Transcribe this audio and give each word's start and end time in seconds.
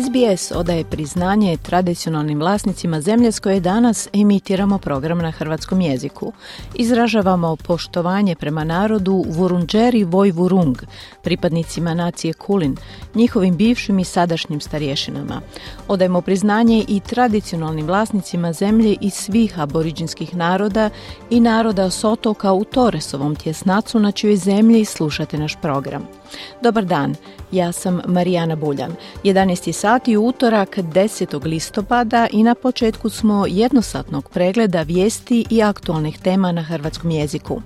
SBS 0.00 0.52
odaje 0.54 0.84
priznanje 0.84 1.56
tradicionalnim 1.56 2.38
vlasnicima 2.38 3.00
zemlje 3.00 3.32
s 3.32 3.40
koje 3.40 3.60
danas 3.60 4.08
emitiramo 4.12 4.78
program 4.78 5.18
na 5.18 5.30
hrvatskom 5.30 5.80
jeziku. 5.80 6.32
Izražavamo 6.74 7.56
poštovanje 7.56 8.34
prema 8.34 8.64
narodu 8.64 9.24
Vurunđeri 9.28 10.04
Vojvurung, 10.04 10.76
pripadnicima 11.22 11.94
nacije 11.94 12.32
Kulin, 12.32 12.76
njihovim 13.14 13.56
bivšim 13.56 13.98
i 13.98 14.04
sadašnjim 14.04 14.60
starješinama. 14.60 15.40
Odajemo 15.88 16.20
priznanje 16.20 16.84
i 16.88 17.00
tradicionalnim 17.00 17.86
vlasnicima 17.86 18.52
zemlje 18.52 18.96
i 19.00 19.10
svih 19.10 19.58
aboriđinskih 19.58 20.36
naroda 20.36 20.90
i 21.30 21.40
naroda 21.40 21.90
s 21.90 22.04
otoka 22.04 22.52
u 22.52 22.64
Toresovom 22.64 23.36
tjesnacu 23.36 23.98
na 23.98 24.12
čijoj 24.12 24.36
zemlji 24.36 24.84
slušate 24.84 25.38
naš 25.38 25.56
program. 25.62 26.21
Dobar 26.60 26.84
dan, 26.84 27.14
ja 27.52 27.72
sam 27.72 28.00
Marijana 28.06 28.56
Buljan. 28.56 28.94
11. 29.24 29.72
sati 29.72 30.16
utorak 30.16 30.76
10. 30.76 31.46
listopada 31.46 32.28
i 32.32 32.42
na 32.42 32.54
početku 32.54 33.08
smo 33.08 33.46
jednosatnog 33.48 34.28
pregleda 34.28 34.82
vijesti 34.82 35.46
i 35.50 35.62
aktualnih 35.62 36.18
tema 36.18 36.52
na 36.52 36.62
hrvatskom 36.62 37.10
jeziku. 37.10 37.60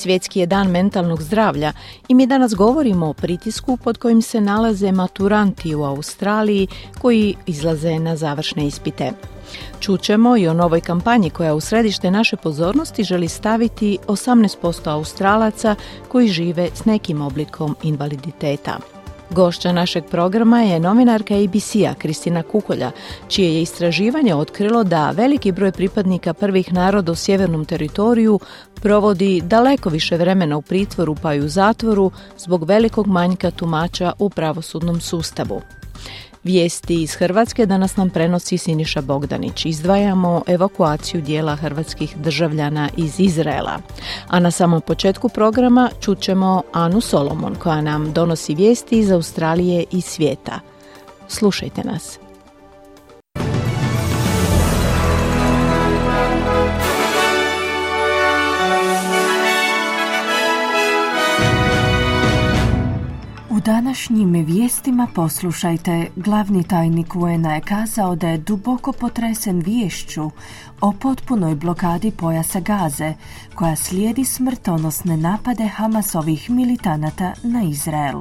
Svjetski 0.00 0.40
je 0.40 0.46
dan 0.46 0.70
mentalnog 0.70 1.22
zdravlja 1.22 1.72
i 2.08 2.14
mi 2.14 2.26
danas 2.26 2.54
govorimo 2.54 3.08
o 3.08 3.12
pritisku 3.12 3.76
pod 3.76 3.98
kojim 3.98 4.22
se 4.22 4.40
nalaze 4.40 4.92
maturanti 4.92 5.74
u 5.74 5.84
Australiji 5.84 6.66
koji 6.98 7.34
izlaze 7.46 7.98
na 7.98 8.16
završne 8.16 8.66
ispite. 8.66 9.12
Čućemo 9.80 10.36
i 10.36 10.48
o 10.48 10.54
novoj 10.54 10.80
kampanji 10.80 11.30
koja 11.30 11.54
u 11.54 11.60
središte 11.60 12.10
naše 12.10 12.36
pozornosti 12.36 13.04
želi 13.04 13.28
staviti 13.28 13.98
18% 14.06 14.90
Australaca 14.90 15.74
koji 16.08 16.28
žive 16.28 16.70
s 16.74 16.84
nekim 16.84 17.22
oblikom 17.22 17.76
invaliditeta. 17.82 18.99
Gošća 19.30 19.72
našeg 19.72 20.04
programa 20.10 20.62
je 20.62 20.80
novinarka 20.80 21.34
ABC-a 21.34 21.94
Kristina 21.98 22.42
Kukolja, 22.42 22.90
čije 23.28 23.54
je 23.54 23.62
istraživanje 23.62 24.34
otkrilo 24.34 24.84
da 24.84 25.10
veliki 25.10 25.52
broj 25.52 25.72
pripadnika 25.72 26.34
prvih 26.34 26.72
naroda 26.72 27.12
u 27.12 27.14
sjevernom 27.14 27.64
teritoriju 27.64 28.40
provodi 28.74 29.40
daleko 29.44 29.88
više 29.88 30.16
vremena 30.16 30.56
u 30.56 30.62
pritvoru 30.62 31.16
pa 31.22 31.34
i 31.34 31.40
u 31.40 31.48
zatvoru 31.48 32.10
zbog 32.38 32.64
velikog 32.64 33.06
manjka 33.06 33.50
tumača 33.50 34.12
u 34.18 34.30
pravosudnom 34.30 35.00
sustavu. 35.00 35.60
Vijesti 36.44 37.02
iz 37.02 37.14
Hrvatske 37.14 37.66
danas 37.66 37.96
nam 37.96 38.10
prenosi 38.10 38.58
Siniša 38.58 39.00
Bogdanić. 39.00 39.66
Izdvajamo 39.66 40.42
evakuaciju 40.46 41.20
dijela 41.20 41.56
hrvatskih 41.56 42.16
državljana 42.16 42.88
iz 42.96 43.20
Izraela. 43.20 43.78
A 44.28 44.40
na 44.40 44.50
samom 44.50 44.80
početku 44.80 45.28
programa 45.28 45.90
čućemo 46.00 46.62
Anu 46.72 47.00
Solomon 47.00 47.54
koja 47.54 47.80
nam 47.80 48.12
donosi 48.12 48.54
vijesti 48.54 48.98
iz 48.98 49.10
Australije 49.10 49.84
i 49.90 50.00
svijeta. 50.00 50.60
Slušajte 51.28 51.84
nas. 51.84 52.18
Današnjim 63.64 64.32
vijestima 64.32 65.08
poslušajte, 65.14 66.06
glavni 66.16 66.64
tajnik 66.64 67.14
un 67.14 67.44
je 67.44 67.60
kazao 67.60 68.16
da 68.16 68.28
je 68.28 68.38
duboko 68.38 68.92
potresen 68.92 69.60
viješću 69.60 70.30
o 70.80 70.92
potpunoj 70.92 71.54
blokadi 71.54 72.10
pojasa 72.10 72.60
Gaze, 72.60 73.14
koja 73.54 73.76
slijedi 73.76 74.24
smrtonosne 74.24 75.16
napade 75.16 75.66
Hamasovih 75.66 76.50
militanata 76.50 77.32
na 77.42 77.62
Izrael. 77.62 78.20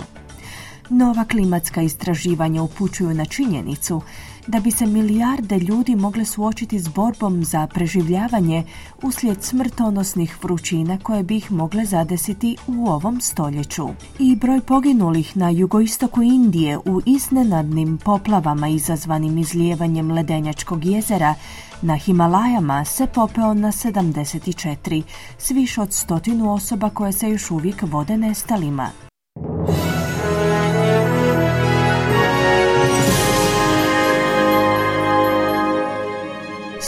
Nova 0.89 1.25
klimatska 1.25 1.81
istraživanja 1.81 2.63
upućuju 2.63 3.13
na 3.13 3.25
činjenicu 3.25 4.01
da 4.49 4.59
bi 4.59 4.71
se 4.71 4.85
milijarde 4.85 5.57
ljudi 5.57 5.95
mogle 5.95 6.25
suočiti 6.25 6.79
s 6.79 6.87
borbom 6.87 7.43
za 7.43 7.67
preživljavanje 7.67 8.63
uslijed 9.03 9.43
smrtonosnih 9.43 10.43
vrućina 10.43 10.97
koje 11.03 11.23
bi 11.23 11.37
ih 11.37 11.51
mogle 11.51 11.85
zadesiti 11.85 12.57
u 12.67 12.87
ovom 12.87 13.21
stoljeću. 13.21 13.87
I 14.19 14.35
broj 14.35 14.61
poginulih 14.61 15.37
na 15.37 15.49
jugoistoku 15.49 16.21
Indije 16.21 16.77
u 16.77 17.01
iznenadnim 17.05 17.97
poplavama 17.97 18.67
izazvanim 18.67 19.37
izlijevanjem 19.37 20.11
ledenjačkog 20.11 20.85
jezera 20.85 21.35
na 21.81 21.95
Himalajama 21.95 22.85
se 22.85 23.07
popeo 23.07 23.53
na 23.53 23.71
74, 23.71 25.03
s 25.37 25.51
više 25.51 25.81
od 25.81 25.93
stotinu 25.93 26.53
osoba 26.53 26.89
koje 26.89 27.13
se 27.13 27.29
još 27.29 27.51
uvijek 27.51 27.81
vode 27.81 28.17
nestalima. 28.17 28.89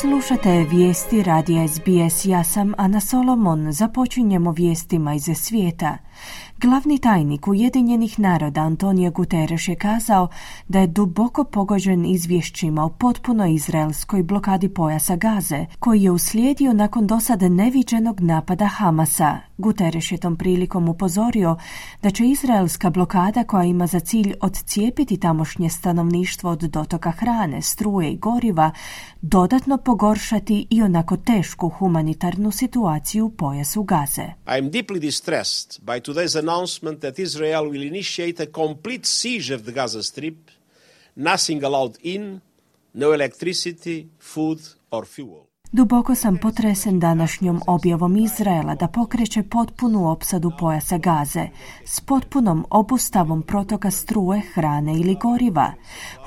Slušate 0.02 0.66
vijesti 0.72 1.24
radija 1.24 1.68
SBS. 1.68 2.26
Ja 2.26 2.44
sam 2.44 2.74
Ana 2.78 3.00
Solomon. 3.00 3.72
Započinjemo 3.72 4.52
vijestima 4.52 5.14
iz 5.14 5.30
svijeta. 5.36 5.98
Glavni 6.62 7.00
tajnik 7.00 7.48
Ujedinjenih 7.48 8.20
naroda 8.20 8.62
Antonio 8.62 9.12
Guterres 9.12 9.68
je 9.68 9.76
kazao 9.76 10.28
da 10.68 10.80
je 10.80 10.88
duboko 10.88 11.44
pogođen 11.44 12.06
izvješćima 12.06 12.86
o 12.86 12.90
potpuno 12.90 13.48
izraelskoj 13.48 14.24
blokadi 14.24 14.70
pojasa 14.70 15.16
Gaze, 15.16 15.66
koji 15.80 16.04
je 16.04 16.12
uslijedio 16.12 16.74
nakon 16.74 17.08
dosade 17.08 17.50
neviđenog 17.50 18.22
napada 18.22 18.68
Hamasa. 18.68 19.38
Guterres 19.58 20.12
je 20.12 20.18
tom 20.18 20.36
prilikom 20.36 20.90
upozorio 20.90 21.58
da 22.02 22.10
će 22.10 22.26
izraelska 22.26 22.90
blokada 22.90 23.44
koja 23.44 23.64
ima 23.64 23.88
za 23.88 24.00
cilj 24.00 24.34
odcijepiti 24.42 25.18
tamošnje 25.18 25.70
stanovništvo 25.70 26.52
od 26.52 26.60
dotoka 26.60 27.12
hrane, 27.12 27.62
struje 27.62 28.12
i 28.12 28.18
goriva 28.18 28.72
dodatno 29.22 29.78
pogoršati 29.78 30.68
i 30.70 30.82
onako 30.82 31.18
tešku 31.18 31.70
humanitarnu 31.70 32.52
situaciju 32.52 33.26
u 33.26 33.30
pojasu 33.30 33.84
Gaze. 33.84 34.22
I 34.22 34.60
am 34.60 34.72
deeply 34.72 35.00
distressed 35.00 35.82
by 35.86 36.00
today's 36.14 36.36
announcement 36.36 37.00
that 37.00 37.18
Israel 37.20 37.70
will 37.70 37.82
initiate 37.82 38.38
a 38.42 38.46
complete 38.46 39.06
siege 39.06 39.50
of 39.50 39.64
the 39.64 39.72
Gaza 39.72 40.04
Strip, 40.04 40.52
nothing 41.16 41.64
allowed 41.64 41.98
in, 42.04 42.42
no 42.94 43.14
electricity, 43.14 44.10
food 44.20 44.60
or 44.92 45.06
fuel. 45.06 45.48
Duboko 45.74 46.16
sam 46.16 46.38
potresen 46.38 47.00
današnjom 47.00 47.62
objavom 47.68 48.18
Izraela 48.18 48.76
da 48.76 48.88
pokreće 48.88 49.44
potpunu 49.44 50.12
opsadu 50.12 50.52
pojasa 50.60 50.98
gaze 50.98 51.48
s 51.86 52.00
potpunom 52.00 52.66
obustavom 52.70 53.42
protoka 53.42 53.92
struje, 53.92 54.42
hrane 54.54 54.94
ili 54.94 55.18
goriva. 55.22 55.72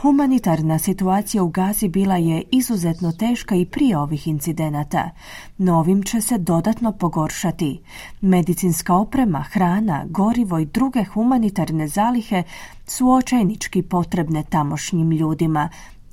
Humanitarna 0.00 0.78
situacija 0.78 1.43
u 1.43 1.49
Gazi 1.49 1.88
bila 1.88 2.16
je 2.16 2.43
izuzetno 2.50 3.12
teška 3.12 3.55
i 3.55 3.66
prije 3.66 3.99
ovih 3.99 4.28
incidenata. 4.28 5.10
Novim 5.59 6.03
će 6.03 6.21
se 6.21 6.38
dodatno 6.38 6.93
pogoršati. 6.93 7.81
Medicinska 8.21 8.94
oprema, 8.94 9.43
hrana, 9.43 10.05
gorivo 10.08 10.58
i 10.58 10.67
druge 10.67 11.05
humanitarne 11.05 11.88
zalihe 11.88 12.43
su 12.87 13.11
očajnički 13.11 13.82
potrebne 13.82 14.43
tamošnjim 14.43 15.11
ljudima, 15.11 15.69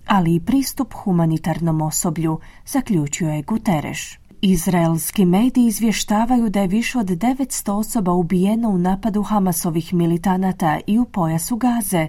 ali 0.08 0.36
i 0.36 0.40
pristup 0.40 0.94
humanitarnom 0.94 1.82
osoblju, 1.82 2.40
zaključio 2.66 3.30
je 3.30 3.42
Guterres. 3.42 4.22
Izraelski 4.42 5.26
mediji 5.26 5.66
izvještavaju 5.66 6.50
da 6.50 6.62
je 6.62 6.68
više 6.68 7.00
od 7.00 7.06
900 7.06 7.72
osoba 7.72 8.12
ubijeno 8.12 8.70
u 8.70 8.78
napadu 8.78 9.24
Hamasovih 9.24 9.94
militanata 9.94 10.80
i 10.88 11.00
u 11.00 11.06
pojasu 11.06 11.56
Gaze, 11.56 12.08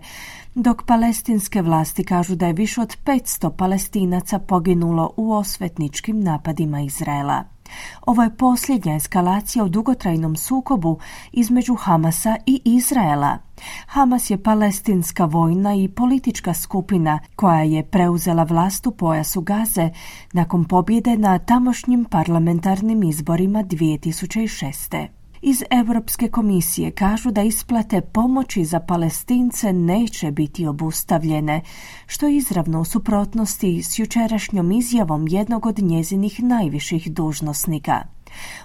dok 0.54 0.82
palestinske 0.86 1.62
vlasti 1.62 2.04
kažu 2.04 2.34
da 2.34 2.46
je 2.46 2.52
više 2.52 2.80
od 2.80 2.96
500 3.04 3.50
palestinaca 3.56 4.38
poginulo 4.38 5.12
u 5.16 5.32
osvetničkim 5.32 6.20
napadima 6.20 6.80
Izraela. 6.80 7.51
Ovo 8.06 8.22
je 8.22 8.36
posljednja 8.36 8.94
eskalacija 8.94 9.64
u 9.64 9.68
dugotrajnom 9.68 10.36
sukobu 10.36 10.98
između 11.32 11.74
Hamasa 11.74 12.36
i 12.46 12.60
Izraela. 12.64 13.38
Hamas 13.86 14.30
je 14.30 14.42
palestinska 14.42 15.24
vojna 15.24 15.74
i 15.74 15.88
politička 15.88 16.54
skupina 16.54 17.18
koja 17.36 17.62
je 17.62 17.82
preuzela 17.82 18.42
vlast 18.42 18.86
u 18.86 18.90
pojasu 18.90 19.40
Gaze 19.40 19.90
nakon 20.32 20.64
pobjede 20.64 21.16
na 21.16 21.38
tamošnjim 21.38 22.04
parlamentarnim 22.04 23.02
izborima 23.02 23.64
2006. 23.64 25.21
Iz 25.44 25.62
Europske 25.70 26.28
komisije 26.28 26.90
kažu 26.90 27.30
da 27.30 27.42
isplate 27.42 28.00
pomoći 28.00 28.64
za 28.64 28.80
palestince 28.80 29.72
neće 29.72 30.30
biti 30.30 30.66
obustavljene, 30.66 31.60
što 32.06 32.26
je 32.26 32.36
izravno 32.36 32.80
u 32.80 32.84
suprotnosti 32.84 33.82
s 33.82 33.98
jučerašnjom 33.98 34.72
izjavom 34.72 35.28
jednog 35.28 35.66
od 35.66 35.78
njezinih 35.78 36.42
najviših 36.42 37.12
dužnosnika. 37.12 38.02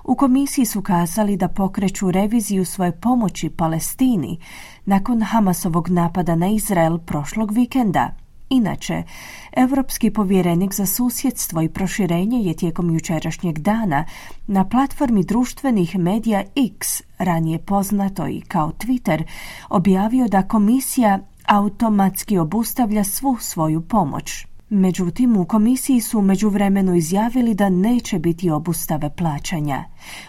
U 0.03 0.15
komisiji 0.15 0.65
su 0.65 0.81
kazali 0.81 1.37
da 1.37 1.47
pokreću 1.47 2.11
reviziju 2.11 2.65
svoje 2.65 2.91
pomoći 2.91 3.49
Palestini 3.49 4.39
nakon 4.85 5.21
Hamasovog 5.21 5.89
napada 5.89 6.35
na 6.35 6.47
Izrael 6.47 6.97
prošlog 6.97 7.51
vikenda. 7.51 8.26
Inače, 8.49 9.03
Europski 9.51 10.11
povjerenik 10.11 10.73
za 10.73 10.85
susjedstvo 10.85 11.61
i 11.61 11.69
proširenje 11.69 12.39
je 12.39 12.53
tijekom 12.53 12.93
jučerašnjeg 12.93 13.59
dana 13.59 14.05
na 14.47 14.69
platformi 14.69 15.23
društvenih 15.23 15.97
medija 15.99 16.43
X, 16.55 17.01
ranije 17.17 17.59
poznato 17.59 18.27
i 18.27 18.41
kao 18.41 18.71
Twitter, 18.71 19.23
objavio 19.69 20.27
da 20.27 20.47
komisija 20.47 21.19
automatski 21.45 22.37
obustavlja 22.37 23.03
svu 23.03 23.37
svoju 23.39 23.81
pomoć. 23.81 24.47
Međutim, 24.69 25.37
u 25.37 25.45
komisiji 25.45 26.01
su 26.01 26.21
međuvremenu 26.21 26.95
izjavili 26.95 27.53
da 27.53 27.69
neće 27.69 28.19
biti 28.19 28.49
obustave 28.49 29.09
plaćanja. 29.09 29.83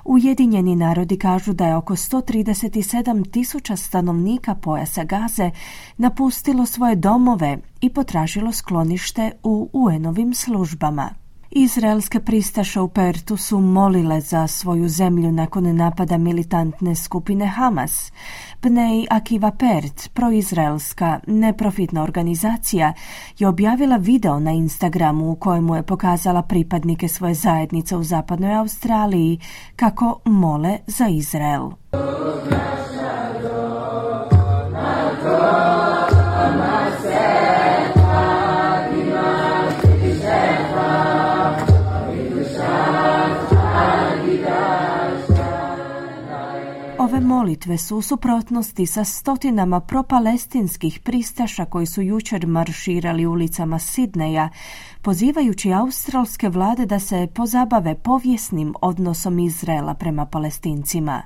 Ujedinjeni 0.04 0.76
narodi 0.76 1.18
kažu 1.18 1.52
da 1.52 1.66
je 1.66 1.76
oko 1.76 1.96
137 1.96 3.30
tisuća 3.30 3.76
stanovnika 3.76 4.54
pojasa 4.54 5.04
Gaze 5.04 5.50
napustilo 5.96 6.66
svoje 6.66 6.96
domove 6.96 7.58
i 7.80 7.90
potražilo 7.90 8.52
sklonište 8.52 9.30
u 9.42 9.70
UN-ovim 9.72 10.34
službama. 10.34 11.10
Izraelske 11.50 12.20
pristaše 12.20 12.80
u 12.80 12.88
Pertu 12.88 13.36
su 13.36 13.60
molile 13.60 14.20
za 14.20 14.46
svoju 14.46 14.88
zemlju 14.88 15.32
nakon 15.32 15.76
napada 15.76 16.18
militantne 16.18 16.94
skupine 16.94 17.46
Hamas. 17.46 18.12
Pnej 18.60 19.06
Akiva 19.10 19.50
Pert, 19.50 20.08
proizraelska 20.14 21.20
neprofitna 21.26 22.02
organizacija, 22.02 22.92
je 23.38 23.48
objavila 23.48 23.96
video 23.96 24.40
na 24.40 24.50
Instagramu 24.50 25.30
u 25.30 25.36
kojemu 25.36 25.76
je 25.76 25.82
pokazala 25.82 26.42
pripadnike 26.42 27.08
svoje 27.08 27.34
zajednice 27.34 27.96
u 27.96 28.02
zapadnoj 28.02 28.54
Australiji 28.54 29.40
kako 29.76 30.20
mole 30.24 30.78
za 30.86 31.06
Izrael. 31.08 31.70
Molitve 47.38 47.78
su 47.78 47.96
u 47.96 48.02
suprotnosti 48.02 48.86
sa 48.86 49.04
stotinama 49.04 49.80
propalestinskih 49.80 51.00
pristaša 51.00 51.64
koji 51.64 51.86
su 51.86 52.02
jučer 52.02 52.46
marširali 52.46 53.26
ulicama 53.26 53.78
Sidneja, 53.78 54.48
pozivajući 55.02 55.72
australske 55.72 56.48
vlade 56.48 56.86
da 56.86 56.98
se 56.98 57.28
pozabave 57.34 57.94
povijesnim 57.94 58.74
odnosom 58.80 59.38
Izraela 59.38 59.94
prema 59.94 60.26
palestincima. 60.26 61.22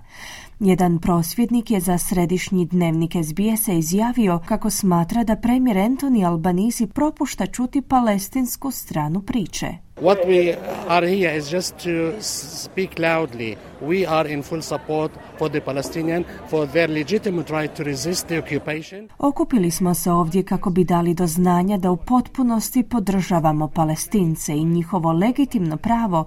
Jedan 0.61 0.99
prosvjednik 0.99 1.70
je 1.70 1.81
za 1.81 1.99
središnji 1.99 2.67
dnevnik 2.67 3.12
SBS-a 3.12 3.73
izjavio 3.73 4.41
kako 4.49 4.70
smatra 4.70 5.25
da 5.25 5.37
premijer 5.37 5.76
Anthony 5.76 6.26
Albanese 6.26 6.87
propušta 6.87 7.47
čuti 7.47 7.82
palestinsku 7.82 8.70
stranu 8.70 9.20
priče. 9.20 9.92
What 10.02 10.26
we 10.26 10.52
are 10.88 11.06
here 11.06 11.31
is 11.31 11.49
just 11.49 11.78
to 11.78 12.12
speak 12.20 12.99
loudly. 12.99 13.56
We 13.81 14.04
are 14.06 14.26
in 14.28 14.43
full 14.43 14.62
support 14.62 15.12
for 15.38 15.49
the 15.49 15.60
Palestinian 15.60 16.25
for 16.50 16.66
their 16.66 16.88
legitimate 16.88 17.50
right 17.52 17.75
to 17.76 17.84
resist 17.84 18.26
the 18.26 18.38
occupation. 18.38 19.08
Okupili 19.19 19.70
smo 19.70 19.94
se 19.94 20.10
ovdje 20.10 20.43
kako 20.43 20.70
bi 20.70 20.84
dali 20.84 21.14
do 21.14 21.26
znanja 21.26 21.76
da 21.76 21.90
u 21.90 21.96
potpunosti 21.96 22.82
podržavamo 22.82 23.69
Palestince 23.69 24.52
i 24.52 24.64
njihovo 24.64 25.12
legitimno 25.12 25.76
pravo 25.76 26.26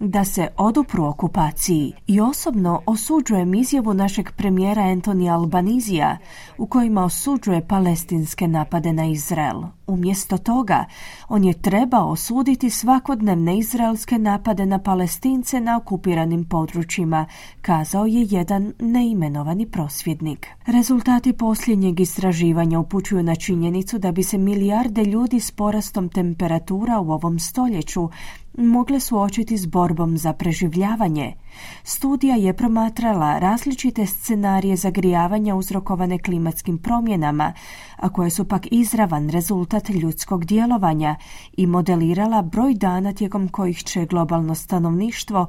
da 0.00 0.24
se 0.24 0.48
odupru 0.56 1.04
okupaciji 1.04 1.92
i 2.06 2.20
osobno 2.20 2.82
osuđujem 2.86 3.54
izjavu 3.54 3.94
našeg 3.94 4.30
premijera 4.36 4.82
Antonija 4.82 5.34
Albanizija 5.34 6.18
u 6.58 6.66
kojima 6.66 7.04
osuđuje 7.04 7.66
palestinske 7.68 8.48
napade 8.48 8.92
na 8.92 9.06
Izrael. 9.06 9.62
Umjesto 9.86 10.38
toga, 10.38 10.84
on 11.28 11.44
je 11.44 11.52
trebao 11.52 12.10
osuditi 12.10 12.70
svakodnevne 12.70 13.58
izraelske 13.58 14.18
napade 14.18 14.66
na 14.66 14.78
palestince 14.78 15.60
na 15.60 15.76
okupiranim 15.76 16.44
područjima, 16.44 17.26
kazao 17.62 18.06
je 18.06 18.26
jedan 18.30 18.72
neimenovani 18.78 19.66
prosvjednik. 19.66 20.46
Rezultati 20.66 21.32
posljednjeg 21.32 22.00
istraživanja 22.00 22.78
upućuju 22.78 23.22
na 23.22 23.34
činjenicu 23.34 23.98
da 23.98 24.12
bi 24.12 24.22
se 24.22 24.38
milijarde 24.38 25.04
ljudi 25.04 25.40
s 25.40 25.50
porastom 25.50 26.08
temperatura 26.08 27.00
u 27.00 27.10
ovom 27.10 27.38
stoljeću 27.38 28.08
mogle 28.56 29.00
suočiti 29.00 29.58
s 29.58 29.66
borbom 29.66 30.18
za 30.18 30.32
preživljavanje. 30.32 31.34
Studija 31.82 32.36
je 32.36 32.56
promatrala 32.56 33.38
različite 33.38 34.06
scenarije 34.06 34.76
zagrijavanja 34.76 35.54
uzrokovane 35.54 36.18
klimatskim 36.18 36.78
promjenama, 36.78 37.52
a 37.96 38.08
koje 38.08 38.30
su 38.30 38.44
pak 38.44 38.66
izravan 38.70 39.30
rezultat 39.30 39.88
ljudskog 39.88 40.44
djelovanja 40.44 41.16
i 41.56 41.66
modelirala 41.66 42.42
broj 42.42 42.74
dana 42.74 43.12
tijekom 43.12 43.48
kojih 43.48 43.84
će 43.84 44.06
globalno 44.06 44.54
stanovništvo 44.54 45.46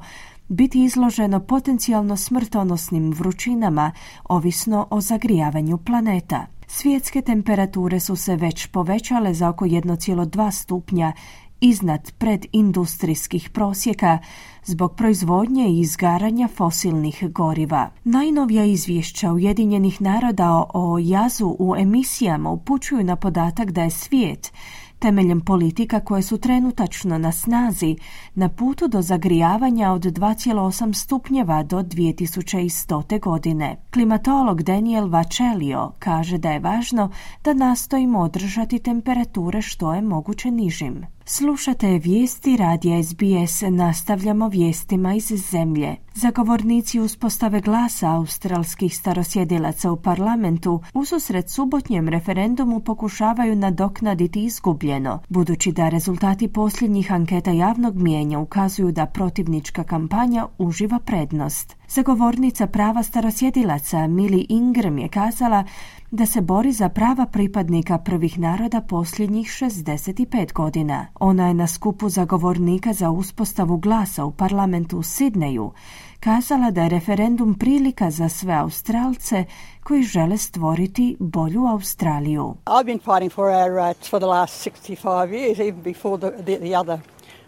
biti 0.48 0.84
izloženo 0.84 1.40
potencijalno 1.40 2.16
smrtonosnim 2.16 3.12
vrućinama, 3.12 3.92
ovisno 4.24 4.86
o 4.90 5.00
zagrijavanju 5.00 5.78
planeta. 5.78 6.46
Svjetske 6.66 7.22
temperature 7.22 8.00
su 8.00 8.16
se 8.16 8.36
već 8.36 8.66
povećale 8.66 9.34
za 9.34 9.48
oko 9.48 9.64
1,2 9.64 10.50
stupnja 10.50 11.12
iznad 11.60 12.12
predindustrijskih 12.18 13.50
prosjeka 13.50 14.18
zbog 14.64 14.94
proizvodnje 14.96 15.68
i 15.68 15.80
izgaranja 15.80 16.48
fosilnih 16.48 17.24
goriva. 17.30 17.90
Najnovija 18.04 18.64
izvješća 18.64 19.32
Ujedinjenih 19.32 20.02
naroda 20.02 20.64
o 20.74 20.98
jazu 20.98 21.56
u 21.58 21.76
emisijama 21.76 22.50
upućuju 22.50 23.04
na 23.04 23.16
podatak 23.16 23.70
da 23.70 23.82
je 23.82 23.90
svijet 23.90 24.52
temeljem 24.98 25.40
politika 25.40 26.00
koje 26.00 26.22
su 26.22 26.38
trenutačno 26.38 27.18
na 27.18 27.32
snazi 27.32 27.96
na 28.34 28.48
putu 28.48 28.88
do 28.88 29.02
zagrijavanja 29.02 29.92
od 29.92 30.02
2,8 30.02 30.92
stupnjeva 30.92 31.62
do 31.62 31.82
2100. 31.82 33.20
godine. 33.20 33.76
Klimatolog 33.92 34.62
Daniel 34.62 35.08
Vacelio 35.08 35.92
kaže 35.98 36.38
da 36.38 36.50
je 36.50 36.60
važno 36.60 37.10
da 37.44 37.54
nastojimo 37.54 38.18
održati 38.18 38.78
temperature 38.78 39.62
što 39.62 39.94
je 39.94 40.02
moguće 40.02 40.50
nižim. 40.50 41.17
Slušate 41.30 41.86
vijesti 41.98 42.56
radija 42.56 43.02
SBS, 43.02 43.62
nastavljamo 43.70 44.48
vijestima 44.48 45.14
iz 45.14 45.32
zemlje. 45.50 45.96
Zagovornici 46.14 47.00
uspostave 47.00 47.60
glasa 47.60 48.10
australskih 48.10 48.96
starosjedilaca 48.96 49.92
u 49.92 49.96
parlamentu 49.96 50.80
ususret 50.94 51.50
subotnjem 51.50 52.08
referendumu 52.08 52.80
pokušavaju 52.80 53.56
nadoknaditi 53.56 54.44
izgubljeno, 54.44 55.18
budući 55.28 55.72
da 55.72 55.88
rezultati 55.88 56.48
posljednjih 56.48 57.12
anketa 57.12 57.50
javnog 57.50 57.96
mijenja 57.96 58.38
ukazuju 58.38 58.92
da 58.92 59.06
protivnička 59.06 59.84
kampanja 59.84 60.46
uživa 60.58 60.98
prednost. 60.98 61.76
Zagovornica 61.90 62.66
prava 62.66 63.02
starosjedilaca 63.02 64.06
Mili 64.06 64.46
Ingram 64.48 64.98
je 64.98 65.08
kazala 65.08 65.64
da 66.10 66.26
se 66.26 66.40
bori 66.40 66.72
za 66.72 66.88
prava 66.88 67.26
pripadnika 67.26 67.98
prvih 67.98 68.38
naroda 68.38 68.80
posljednjih 68.80 69.46
65 69.46 70.52
godina. 70.52 71.06
Ona 71.20 71.48
je 71.48 71.54
na 71.54 71.66
skupu 71.66 72.08
zagovornika 72.08 72.92
za 72.92 73.10
uspostavu 73.10 73.76
glasa 73.76 74.24
u 74.24 74.32
parlamentu 74.32 74.98
u 74.98 75.02
Sidneju 75.02 75.72
kazala 76.20 76.70
da 76.70 76.82
je 76.82 76.88
referendum 76.88 77.54
prilika 77.54 78.10
za 78.10 78.28
sve 78.28 78.54
Australce 78.54 79.44
koji 79.84 80.02
žele 80.02 80.36
stvoriti 80.36 81.16
bolju 81.20 81.66
Australiju. 81.66 82.54
I've 82.66 82.84
been 82.84 83.00
fighting 83.00 83.32
for 83.32 83.44
our 83.44 83.86
rights 83.86 84.10
for 84.10 84.20
the 84.20 84.28
last 84.28 84.66
65 84.66 85.30
years, 85.30 85.68
even 85.68 85.82
before 85.82 86.18
the, 86.18 86.42
the, 86.42 86.58
the 86.58 86.78
other 86.80 86.98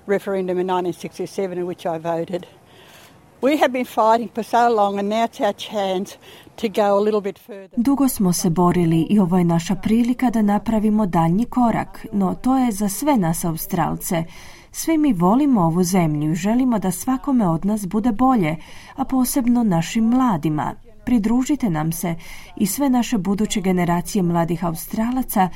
referendum 0.06 0.58
in 0.58 0.66
1967 0.66 1.58
in 1.58 1.64
which 1.64 1.86
I 1.86 1.98
voted. 1.98 2.59
Dugo 7.76 8.08
smo 8.08 8.32
se 8.32 8.50
borili 8.50 9.06
i 9.10 9.18
ovo 9.18 9.38
je 9.38 9.44
naša 9.44 9.74
prilika 9.74 10.30
da 10.30 10.42
napravimo 10.42 11.06
daljnji 11.06 11.44
korak, 11.44 12.06
no 12.12 12.34
to 12.34 12.56
je 12.58 12.72
za 12.72 12.88
sve 12.88 13.16
nas 13.16 13.44
Australce. 13.44 14.24
Svi 14.72 14.98
mi 14.98 15.12
volimo 15.12 15.60
ovu 15.60 15.82
zemlju 15.82 16.32
i 16.32 16.34
želimo 16.34 16.78
da 16.78 16.90
svakome 16.90 17.48
od 17.48 17.64
nas 17.64 17.86
bude 17.86 18.12
bolje, 18.12 18.56
a 18.96 19.04
posebno 19.04 19.62
našim 19.62 20.04
mladima. 20.04 20.74
Pridružite 21.04 21.70
nam 21.70 21.92
se 21.92 22.14
i 22.56 22.66
sve 22.66 22.90
naše 22.90 23.18
buduće 23.18 23.60
generacije 23.60 24.22
mladih 24.22 24.64
Australaca 24.64 25.48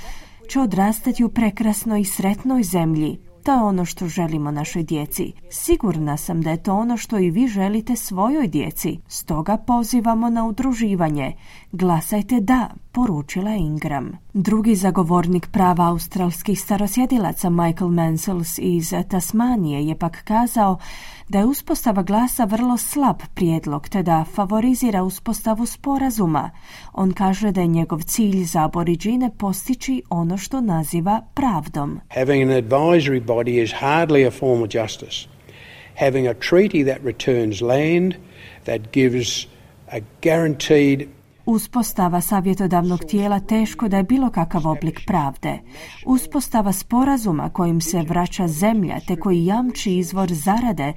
će 0.48 0.60
odrastati 0.60 1.24
u 1.24 1.28
prekrasnoj 1.28 2.00
i 2.00 2.04
sretnoj 2.04 2.62
zemlji 2.62 3.23
To 3.44 3.52
je 3.52 3.62
ono 3.62 3.84
što 3.84 4.08
želimo 4.08 4.50
našoj 4.50 4.82
djeci. 4.82 5.32
Sigurna 5.50 6.16
sam 6.16 6.42
da 6.42 6.50
je 6.50 6.62
to 6.62 6.74
ono 6.74 6.96
što 6.96 7.18
i 7.18 7.30
vi 7.30 7.48
želite 7.48 7.96
svojoj 7.96 8.48
djeci. 8.48 8.98
Stoga 9.08 9.56
pozivamo 9.56 10.30
na 10.30 10.44
udruživanje. 10.44 11.32
Glasajte 11.72 12.40
da, 12.40 12.70
poručila 12.92 13.54
Ingram. 13.54 14.12
Drugi 14.34 14.74
zagovornik 14.74 15.48
prava 15.52 15.88
australskih 15.88 16.60
starosjedilaca 16.60 17.50
Michael 17.50 17.90
Mansells 17.90 18.58
iz 18.58 18.92
Tasmanije 19.08 19.86
je 19.86 19.98
pak 19.98 20.24
kazao 20.24 20.78
da 21.28 21.38
je 21.38 21.44
uspostava 21.44 22.02
glasa 22.02 22.44
vrlo 22.44 22.76
slab 22.76 23.16
prijedlog 23.34 23.88
te 23.88 24.02
da 24.02 24.24
favorizira 24.34 25.02
uspostavu 25.02 25.66
sporazuma. 25.66 26.50
On 26.92 27.12
kaže 27.12 27.52
da 27.52 27.60
je 27.60 27.66
njegov 27.66 28.02
cilj 28.02 28.44
za 28.44 28.64
aboriđine 28.64 29.30
postići 29.38 30.02
ono 30.10 30.36
što 30.36 30.60
naziva 30.60 31.20
pravdom. 31.34 32.00
Having 32.14 32.50
an 32.50 32.56
advisory 32.56 33.24
body 33.24 33.62
is 33.62 33.72
hardly 33.80 34.26
a 34.26 34.30
form 34.30 34.62
of 34.62 34.68
justice. 34.74 35.28
Having 35.98 36.26
a 36.26 36.34
treaty 36.34 36.84
that 36.84 37.04
returns 37.04 37.60
land, 37.60 38.14
that 38.64 38.80
gives 38.92 39.46
a 39.92 40.00
guaranteed 40.22 41.08
Uspostava 41.46 42.20
savjetodavnog 42.20 43.00
tijela 43.04 43.40
teško 43.40 43.88
da 43.88 43.96
je 43.96 44.02
bilo 44.02 44.30
kakav 44.30 44.66
oblik 44.66 45.00
pravde. 45.06 45.58
Uspostava 46.06 46.72
sporazuma 46.72 47.50
kojim 47.50 47.80
se 47.80 48.02
vraća 48.02 48.48
zemlja 48.48 49.00
te 49.08 49.16
koji 49.16 49.44
jamči 49.44 49.96
izvor 49.96 50.32
zarade 50.32 50.92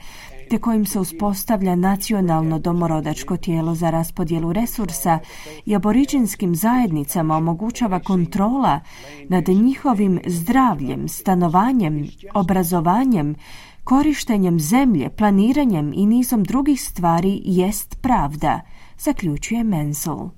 te 0.50 0.58
kojim 0.58 0.86
se 0.86 1.00
uspostavlja 1.00 1.76
nacionalno 1.76 2.60
domorodačko 2.60 3.38
tijelo 3.38 3.76
za 3.76 3.90
raspodjelu 3.90 4.54
resursa 4.54 5.20
i 5.66 5.76
aboriđinskim 5.76 6.56
zajednicama 6.56 7.38
omogućava 7.38 8.00
kontrola 8.00 8.80
nad 9.30 9.48
njihovim 9.48 10.20
zdravljem, 10.26 11.08
stanovanjem, 11.08 12.08
obrazovanjem, 12.34 13.36
korištenjem 13.84 14.60
zemlje, 14.60 15.10
planiranjem 15.10 15.94
i 15.96 16.06
nizom 16.06 16.44
drugih 16.44 16.82
stvari 16.82 17.42
jest 17.46 18.02
pravda, 18.02 18.62
zaključuje 18.98 19.64
Mensel. 19.64 20.37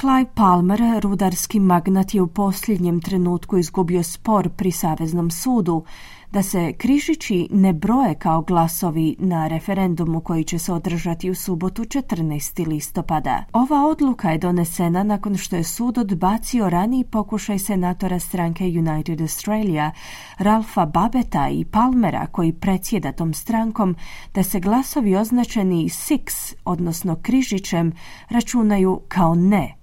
Clive 0.00 0.30
Palmer, 0.34 0.80
rudarski 1.00 1.60
magnat, 1.60 2.14
je 2.14 2.22
u 2.22 2.26
posljednjem 2.26 3.00
trenutku 3.00 3.58
izgubio 3.58 4.02
spor 4.02 4.48
pri 4.48 4.70
Saveznom 4.72 5.30
sudu 5.30 5.84
da 6.32 6.42
se 6.42 6.72
križići 6.72 7.48
ne 7.50 7.72
broje 7.72 8.14
kao 8.14 8.42
glasovi 8.42 9.16
na 9.18 9.48
referendumu 9.48 10.20
koji 10.20 10.44
će 10.44 10.58
se 10.58 10.72
održati 10.72 11.30
u 11.30 11.34
subotu 11.34 11.82
14. 11.82 12.66
listopada. 12.66 13.44
Ova 13.52 13.86
odluka 13.86 14.30
je 14.30 14.38
donesena 14.38 15.02
nakon 15.02 15.36
što 15.36 15.56
je 15.56 15.64
sud 15.64 15.98
odbacio 15.98 16.70
raniji 16.70 17.04
pokušaj 17.04 17.58
senatora 17.58 18.18
stranke 18.18 18.64
United 18.64 19.20
Australia, 19.20 19.92
Ralfa 20.38 20.86
Babeta 20.86 21.48
i 21.48 21.64
Palmera 21.64 22.26
koji 22.26 22.52
predsjeda 22.52 23.12
tom 23.12 23.34
strankom 23.34 23.96
da 24.34 24.42
se 24.42 24.60
glasovi 24.60 25.16
označeni 25.16 25.84
six, 25.84 26.54
odnosno 26.64 27.16
križićem, 27.22 27.92
računaju 28.30 29.00
kao 29.08 29.34
ne 29.34 29.80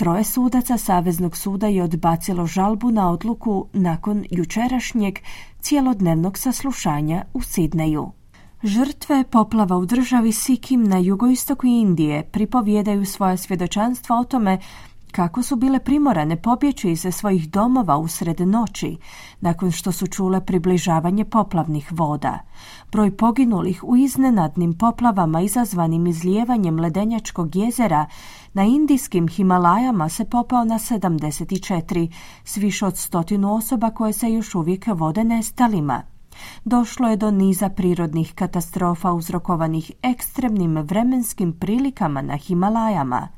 Troje 0.00 0.24
sudaca 0.24 0.78
Saveznog 0.78 1.36
suda 1.36 1.66
je 1.66 1.82
odbacilo 1.82 2.46
žalbu 2.46 2.90
na 2.90 3.10
odluku 3.10 3.66
nakon 3.72 4.24
jučerašnjeg 4.30 5.18
cijelodnevnog 5.60 6.38
saslušanja 6.38 7.24
u 7.34 7.42
Sidneju. 7.42 8.12
Žrtve 8.62 9.24
poplava 9.30 9.76
u 9.76 9.86
državi 9.86 10.32
Sikim 10.32 10.84
na 10.84 10.98
jugoistoku 10.98 11.66
Indije 11.66 12.22
pripovjedaju 12.22 13.06
svoja 13.06 13.36
svjedočanstva 13.36 14.16
o 14.16 14.24
tome 14.24 14.58
kako 15.12 15.42
su 15.42 15.56
bile 15.56 15.78
primorane 15.78 16.42
pobjeći 16.42 16.90
iz 16.90 17.06
svojih 17.12 17.50
domova 17.50 17.96
usred 17.96 18.40
noći 18.40 18.96
nakon 19.40 19.70
što 19.70 19.92
su 19.92 20.06
čule 20.06 20.44
približavanje 20.44 21.24
poplavnih 21.24 21.92
voda. 21.92 22.38
Broj 22.92 23.16
poginulih 23.16 23.84
u 23.84 23.96
iznenadnim 23.96 24.74
poplavama 24.74 25.40
izazvanim 25.40 26.06
izlijevanjem 26.06 26.80
ledenjačkog 26.80 27.56
jezera 27.56 28.06
na 28.52 28.64
indijskim 28.64 29.28
Himalajama 29.28 30.08
se 30.08 30.24
popao 30.24 30.64
na 30.64 30.74
74, 30.74 32.12
s 32.44 32.56
više 32.56 32.86
od 32.86 32.96
stotinu 32.96 33.54
osoba 33.54 33.90
koje 33.90 34.12
se 34.12 34.32
još 34.32 34.54
uvijek 34.54 34.86
vode 34.86 35.24
nestalima. 35.24 36.02
Došlo 36.64 37.08
je 37.08 37.16
do 37.16 37.30
niza 37.30 37.68
prirodnih 37.68 38.34
katastrofa 38.34 39.12
uzrokovanih 39.12 39.92
ekstremnim 40.02 40.76
vremenskim 40.76 41.52
prilikama 41.52 42.22
na 42.22 42.36
Himalajama. 42.36 43.28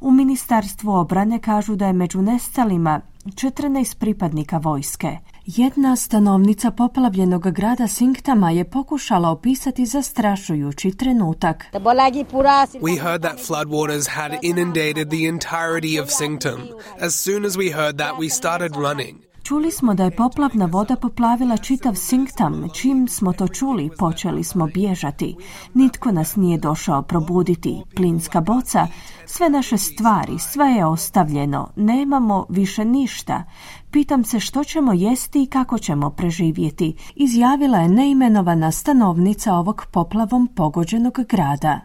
U 0.00 0.10
Ministarstvu 0.10 0.92
obrane 0.92 1.38
kažu 1.38 1.76
da 1.76 1.86
je 1.86 1.92
među 1.92 2.22
nestalima 2.22 3.00
14 3.24 3.98
pripadnika 3.98 4.58
vojske. 4.58 5.18
Jedna 5.56 5.96
stanovnica 5.96 6.70
poplavljenog 6.70 7.50
grada 7.50 7.86
Sinktama 7.86 8.50
je 8.50 8.70
pokušala 8.70 9.30
opisati 9.30 9.86
zastrašujući 9.86 10.90
trenutak. 10.90 11.64
We 11.72 13.02
heard 13.02 13.22
that 13.22 13.38
floodwaters 13.48 14.08
had 14.08 14.32
inundated 14.42 15.08
the 15.08 15.16
entirety 15.16 16.02
of 16.02 16.08
Singtam. 16.08 16.58
As 17.00 17.14
soon 17.14 17.44
as 17.44 17.56
we 17.56 17.72
heard 17.72 17.96
that, 17.96 18.12
we 18.18 18.34
started 18.34 18.76
running. 18.76 19.27
Čuli 19.48 19.70
smo 19.70 19.94
da 19.94 20.04
je 20.04 20.16
poplavna 20.16 20.66
voda 20.66 20.96
poplavila 20.96 21.56
čitav 21.56 21.94
Singtam. 21.94 22.68
Čim 22.74 23.08
smo 23.08 23.32
to 23.32 23.48
čuli, 23.48 23.90
počeli 23.98 24.44
smo 24.44 24.66
bježati. 24.66 25.36
Nitko 25.74 26.12
nas 26.12 26.36
nije 26.36 26.58
došao 26.58 27.02
probuditi. 27.02 27.82
Plinska 27.96 28.40
boca, 28.40 28.86
sve 29.26 29.50
naše 29.50 29.78
stvari, 29.78 30.38
sve 30.38 30.66
je 30.66 30.86
ostavljeno. 30.86 31.68
Nemamo 31.76 32.46
više 32.48 32.84
ništa. 32.84 33.44
Pitam 33.90 34.24
se 34.24 34.40
što 34.40 34.64
ćemo 34.64 34.92
jesti 34.92 35.42
i 35.42 35.46
kako 35.46 35.78
ćemo 35.78 36.10
preživjeti. 36.10 36.96
Izjavila 37.14 37.78
je 37.78 37.88
neimenovana 37.88 38.72
stanovnica 38.72 39.54
ovog 39.54 39.86
poplavom 39.92 40.48
pogođenog 40.56 41.18
grada. 41.28 41.80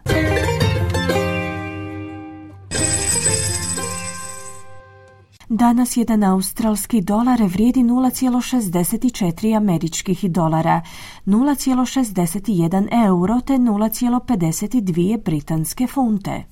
Danas 5.56 5.96
jedan 5.96 6.24
australski 6.24 7.00
dolar 7.00 7.42
vrijedi 7.42 7.80
0,64 7.80 9.56
američkih 9.56 10.30
dolara, 10.30 10.80
0,61 11.26 13.06
euro 13.06 13.40
te 13.40 13.52
0,52 13.52 15.22
britanske 15.24 15.86
funte. 15.86 16.44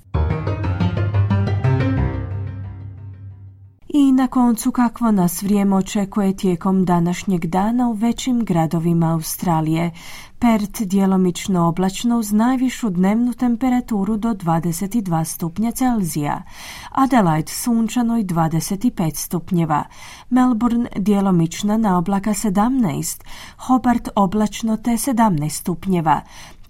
I 3.94 4.12
na 4.12 4.26
koncu 4.26 4.70
kakvo 4.72 5.10
nas 5.10 5.42
vrijeme 5.42 5.76
očekuje 5.76 6.36
tijekom 6.36 6.84
današnjeg 6.84 7.46
dana 7.46 7.88
u 7.88 7.92
većim 7.92 8.44
gradovima 8.44 9.12
Australije. 9.12 9.90
Pert 10.38 10.82
djelomično 10.82 11.68
oblačno 11.68 12.18
uz 12.18 12.32
najvišu 12.32 12.90
dnevnu 12.90 13.32
temperaturu 13.32 14.16
do 14.16 14.28
22 14.28 15.24
stupnja 15.24 15.70
Celzija. 15.70 16.42
Adelaide 16.90 17.52
sunčano 17.52 18.18
i 18.18 18.24
25 18.24 19.14
stupnjeva. 19.14 19.84
Melbourne 20.30 20.88
djelomična 20.96 21.76
na 21.76 21.98
oblaka 21.98 22.30
17. 22.30 23.22
Hobart 23.56 24.08
oblačno 24.14 24.76
te 24.76 24.90
17 24.90 25.48
stupnjeva. 25.48 26.20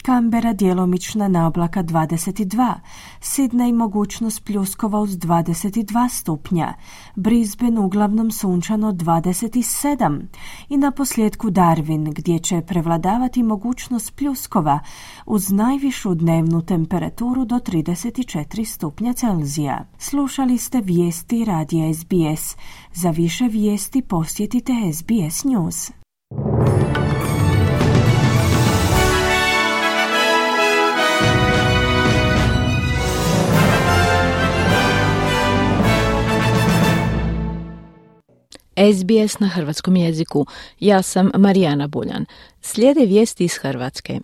Kambera 0.03 0.53
djelomična 0.53 1.29
na 1.29 1.47
oblaka 1.47 1.83
22, 1.83 2.75
Sidney 3.21 3.75
mogućnost 3.75 4.45
pljuskova 4.45 5.01
uz 5.01 5.11
22 5.11 6.09
stupnja, 6.09 6.75
Brisbane 7.17 7.81
uglavnom 7.81 8.31
sunčano 8.31 8.93
27 8.93 10.21
i 10.69 10.77
na 10.77 10.91
posljedku 10.91 11.51
Darwin 11.51 12.13
gdje 12.15 12.39
će 12.39 12.61
prevladavati 12.61 13.43
mogućnost 13.43 14.17
pljuskova 14.17 14.81
uz 15.27 15.53
najvišu 15.53 16.15
dnevnu 16.15 16.63
temperaturu 16.63 17.45
do 17.45 17.57
34 17.57 18.65
stupnja 18.65 19.13
Celzija. 19.13 19.87
Slušali 19.99 20.59
ste 20.59 20.81
vijesti 20.81 21.45
radija 21.45 21.95
SBS. 21.95 22.57
Za 22.93 23.11
više 23.11 23.45
vijesti 23.45 24.03
posjetite 24.03 24.73
SBS 24.93 25.45
News. 25.45 25.93
SBS 38.91 39.39
na 39.39 39.49
hrvatskom 39.49 39.97
jeziku. 39.97 40.47
Ja 40.81 41.03
sam 41.03 41.31
Marijana 41.35 41.87
Buljan. 41.87 42.27
Slijede 42.63 43.07
vijesti 43.07 43.45
iz 43.45 43.55
Hrvatske. 43.55 44.21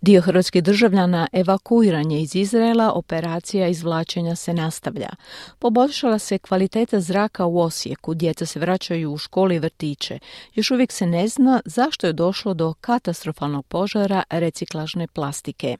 Dio 0.00 0.20
hrvatskih 0.20 0.62
državljana 0.62 1.28
evakuiran 1.32 2.10
je 2.10 2.22
iz 2.22 2.34
Izraela, 2.34 2.92
operacija 2.92 3.68
izvlačenja 3.68 4.36
se 4.36 4.54
nastavlja. 4.54 5.10
Poboljšala 5.58 6.18
se 6.18 6.38
kvaliteta 6.38 7.00
zraka 7.00 7.44
u 7.44 7.58
Osijeku, 7.58 8.14
djeca 8.14 8.46
se 8.46 8.60
vraćaju 8.60 9.12
u 9.12 9.18
školi 9.18 9.54
i 9.56 9.58
vrtiće. 9.58 10.18
Još 10.54 10.70
uvijek 10.70 10.92
se 10.92 11.06
ne 11.06 11.28
zna 11.28 11.60
zašto 11.64 12.06
je 12.06 12.12
došlo 12.12 12.54
do 12.54 12.74
katastrofalnog 12.80 13.66
požara 13.66 14.22
reciklažne 14.30 15.06
plastike. 15.06 15.76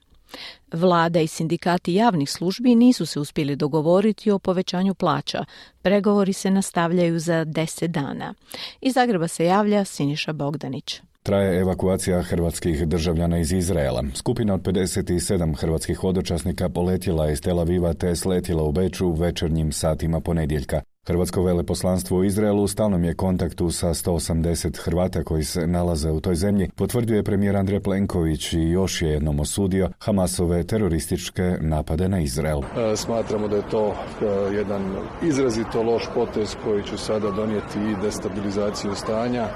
Vlada 0.73 1.21
i 1.21 1.27
sindikati 1.27 1.95
javnih 1.95 2.31
službi 2.31 2.75
nisu 2.75 3.07
se 3.07 3.21
uspjeli 3.21 3.57
dogovoriti 3.57 4.31
o 4.31 4.39
povećanju 4.39 4.95
plaća. 4.95 5.45
Pregovori 5.83 6.33
se 6.33 6.51
nastavljaju 6.51 7.19
za 7.19 7.45
deset 7.45 7.91
dana. 7.91 8.35
Iz 8.81 8.95
Zagreba 8.95 9.29
se 9.29 9.45
javlja 9.45 9.85
Siniša 9.85 10.33
Bogdanić. 10.33 11.01
Traje 11.23 11.61
evakuacija 11.61 12.23
hrvatskih 12.23 12.89
državljana 12.89 13.39
iz 13.39 13.53
Izraela. 13.53 14.05
Skupina 14.15 14.55
od 14.55 14.61
57 14.61 15.57
hrvatskih 15.57 15.99
hodočasnika 15.99 16.69
poletjela 16.69 17.31
iz 17.31 17.41
Tel 17.41 17.61
Aviva 17.61 17.95
te 17.95 18.17
sletjela 18.17 18.63
u 18.63 18.73
Beču 18.73 19.07
u 19.07 19.13
večernjim 19.13 19.73
satima 19.73 20.21
ponedjeljka. 20.21 20.81
Hrvatsko 21.07 21.43
veleposlanstvo 21.43 22.19
u 22.19 22.25
Izraelu 22.25 22.63
u 22.63 22.69
stalnom 22.69 23.05
je 23.05 23.15
kontaktu 23.15 23.71
sa 23.71 23.89
180 23.89 24.85
Hrvata 24.85 25.25
koji 25.25 25.45
se 25.45 25.67
nalaze 25.67 26.11
u 26.11 26.21
toj 26.21 26.35
zemlji, 26.35 26.71
potvrdio 26.77 27.17
je 27.17 27.23
premijer 27.23 27.57
Andrej 27.57 27.81
Plenković 27.81 28.53
i 28.53 28.61
još 28.61 29.03
je 29.03 29.09
jednom 29.09 29.41
osudio 29.41 29.91
Hamasove 29.99 30.65
terorističke 30.65 31.57
napade 31.61 32.09
na 32.09 32.21
Izrael. 32.21 32.61
E, 32.63 32.97
smatramo 32.97 33.49
da 33.49 33.57
je 33.57 33.69
to 33.71 33.87
e, 33.89 34.27
jedan 34.55 34.83
izrazito 35.23 35.83
loš 35.83 36.09
potez 36.15 36.57
koji 36.65 36.83
će 36.83 36.97
sada 36.97 37.31
donijeti 37.31 37.79
i 37.79 38.03
destabilizaciju 38.03 38.95
stanja 38.95 39.49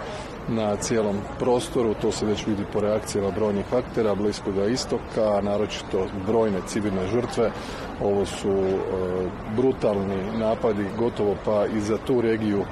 na 0.49 0.77
cijelom 0.77 1.17
prostoru, 1.39 1.95
to 1.95 2.13
se 2.13 2.27
već 2.27 2.47
vidi 2.47 2.65
po 2.73 2.81
reakcijama 2.81 3.31
brojnih 3.31 3.75
aktera 3.75 4.15
Bliskoga 4.15 4.67
istoka, 4.67 5.41
naročito 5.43 6.07
brojne 6.27 6.59
civilne 6.67 7.07
žrtve. 7.07 7.51
Ovo 8.03 8.27
su 8.27 8.51
e, 8.51 8.77
brutalni 9.57 10.39
napadi, 10.39 10.85
gotovo 10.99 11.37
pa 11.45 11.67
i 11.67 11.81
za 11.81 11.99
tu 11.99 12.21
regiju 12.21 12.65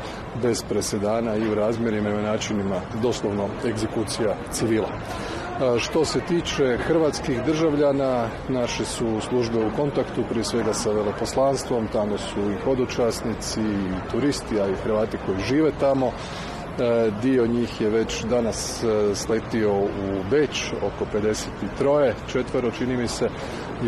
bez 0.42 0.62
presedana 0.68 1.36
i 1.36 1.48
u 1.48 1.54
razmjerima 1.54 2.10
i 2.10 2.22
načinima 2.22 2.80
doslovno 3.02 3.48
egzekucija 3.66 4.34
civila. 4.50 4.88
E, 4.88 5.78
što 5.78 6.04
se 6.04 6.20
tiče 6.20 6.78
hrvatskih 6.86 7.42
državljana, 7.46 8.28
naše 8.48 8.84
su 8.84 9.20
službe 9.20 9.66
u 9.66 9.76
kontaktu 9.76 10.22
prije 10.28 10.44
svega 10.44 10.74
sa 10.74 10.90
veleposlanstvom, 10.90 11.88
tamo 11.92 12.18
su 12.18 12.40
i 12.50 12.64
hodočasnici 12.64 13.60
i 13.60 14.10
turisti, 14.10 14.60
a 14.60 14.68
i 14.68 14.74
Hrvati 14.84 15.16
koji 15.26 15.38
žive 15.48 15.70
tamo. 15.80 16.12
E, 16.78 17.10
dio 17.22 17.46
njih 17.46 17.80
je 17.80 17.90
već 17.90 18.24
danas 18.24 18.84
e, 18.84 19.14
sletio 19.14 19.72
u 19.80 20.22
Beč, 20.30 20.72
oko 20.72 21.18
53, 21.78 22.12
četvero 22.32 22.70
čini 22.70 22.96
mi 22.96 23.08
se, 23.08 23.28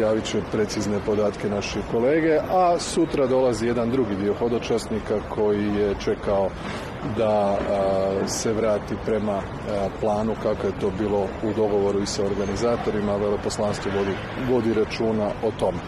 javit 0.00 0.24
će 0.24 0.40
precizne 0.52 0.98
podatke 1.06 1.48
naši 1.48 1.78
kolege, 1.92 2.38
a 2.50 2.78
sutra 2.78 3.26
dolazi 3.26 3.66
jedan 3.66 3.90
drugi 3.90 4.14
dio 4.16 4.34
hodočasnika 4.34 5.20
koji 5.34 5.64
je 5.64 5.94
čekao 6.04 6.48
da 7.18 7.58
se 8.26 8.52
vrati 8.52 8.94
prema 9.04 9.42
planu 10.00 10.34
kako 10.42 10.66
je 10.66 10.78
to 10.80 10.90
bilo 10.98 11.26
u 11.42 11.52
dogovoru 11.56 12.02
i 12.02 12.06
sa 12.06 12.22
organizatorima, 12.24 13.16
veleposlanstvo 13.16 13.92
vodi, 13.96 14.14
vodi 14.50 14.74
računa 14.74 15.26
o 15.42 15.50
tome. 15.58 15.78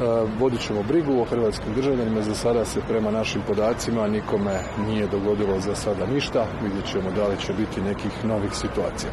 E, 0.00 0.04
vodit 0.40 0.60
ćemo 0.60 0.82
brigu 0.82 1.20
o 1.20 1.24
hrvatskim 1.24 1.74
državljanima. 1.74 2.22
Za 2.22 2.34
sada 2.34 2.64
se 2.64 2.80
prema 2.88 3.10
našim 3.10 3.42
podacima 3.46 4.06
nikome 4.06 4.60
nije 4.86 5.06
dogodilo 5.06 5.60
za 5.60 5.74
sada 5.74 6.06
ništa. 6.06 6.46
Vidjet 6.62 6.86
ćemo 6.92 7.10
da 7.10 7.28
li 7.28 7.36
će 7.46 7.52
biti 7.52 7.80
nekih 7.80 8.24
novih 8.24 8.50
situacija. 8.52 9.10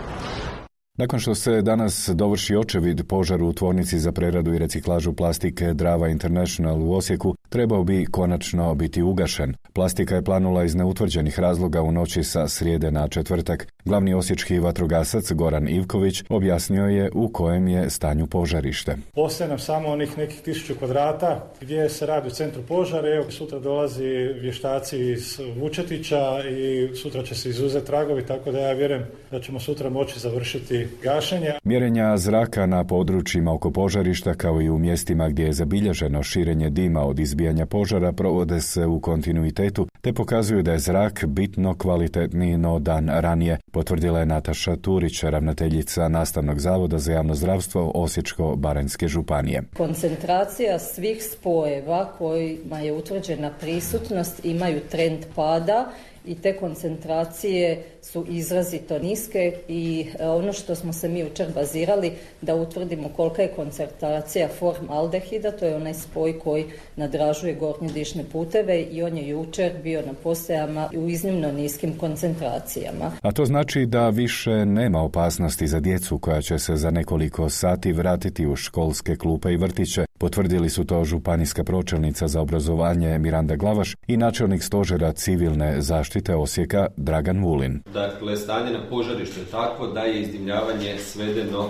Nakon 0.98 1.20
što 1.20 1.36
se 1.36 1.62
danas 1.62 2.10
dovrši 2.14 2.56
očevid 2.56 3.08
požaru 3.08 3.48
u 3.48 3.54
tvornici 3.54 4.00
za 4.00 4.12
preradu 4.12 4.54
i 4.54 4.58
reciklažu 4.58 5.14
plastike 5.14 5.74
Drava 5.74 6.08
International 6.08 6.82
u 6.82 6.94
Osijeku, 6.94 7.36
trebao 7.56 7.84
bi 7.84 8.06
konačno 8.06 8.76
biti 8.76 9.02
ugašen. 9.02 9.54
Plastika 9.74 10.16
je 10.16 10.24
planula 10.24 10.64
iz 10.64 10.76
neutvrđenih 10.76 11.40
razloga 11.40 11.82
u 11.82 11.92
noći 11.92 12.24
sa 12.24 12.48
srijede 12.48 12.92
na 12.92 13.08
četvrtak. 13.08 13.68
Glavni 13.86 14.14
osječki 14.14 14.60
vatrogasac 14.60 15.32
Goran 15.32 15.70
Ivković 15.70 16.24
objasnio 16.30 16.86
je 16.86 17.10
u 17.14 17.30
kojem 17.30 17.68
je 17.68 17.90
stanju 17.90 18.28
požarište. 18.28 18.98
Ostaje 19.16 19.50
nam 19.50 19.60
samo 19.60 19.90
onih 19.90 20.18
nekih 20.18 20.42
tisuću 20.42 20.76
kvadrata 20.76 21.52
gdje 21.62 21.90
se 21.90 22.06
radi 22.06 22.28
u 22.28 22.32
centru 22.32 22.62
požara. 22.68 23.16
Evo 23.16 23.32
sutra 23.32 23.60
dolazi 23.60 24.04
vještaci 24.42 25.12
iz 25.12 25.40
Vučetića 25.62 26.44
i 26.50 26.96
sutra 26.96 27.24
će 27.24 27.36
se 27.36 27.50
izuzeti 27.50 27.86
tragovi, 27.86 28.26
tako 28.26 28.52
da 28.52 28.60
ja 28.60 28.74
vjerujem 28.74 29.04
da 29.32 29.40
ćemo 29.42 29.60
sutra 29.60 29.90
moći 29.90 30.20
završiti 30.20 30.88
gašenje. 31.04 31.52
Mjerenja 31.64 32.18
zraka 32.18 32.66
na 32.66 32.84
područjima 32.84 33.54
oko 33.54 33.72
požarišta 33.72 34.34
kao 34.34 34.62
i 34.62 34.70
u 34.70 34.78
mjestima 34.78 35.30
gdje 35.30 35.44
je 35.44 35.54
zabilježeno 35.54 36.24
širenje 36.24 36.70
dima 36.70 37.06
od 37.06 37.20
izbijanja 37.46 37.66
požara 37.66 38.12
provode 38.12 38.62
se 38.62 38.86
u 38.86 39.00
kontinuitetu 39.00 39.88
te 40.02 40.14
pokazuju 40.14 40.64
da 40.64 40.72
je 40.72 40.80
zrak 40.80 41.26
bitno 41.26 41.76
kvalitetniji 41.78 42.58
no 42.58 42.80
dan 42.80 43.10
ranije, 43.10 43.58
potvrdila 43.72 44.20
je 44.20 44.26
Nataša 44.26 44.76
Turić, 44.76 45.24
ravnateljica 45.24 46.08
Nastavnog 46.08 46.60
zavoda 46.60 46.98
za 46.98 47.12
javno 47.12 47.36
zdravstvo 47.36 47.92
Osječko-Baranjske 47.96 49.08
županije. 49.08 49.64
Koncentracija 49.78 50.80
svih 50.80 51.24
spojeva 51.24 52.12
kojima 52.18 52.80
je 52.80 52.94
utvrđena 52.94 53.52
prisutnost 53.60 54.46
imaju 54.46 54.80
trend 54.92 55.26
pada 55.36 55.92
i 56.28 56.36
te 56.36 56.58
koncentracije 56.58 57.84
su 58.02 58.26
izrazito 58.30 59.00
niske 59.00 59.54
i 59.68 60.06
e, 60.20 60.28
ono 60.28 60.54
što 60.54 60.76
smo 60.76 60.94
se 60.94 61.10
mi 61.10 61.20
jučer 61.20 61.48
bazirali 61.56 62.12
da 62.42 62.56
utvrdimo 62.56 63.10
kolika 63.10 63.42
je 63.42 63.48
koncentracija 63.48 64.48
formaldehida, 64.60 65.52
to 65.52 65.66
je 65.66 65.76
onaj 65.76 65.94
spoj 65.94 66.40
koji 66.40 66.66
nadražuje 66.96 67.54
gornje 67.54 67.90
dišne 67.94 68.24
puteve 68.32 68.82
i 68.82 69.04
on 69.04 69.18
je 69.18 69.28
jučer 69.28 69.72
bio 69.84 70.02
na 70.02 70.14
postajama 70.24 70.90
u 70.96 71.10
iznimno 71.10 71.52
niskim 71.52 71.98
koncentracijama. 71.98 73.12
A 73.22 73.32
to 73.32 73.46
znači 73.46 73.86
da 73.86 74.10
više 74.10 74.66
nema 74.66 75.02
opasnosti 75.02 75.68
za 75.68 75.80
djecu 75.80 76.18
koja 76.18 76.42
će 76.42 76.60
se 76.60 76.76
za 76.76 76.92
nekoliko 76.92 77.50
sati 77.50 77.94
vratiti 77.94 78.48
u 78.48 78.56
školske 78.56 79.16
klupe 79.16 79.54
i 79.54 79.58
vrtiće. 79.58 80.06
Potvrdili 80.18 80.70
su 80.70 80.84
to 80.84 81.04
županijska 81.04 81.64
pročelnica 81.64 82.28
za 82.28 82.42
obrazovanje 82.42 83.20
Miranda 83.20 83.56
Glavaš 83.56 83.96
i 84.08 84.18
načelnik 84.18 84.64
stožera 84.64 85.12
civilne 85.12 85.82
zaštite 85.82 86.15
Osijeka 86.36 86.88
Dragan 86.98 87.44
Vulin. 87.44 87.82
Dakle, 87.94 88.38
stanje 88.38 88.72
na 88.72 88.80
požarištu 88.90 89.40
je 89.40 89.46
takvo 89.46 89.88
da 89.88 90.00
je 90.00 90.22
izdimljavanje 90.22 90.98
svedeno 91.00 91.70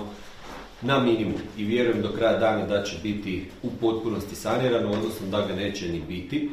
na 0.82 1.00
minimum 1.00 1.42
i 1.58 1.64
vjerujem 1.64 2.02
do 2.02 2.12
kraja 2.18 2.40
dana 2.40 2.66
da 2.66 2.84
će 2.84 2.98
biti 3.04 3.46
u 3.64 3.70
potpunosti 3.82 4.36
sanirano, 4.36 4.92
odnosno 4.92 5.28
da 5.32 5.48
ga 5.48 5.56
neće 5.56 5.90
ni 5.90 6.02
biti. 6.08 6.50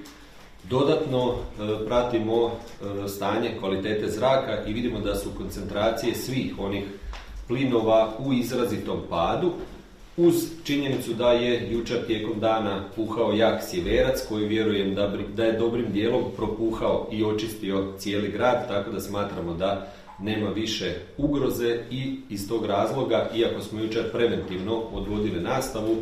Dodatno 0.65 1.35
e, 1.35 1.87
pratimo 1.87 2.47
e, 2.47 3.09
stanje 3.09 3.57
kvalitete 3.61 4.09
zraka 4.09 4.65
i 4.67 4.73
vidimo 4.73 5.01
da 5.01 5.15
su 5.15 5.31
koncentracije 5.37 6.15
svih 6.15 6.59
onih 6.59 6.85
plinova 7.49 8.15
u 8.19 8.33
izrazitom 8.33 8.99
padu, 9.11 9.53
uz 10.17 10.35
činjenicu 10.65 11.15
da 11.15 11.33
je 11.33 11.73
jučer 11.73 12.07
tijekom 12.07 12.41
dana 12.41 12.85
puhao 12.97 13.33
jak 13.33 13.63
sjeverac 13.65 14.27
koji 14.29 14.47
vjerujem 14.47 14.95
da, 14.95 15.13
da 15.37 15.45
je 15.45 15.59
dobrim 15.59 15.93
dijelom 15.93 16.25
propuhao 16.37 17.09
i 17.13 17.25
očistio 17.25 17.93
cijeli 17.99 18.31
grad, 18.31 18.69
tako 18.69 18.91
da 18.91 19.01
smatramo 19.01 19.55
da 19.55 19.93
nema 20.19 20.51
više 20.51 20.95
ugroze 21.19 21.79
i 21.91 22.17
iz 22.29 22.49
tog 22.49 22.67
razloga, 22.67 23.31
iako 23.35 23.61
smo 23.61 23.81
jučer 23.81 24.13
preventivno 24.13 24.77
odvodili 24.77 25.41
nastavu, 25.41 25.97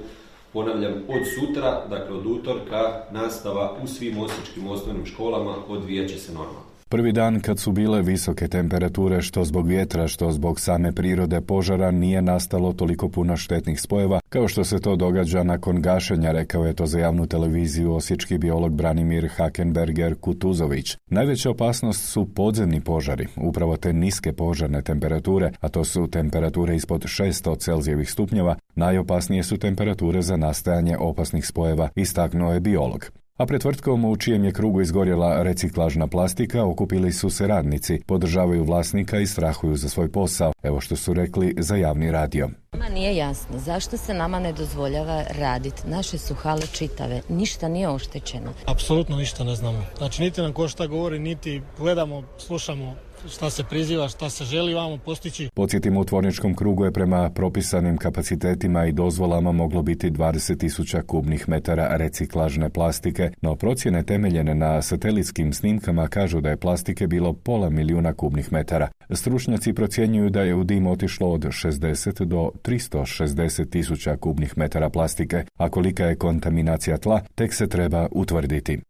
ponavljam, 0.52 0.92
od 1.08 1.22
sutra, 1.38 1.86
dakle 1.90 2.16
od 2.16 2.26
utorka, 2.26 3.02
nastava 3.10 3.76
u 3.82 3.86
svim 3.86 4.18
osječkim 4.18 4.68
osnovnim 4.68 5.06
školama 5.06 5.54
odvijat 5.68 6.10
će 6.10 6.18
se 6.18 6.32
normalno. 6.32 6.69
Prvi 6.90 7.12
dan 7.12 7.40
kad 7.40 7.58
su 7.58 7.72
bile 7.72 8.02
visoke 8.02 8.48
temperature 8.48 9.22
što 9.22 9.44
zbog 9.44 9.66
vjetra, 9.66 10.08
što 10.08 10.32
zbog 10.32 10.60
same 10.60 10.92
prirode 10.92 11.40
požara 11.40 11.90
nije 11.90 12.22
nastalo 12.22 12.72
toliko 12.72 13.08
puno 13.08 13.36
štetnih 13.36 13.80
spojeva 13.80 14.20
kao 14.28 14.48
što 14.48 14.64
se 14.64 14.80
to 14.80 14.96
događa 14.96 15.42
nakon 15.42 15.82
gašenja, 15.82 16.32
rekao 16.32 16.64
je 16.64 16.74
to 16.74 16.86
za 16.86 16.98
javnu 16.98 17.26
televiziju 17.26 17.94
osječki 17.94 18.38
biolog 18.38 18.72
Branimir 18.72 19.28
Hakenberger 19.36 20.14
Kutuzović. 20.14 20.96
Najveća 21.06 21.50
opasnost 21.50 22.08
su 22.08 22.34
podzemni 22.34 22.80
požari, 22.80 23.26
upravo 23.36 23.76
te 23.76 23.92
niske 23.92 24.32
požarne 24.32 24.82
temperature, 24.82 25.52
a 25.60 25.68
to 25.68 25.84
su 25.84 26.06
temperature 26.06 26.76
ispod 26.76 27.02
600 27.02 27.58
Celzijevih 27.58 28.10
stupnjeva, 28.10 28.56
najopasnije 28.74 29.42
su 29.42 29.56
temperature 29.56 30.22
za 30.22 30.36
nastajanje 30.36 30.96
opasnih 30.98 31.46
spojeva, 31.46 31.88
istaknuo 31.94 32.52
je 32.52 32.60
biolog. 32.60 33.10
A 33.40 33.46
pred 33.46 33.60
tvrtkom 33.60 34.04
u 34.04 34.16
čijem 34.16 34.44
je 34.44 34.52
krugu 34.52 34.80
izgorjela 34.80 35.42
reciklažna 35.42 36.06
plastika 36.06 36.64
okupili 36.64 37.12
su 37.12 37.30
se 37.30 37.46
radnici, 37.46 38.02
podržavaju 38.06 38.64
vlasnika 38.64 39.20
i 39.20 39.26
strahuju 39.26 39.76
za 39.76 39.88
svoj 39.88 40.12
posao, 40.12 40.52
evo 40.62 40.80
što 40.80 40.96
su 40.96 41.14
rekli 41.14 41.54
za 41.58 41.76
javni 41.76 42.10
radio. 42.10 42.48
Nama 42.72 42.88
nije 42.88 43.16
jasno 43.16 43.58
zašto 43.58 43.96
se 43.96 44.14
nama 44.14 44.40
ne 44.40 44.52
dozvoljava 44.52 45.24
raditi. 45.38 45.82
Naše 45.86 46.18
su 46.18 46.34
hale 46.34 46.66
čitave, 46.72 47.22
ništa 47.28 47.68
nije 47.68 47.88
oštećeno. 47.88 48.52
Apsolutno 48.66 49.16
ništa 49.16 49.44
ne 49.44 49.54
znamo. 49.54 49.84
Znači 49.98 50.22
niti 50.22 50.40
nam 50.40 50.52
ko 50.52 50.68
šta 50.68 50.86
govori, 50.86 51.18
niti 51.18 51.62
gledamo, 51.78 52.22
slušamo 52.38 52.94
šta 53.28 53.50
se 53.50 53.64
priziva, 53.64 54.08
šta 54.08 54.30
se 54.30 54.44
želi 54.44 54.74
vamo 54.74 54.98
postići. 54.98 55.48
Podsjetimo, 55.54 56.00
u 56.00 56.04
tvorničkom 56.04 56.54
krugu 56.54 56.84
je 56.84 56.92
prema 56.92 57.30
propisanim 57.30 57.96
kapacitetima 57.96 58.86
i 58.86 58.92
dozvolama 58.92 59.52
moglo 59.52 59.82
biti 59.82 60.10
20.000 60.10 61.02
kubnih 61.02 61.48
metara 61.48 61.96
reciklažne 61.96 62.70
plastike, 62.70 63.30
no 63.42 63.56
procjene 63.56 64.02
temeljene 64.02 64.54
na 64.54 64.82
satelitskim 64.82 65.52
snimkama 65.52 66.08
kažu 66.08 66.40
da 66.40 66.50
je 66.50 66.56
plastike 66.56 67.06
bilo 67.06 67.32
pola 67.32 67.70
milijuna 67.70 68.12
kubnih 68.12 68.52
metara. 68.52 68.88
Stručnjaci 69.10 69.72
procjenjuju 69.72 70.30
da 70.30 70.42
je 70.42 70.54
u 70.54 70.64
dim 70.64 70.86
otišlo 70.86 71.32
od 71.32 71.40
60 71.40 72.24
do 72.24 72.50
360 72.62 73.70
tisuća 73.70 74.16
kubnih 74.16 74.58
metara 74.58 74.90
plastike, 74.90 75.44
a 75.56 75.68
kolika 75.68 76.04
je 76.04 76.16
kontaminacija 76.16 76.98
tla, 76.98 77.20
tek 77.34 77.54
se 77.54 77.68
treba 77.68 78.08
utvrditi. 78.10 78.80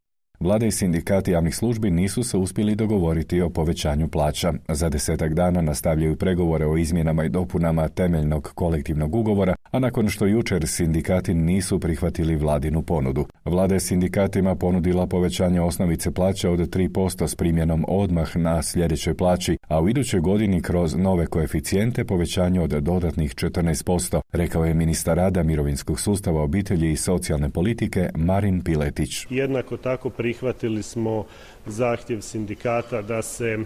Vlada 0.42 0.66
i 0.66 0.70
sindikati 0.70 1.31
javnih 1.31 1.57
službi 1.57 1.90
nisu 1.90 2.22
se 2.22 2.37
uspjeli 2.37 2.74
dogovoriti 2.74 3.40
o 3.40 3.50
povećanju 3.50 4.09
plaća. 4.09 4.53
Za 4.68 4.88
desetak 4.88 5.35
dana 5.35 5.61
nastavljaju 5.61 6.16
pregovore 6.16 6.66
o 6.66 6.76
izmjenama 6.76 7.24
i 7.24 7.29
dopunama 7.29 7.88
temeljnog 7.88 8.53
kolektivnog 8.55 9.14
ugovora, 9.14 9.55
a 9.70 9.79
nakon 9.79 10.09
što 10.09 10.26
jučer 10.26 10.68
sindikati 10.68 11.35
nisu 11.35 11.81
prihvatili 11.81 12.37
vladinu 12.37 12.83
ponudu. 12.83 13.26
Vlada 13.44 13.74
je 13.74 13.81
sindikatima 13.81 14.55
ponudila 14.55 15.07
povećanje 15.07 15.61
osnovice 15.61 16.11
plaća 16.11 16.50
od 16.50 16.59
3% 16.59 17.29
s 17.29 17.35
primjenom 17.35 17.85
odmah 17.88 18.37
na 18.37 18.62
sljedećoj 18.62 19.14
plaći, 19.14 19.59
a 19.68 19.81
u 19.81 19.88
idućoj 19.88 20.20
godini 20.20 20.62
kroz 20.62 20.94
nove 20.94 21.26
koeficijente 21.26 22.05
povećanje 22.05 22.61
od 22.61 22.70
dodatnih 22.70 23.35
14%, 23.35 24.20
rekao 24.33 24.64
je 24.64 24.74
ministar 24.74 25.16
rada 25.16 25.42
mirovinskog 25.42 26.00
sustava 26.00 26.42
obitelji 26.42 26.92
i 26.92 26.96
socijalne 26.96 27.50
politike 27.50 28.11
Marin 28.14 28.64
Piletić. 28.64 29.26
Jednako 29.31 29.76
tako 29.76 30.11
prihvatili 30.30 30.82
smo 30.82 31.26
zahtjev 31.66 32.20
sindikata 32.20 33.02
da 33.02 33.22
se 33.22 33.46
e, 33.48 33.58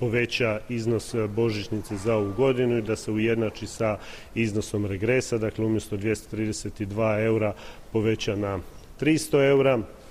poveća 0.00 0.60
iznos 0.68 1.14
božićnice 1.28 1.96
za 1.96 2.14
ovu 2.16 2.32
godinu 2.32 2.78
i 2.78 2.82
da 2.82 2.96
se 2.96 3.10
ujednači 3.10 3.66
sa 3.66 3.98
iznosom 4.34 4.86
regresa, 4.86 5.38
dakle 5.38 5.64
umjesto 5.64 5.96
232 5.96 7.24
eura 7.24 7.54
poveća 7.92 8.36
na 8.36 8.58
300 9.00 9.48
eura. 9.48 9.72
e, 9.72 10.05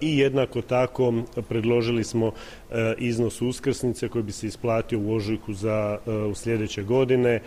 i 0.00 0.18
jednako 0.18 0.62
tako 0.62 1.12
predložili 1.48 2.04
smo 2.04 2.26
e, 2.26 2.94
iznos 2.98 3.42
uskrsnice 3.42 4.08
koji 4.08 4.24
bi 4.24 4.32
se 4.32 4.46
isplatio 4.46 5.00
u 5.00 5.14
ožujku 5.14 5.54
za 5.54 5.98
u 6.30 6.34
sljedeće 6.34 6.82
godine 6.82 7.40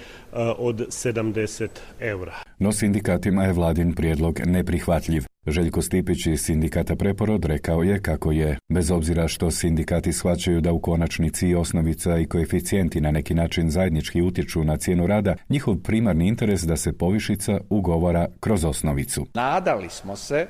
od 0.57 0.75
70 0.75 1.67
eura. 1.99 2.35
No 2.59 2.71
sindikatima 2.71 3.43
je 3.43 3.53
vladin 3.53 3.93
prijedlog 3.93 4.39
neprihvatljiv. 4.45 5.23
Željko 5.47 5.81
Stipić 5.81 6.25
iz 6.25 6.41
sindikata 6.41 6.95
Preporod 6.95 7.45
rekao 7.45 7.83
je 7.83 8.01
kako 8.01 8.31
je, 8.31 8.57
bez 8.69 8.91
obzira 8.91 9.27
što 9.27 9.51
sindikati 9.51 10.13
shvaćaju 10.13 10.61
da 10.61 10.71
u 10.71 10.79
konačnici 10.79 11.55
osnovica 11.55 12.17
i 12.17 12.25
koeficijenti 12.25 13.01
na 13.01 13.11
neki 13.11 13.33
način 13.33 13.69
zajednički 13.69 14.21
utječu 14.21 14.63
na 14.63 14.77
cijenu 14.77 15.07
rada, 15.07 15.35
njihov 15.49 15.75
primarni 15.75 16.27
interes 16.27 16.61
da 16.61 16.77
se 16.77 16.93
povišica 16.93 17.59
ugovara 17.69 18.27
kroz 18.39 18.65
osnovicu. 18.65 19.27
Nadali 19.33 19.89
smo 19.89 20.15
se 20.15 20.47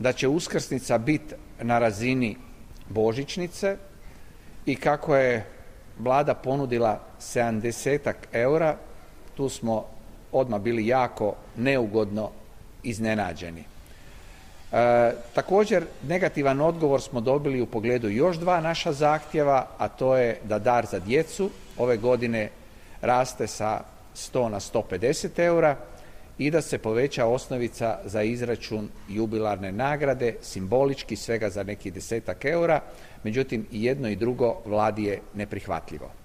da 0.00 0.12
će 0.12 0.28
uskrsnica 0.28 0.98
biti 0.98 1.34
na 1.62 1.78
razini 1.78 2.36
božićnice 2.88 3.76
i 4.66 4.76
kako 4.76 5.16
je 5.16 5.46
vlada 5.98 6.34
ponudila 6.34 7.00
70 7.20 8.12
eura, 8.32 8.76
tu 9.36 9.48
smo 9.48 9.86
odmah 10.32 10.60
bili 10.60 10.86
jako 10.86 11.34
neugodno 11.56 12.30
iznenađeni. 12.82 13.64
E, 14.72 15.12
također, 15.34 15.84
negativan 16.08 16.60
odgovor 16.60 17.02
smo 17.02 17.20
dobili 17.20 17.60
u 17.60 17.66
pogledu 17.66 18.08
još 18.08 18.36
dva 18.36 18.60
naša 18.60 18.92
zahtjeva, 18.92 19.66
a 19.78 19.88
to 19.88 20.16
je 20.16 20.40
da 20.44 20.58
dar 20.58 20.86
za 20.86 20.98
djecu 20.98 21.50
ove 21.78 21.96
godine 21.96 22.50
raste 23.02 23.46
sa 23.46 23.80
100 24.14 24.48
na 24.48 24.60
150 24.60 25.38
eura 25.38 25.76
i 26.40 26.50
da 26.50 26.62
se 26.62 26.78
poveća 26.78 27.26
osnovica 27.26 27.98
za 28.04 28.22
izračun 28.22 28.88
jubilarne 29.08 29.72
nagrade, 29.72 30.34
simbolički 30.40 31.16
svega 31.16 31.50
za 31.50 31.62
neki 31.62 31.90
desetak 31.90 32.44
eura, 32.44 32.80
međutim 33.24 33.66
i 33.72 33.84
jedno 33.84 34.08
i 34.08 34.16
drugo 34.16 34.56
vladi 34.64 35.04
je 35.04 35.20
neprihvatljivo. 35.34 36.19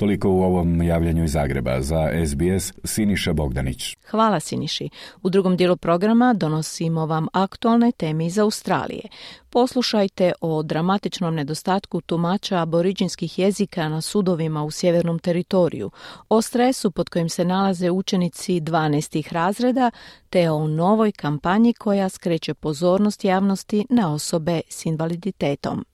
Toliko 0.00 0.30
u 0.30 0.42
ovom 0.42 0.82
javljanju 0.82 1.24
iz 1.24 1.32
Zagreba 1.32 1.82
za 1.82 2.10
SBS 2.26 2.72
Siniša 2.84 3.32
Bogdanić. 3.32 3.96
Hvala 4.10 4.40
Siniši. 4.40 4.88
U 5.22 5.30
drugom 5.30 5.56
dijelu 5.56 5.76
programa 5.76 6.34
donosimo 6.34 7.06
vam 7.06 7.26
aktualne 7.32 7.92
teme 7.92 8.26
iz 8.26 8.38
Australije. 8.38 9.02
Poslušajte 9.50 10.32
o 10.40 10.62
dramatičnom 10.62 11.34
nedostatku 11.34 12.00
tumača 12.00 12.58
aboriđinskih 12.58 13.38
jezika 13.38 13.88
na 13.88 14.00
sudovima 14.00 14.64
u 14.64 14.70
sjevernom 14.70 15.18
teritoriju, 15.18 15.90
o 16.28 16.42
stresu 16.42 16.90
pod 16.90 17.08
kojim 17.08 17.28
se 17.28 17.44
nalaze 17.44 17.90
učenici 17.90 18.60
12. 18.60 19.32
razreda, 19.32 19.90
te 20.30 20.50
o 20.50 20.66
novoj 20.66 21.12
kampanji 21.12 21.72
koja 21.72 22.08
skreće 22.08 22.54
pozornost 22.54 23.24
javnosti 23.24 23.86
na 23.90 24.14
osobe 24.14 24.60
s 24.68 24.86
invaliditetom. 24.86 25.84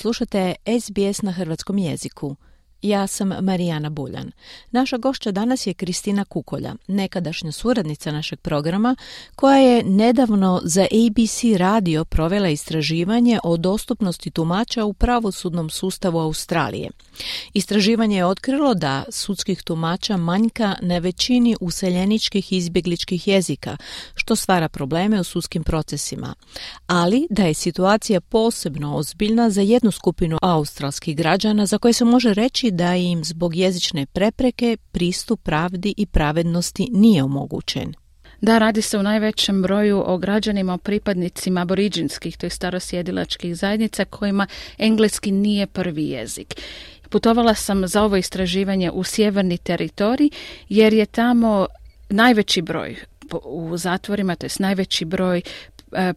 Slušate 0.00 0.54
SBS 0.80 1.22
na 1.22 1.32
hrvatskom 1.32 1.78
jeziku. 1.78 2.36
Ja 2.82 3.06
sam 3.06 3.32
Marijana 3.40 3.90
Buljan. 3.90 4.30
Naša 4.70 4.96
gošća 4.96 5.30
danas 5.30 5.66
je 5.66 5.74
Kristina 5.74 6.24
Kukolja, 6.24 6.74
nekadašnja 6.86 7.52
suradnica 7.52 8.12
našeg 8.12 8.40
programa, 8.40 8.96
koja 9.36 9.58
je 9.58 9.84
nedavno 9.84 10.60
za 10.64 10.82
ABC 10.82 11.58
radio 11.58 12.04
provela 12.04 12.48
istraživanje 12.48 13.38
o 13.44 13.56
dostupnosti 13.56 14.30
tumača 14.30 14.84
u 14.84 14.92
pravosudnom 14.92 15.70
sustavu 15.70 16.18
Australije. 16.18 16.90
Istraživanje 17.54 18.16
je 18.16 18.26
otkrilo 18.26 18.74
da 18.74 19.04
sudskih 19.08 19.62
tumača 19.62 20.16
manjka 20.16 20.76
na 20.80 20.98
većini 20.98 21.56
useljeničkih 21.60 22.52
izbjegličkih 22.52 23.28
jezika, 23.28 23.76
što 24.14 24.36
stvara 24.36 24.68
probleme 24.68 25.20
u 25.20 25.24
sudskim 25.24 25.62
procesima, 25.62 26.34
ali 26.86 27.26
da 27.30 27.42
je 27.42 27.54
situacija 27.54 28.20
posebno 28.20 28.96
ozbiljna 28.96 29.50
za 29.50 29.60
jednu 29.60 29.90
skupinu 29.90 30.38
australskih 30.42 31.16
građana 31.16 31.66
za 31.66 31.78
koje 31.78 31.92
se 31.92 32.04
može 32.04 32.34
reći 32.34 32.69
da 32.70 32.96
im 32.96 33.24
zbog 33.24 33.56
jezične 33.56 34.06
prepreke 34.06 34.76
pristup 34.92 35.42
pravdi 35.42 35.94
i 35.96 36.06
pravednosti 36.06 36.88
nije 36.92 37.22
omogućen. 37.22 37.94
Da, 38.40 38.58
radi 38.58 38.82
se 38.82 38.98
u 38.98 39.02
najvećem 39.02 39.62
broju 39.62 40.02
o 40.06 40.18
građanima, 40.18 40.74
o 40.74 40.78
pripadnicima 40.78 41.60
aboriđinskih, 41.60 42.36
to 42.36 42.46
je 42.46 42.50
starosjedilačkih 42.50 43.56
zajednica 43.56 44.04
kojima 44.04 44.46
engleski 44.78 45.30
nije 45.30 45.66
prvi 45.66 46.08
jezik. 46.08 46.54
Putovala 47.08 47.54
sam 47.54 47.88
za 47.88 48.02
ovo 48.02 48.16
istraživanje 48.16 48.90
u 48.90 49.04
sjeverni 49.04 49.58
teritorij 49.58 50.30
jer 50.68 50.92
je 50.92 51.06
tamo 51.06 51.66
najveći 52.08 52.62
broj 52.62 52.96
u 53.44 53.76
zatvorima, 53.76 54.36
to 54.36 54.46
je 54.46 54.50
najveći 54.58 55.04
broj 55.04 55.42
e, 55.92 56.12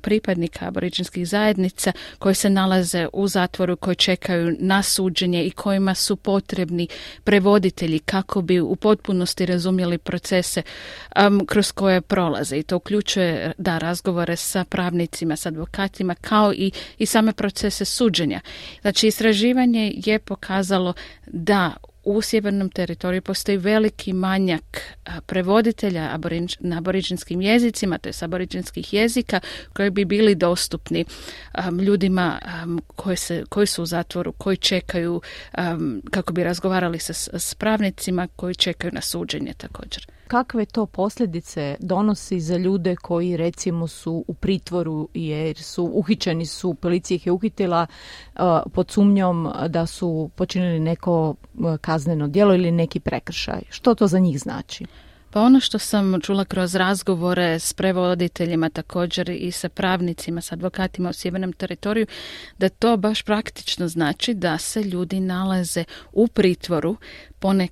pripadnika 0.00 0.66
aboriđinskih 0.66 1.28
zajednica 1.28 1.92
koji 2.18 2.34
se 2.34 2.50
nalaze 2.50 3.08
u 3.12 3.28
zatvoru, 3.28 3.76
koji 3.76 3.96
čekaju 3.96 4.56
na 4.58 4.82
suđenje 4.82 5.44
i 5.44 5.50
kojima 5.50 5.94
su 5.94 6.16
potrebni 6.16 6.88
prevoditelji 7.24 7.98
kako 7.98 8.42
bi 8.42 8.60
u 8.60 8.76
potpunosti 8.76 9.46
razumjeli 9.46 9.98
procese 9.98 10.62
kroz 11.46 11.72
koje 11.72 12.00
prolaze. 12.00 12.56
I 12.58 12.62
to 12.62 12.76
uključuje 12.76 13.52
da 13.58 13.78
razgovore 13.78 14.36
sa 14.36 14.64
pravnicima, 14.64 15.36
sa 15.36 15.48
advokatima, 15.48 16.14
kao 16.14 16.52
i, 16.52 16.70
i 16.98 17.06
same 17.06 17.32
procese 17.32 17.84
suđenja. 17.84 18.40
Znači, 18.80 19.06
istraživanje 19.06 19.92
je 19.96 20.18
pokazalo 20.18 20.94
da 21.26 21.74
u 22.04 22.22
sjevernom 22.22 22.70
teritoriju 22.70 23.22
postoji 23.22 23.58
veliki 23.58 24.12
manjak 24.12 24.80
prevoditelja 25.26 26.18
na 26.60 26.78
aboriđinskim 26.78 27.40
jezicima, 27.40 27.98
to 27.98 28.08
je 28.08 28.12
aboriđinskih 28.20 28.92
jezika, 28.92 29.40
koji 29.72 29.90
bi 29.90 30.04
bili 30.04 30.34
dostupni 30.34 31.04
ljudima 31.82 32.38
koji, 32.96 33.16
se, 33.16 33.44
koji 33.48 33.66
su 33.66 33.82
u 33.82 33.86
zatvoru, 33.86 34.32
koji 34.32 34.56
čekaju 34.56 35.20
kako 36.10 36.32
bi 36.32 36.44
razgovarali 36.44 36.98
sa 36.98 37.38
s 37.38 37.54
pravnicima, 37.54 38.28
koji 38.36 38.54
čekaju 38.54 38.92
na 38.94 39.00
suđenje 39.00 39.54
također. 39.56 40.06
Kakve 40.34 40.64
to 40.64 40.86
posljedice 40.86 41.76
donosi 41.80 42.40
za 42.40 42.56
ljude 42.56 42.96
koji 42.96 43.36
recimo 43.36 43.88
su 43.88 44.24
u 44.28 44.34
pritvoru 44.34 45.08
jer 45.14 45.58
su 45.58 45.90
uhićeni 45.94 46.46
su, 46.46 46.74
policija 46.74 47.16
ih 47.16 47.26
je 47.26 47.32
uhitila 47.32 47.86
uh, 47.86 48.40
pod 48.72 48.90
sumnjom 48.90 49.52
da 49.68 49.86
su 49.86 50.30
počinili 50.34 50.80
neko 50.80 51.34
kazneno 51.80 52.28
djelo 52.28 52.54
ili 52.54 52.70
neki 52.70 53.00
prekršaj. 53.00 53.60
Što 53.70 53.94
to 53.94 54.06
za 54.06 54.18
njih 54.18 54.38
znači? 54.38 54.86
Pa 55.30 55.40
ono 55.40 55.60
što 55.60 55.78
sam 55.78 56.20
čula 56.20 56.44
kroz 56.44 56.74
razgovore 56.74 57.58
s 57.58 57.72
prevoditeljima 57.72 58.68
također 58.68 59.30
i 59.30 59.50
sa 59.50 59.68
pravnicima, 59.68 60.40
sa 60.40 60.54
advokatima 60.54 61.10
u 61.10 61.12
sjevernom 61.12 61.52
teritoriju, 61.52 62.06
da 62.58 62.68
to 62.68 62.96
baš 62.96 63.22
praktično 63.22 63.88
znači 63.88 64.34
da 64.34 64.58
se 64.58 64.82
ljudi 64.82 65.20
nalaze 65.20 65.84
u 66.12 66.28
pritvoru 66.28 66.96
pone, 67.38 67.68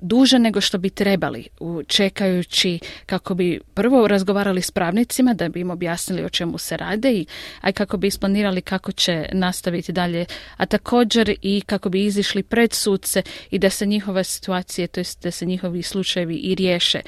duže 0.00 0.38
nego 0.38 0.60
što 0.60 0.78
bi 0.78 0.90
trebali, 0.90 1.48
čekajući 1.86 2.78
kako 3.06 3.34
bi 3.34 3.60
prvo 3.74 4.08
razgovarali 4.08 4.62
s 4.62 4.70
pravnicima 4.70 5.34
da 5.34 5.48
bi 5.48 5.60
im 5.60 5.70
objasnili 5.70 6.24
o 6.24 6.28
čemu 6.28 6.58
se 6.58 6.76
rade, 6.76 7.12
i, 7.12 7.26
a 7.60 7.72
kako 7.72 7.96
bi 7.96 8.06
isplanirali 8.06 8.62
kako 8.62 8.92
će 8.92 9.28
nastaviti 9.32 9.92
dalje, 9.92 10.24
a 10.56 10.66
također 10.66 11.34
i 11.42 11.60
kako 11.66 11.88
bi 11.88 12.04
izišli 12.04 12.42
pred 12.42 12.72
sudce 12.72 13.22
i 13.50 13.58
da 13.58 13.70
se 13.70 13.86
njihove 13.86 14.24
situacije, 14.24 14.86
to 14.86 15.00
jest 15.00 15.22
da 15.22 15.30
se 15.30 15.46
njihovi 15.46 15.82
slučajevi 15.82 16.36
i 16.36 16.54
riješe. 16.54 17.00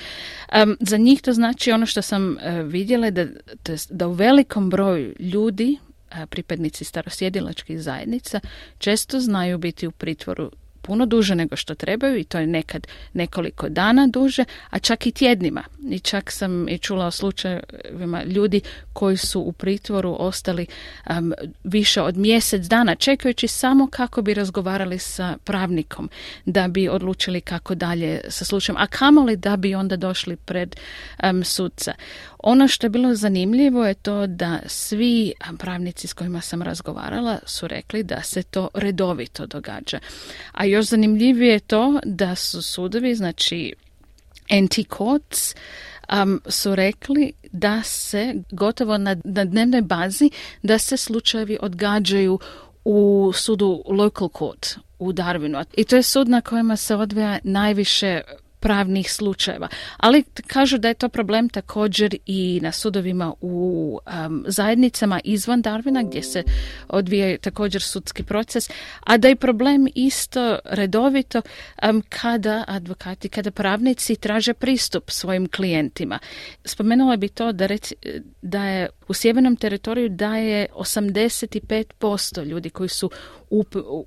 za 0.80 0.96
njih 0.96 1.22
to 1.22 1.32
znači 1.32 1.72
ono 1.72 1.86
što 1.86 2.02
sam 2.02 2.38
e, 2.38 2.62
vidjela, 2.62 3.10
da, 3.10 3.26
to 3.62 3.72
jest, 3.72 3.92
da 3.92 4.08
u 4.08 4.12
velikom 4.12 4.70
broju 4.70 5.14
ljudi 5.18 5.78
pripadnici 6.28 6.84
starosjedilačkih 6.84 7.80
zajednica 7.80 8.40
često 8.78 9.20
znaju 9.20 9.58
biti 9.58 9.86
u 9.86 9.90
pritvoru 9.90 10.50
puno 10.82 11.06
duže 11.06 11.34
nego 11.34 11.56
što 11.56 11.74
trebaju 11.74 12.18
i 12.18 12.24
to 12.24 12.38
je 12.38 12.46
nekad 12.46 12.86
nekoliko 13.12 13.68
dana 13.68 14.06
duže, 14.06 14.44
a 14.70 14.78
čak 14.78 15.06
i 15.06 15.12
tjednima. 15.12 15.62
I 15.90 15.98
čak 15.98 16.30
sam 16.30 16.68
i 16.68 16.78
čula 16.78 17.06
o 17.06 17.10
slučajevima 17.10 18.24
ljudi 18.24 18.60
koji 18.92 19.16
su 19.16 19.40
u 19.40 19.52
pritvoru 19.52 20.16
ostali 20.18 20.66
um, 21.10 21.34
više 21.64 22.02
od 22.02 22.16
mjesec 22.16 22.66
dana 22.66 22.94
čekajući 22.94 23.48
samo 23.48 23.86
kako 23.86 24.22
bi 24.22 24.34
razgovarali 24.34 24.98
sa 24.98 25.36
pravnikom 25.44 26.10
da 26.44 26.68
bi 26.68 26.88
odlučili 26.88 27.40
kako 27.40 27.74
dalje 27.74 28.20
sa 28.28 28.44
slučajem, 28.44 28.76
a 28.76 28.86
kamoli 28.86 29.36
da 29.36 29.56
bi 29.56 29.74
onda 29.74 29.96
došli 29.96 30.36
pred 30.36 30.76
um, 31.22 31.44
sudca. 31.44 31.94
Ono 32.42 32.68
što 32.68 32.86
je 32.86 32.90
bilo 32.90 33.14
zanimljivo 33.14 33.86
je 33.86 33.94
to 33.94 34.26
da 34.26 34.58
svi 34.66 35.32
pravnici 35.58 36.06
s 36.06 36.12
kojima 36.12 36.40
sam 36.40 36.62
razgovarala 36.62 37.38
su 37.46 37.68
rekli 37.68 38.02
da 38.02 38.22
se 38.22 38.42
to 38.42 38.68
redovito 38.74 39.46
događa. 39.46 39.98
A 40.52 40.64
još 40.72 40.86
zanimljivije 40.86 41.52
je 41.52 41.60
to 41.60 42.00
da 42.04 42.34
su 42.34 42.62
sudovi, 42.62 43.14
znači 43.14 43.74
anti-courts, 44.50 45.54
um, 46.22 46.40
su 46.46 46.74
rekli 46.74 47.32
da 47.52 47.82
se 47.82 48.34
gotovo 48.50 48.98
na, 48.98 49.16
na 49.24 49.44
dnevnoj 49.44 49.82
bazi 49.82 50.30
da 50.62 50.78
se 50.78 50.96
slučajevi 50.96 51.58
odgađaju 51.60 52.38
u 52.84 53.32
sudu 53.34 53.82
local 53.86 54.28
court 54.38 54.78
u 54.98 55.12
Darwinu. 55.12 55.64
I 55.76 55.84
to 55.84 55.96
je 55.96 56.02
sud 56.02 56.28
na 56.28 56.40
kojima 56.40 56.76
se 56.76 56.96
odvija 56.96 57.38
najviše 57.42 58.20
pravnih 58.62 59.12
slučajeva. 59.12 59.68
Ali 59.96 60.24
kažu 60.46 60.78
da 60.78 60.88
je 60.88 60.94
to 60.94 61.08
problem 61.08 61.48
također 61.48 62.16
i 62.26 62.60
na 62.62 62.72
sudovima 62.72 63.34
u 63.40 63.98
um, 64.26 64.44
zajednicama 64.46 65.20
izvan 65.24 65.62
Darvina 65.62 66.02
gdje 66.02 66.22
se 66.22 66.42
odvija 66.88 67.38
također 67.38 67.82
sudski 67.82 68.22
proces, 68.22 68.70
a 69.00 69.16
da 69.16 69.28
je 69.28 69.36
problem 69.36 69.88
isto 69.94 70.58
redovito 70.64 71.42
um, 71.82 72.02
kada 72.08 72.64
advokati, 72.68 73.28
kada 73.28 73.50
pravnici 73.50 74.16
traže 74.16 74.54
pristup 74.54 75.10
svojim 75.10 75.48
klijentima. 75.48 76.18
Spomenula 76.64 77.16
bi 77.16 77.28
to 77.28 77.52
da, 77.52 77.66
reci, 77.66 77.94
da 78.42 78.64
je 78.64 78.88
u 79.08 79.14
sjevernom 79.14 79.56
teritoriju 79.56 80.08
da 80.08 80.36
je 80.36 80.66
85% 80.74 82.44
ljudi 82.44 82.70
koji 82.70 82.88
su 82.88 83.10
u, 83.50 83.64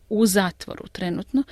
u 0.09 0.25
zatvoru 0.25 0.87
trenutno 0.91 1.43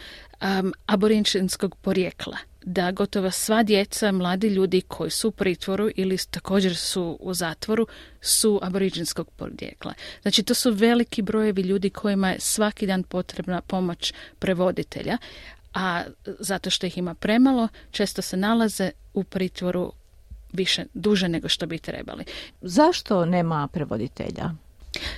um, 0.41 0.73
aborinčinskog 0.85 1.75
porijekla 1.75 2.37
da 2.65 2.91
gotovo 2.91 3.31
sva 3.31 3.63
djeca, 3.63 4.11
mladi 4.11 4.47
ljudi 4.47 4.81
koji 4.81 5.09
su 5.09 5.27
u 5.27 5.31
pritvoru 5.31 5.89
ili 5.95 6.17
također 6.31 6.75
su 6.75 7.17
u 7.19 7.33
zatvoru 7.33 7.87
su 8.21 8.59
aboriđinskog 8.63 9.31
podijekla. 9.31 9.93
Znači 10.21 10.43
to 10.43 10.53
su 10.53 10.71
veliki 10.71 11.21
brojevi 11.21 11.61
ljudi 11.61 11.89
kojima 11.89 12.29
je 12.29 12.39
svaki 12.39 12.87
dan 12.87 13.03
potrebna 13.03 13.61
pomoć 13.61 14.13
prevoditelja, 14.39 15.17
a 15.73 16.03
zato 16.25 16.69
što 16.69 16.85
ih 16.85 16.97
ima 16.97 17.13
premalo, 17.13 17.67
često 17.91 18.21
se 18.21 18.37
nalaze 18.37 18.91
u 19.13 19.23
pritvoru 19.23 19.93
više, 20.53 20.85
duže 20.93 21.29
nego 21.29 21.49
što 21.49 21.65
bi 21.65 21.77
trebali. 21.77 22.23
Zašto 22.61 23.25
nema 23.25 23.67
prevoditelja? 23.67 24.51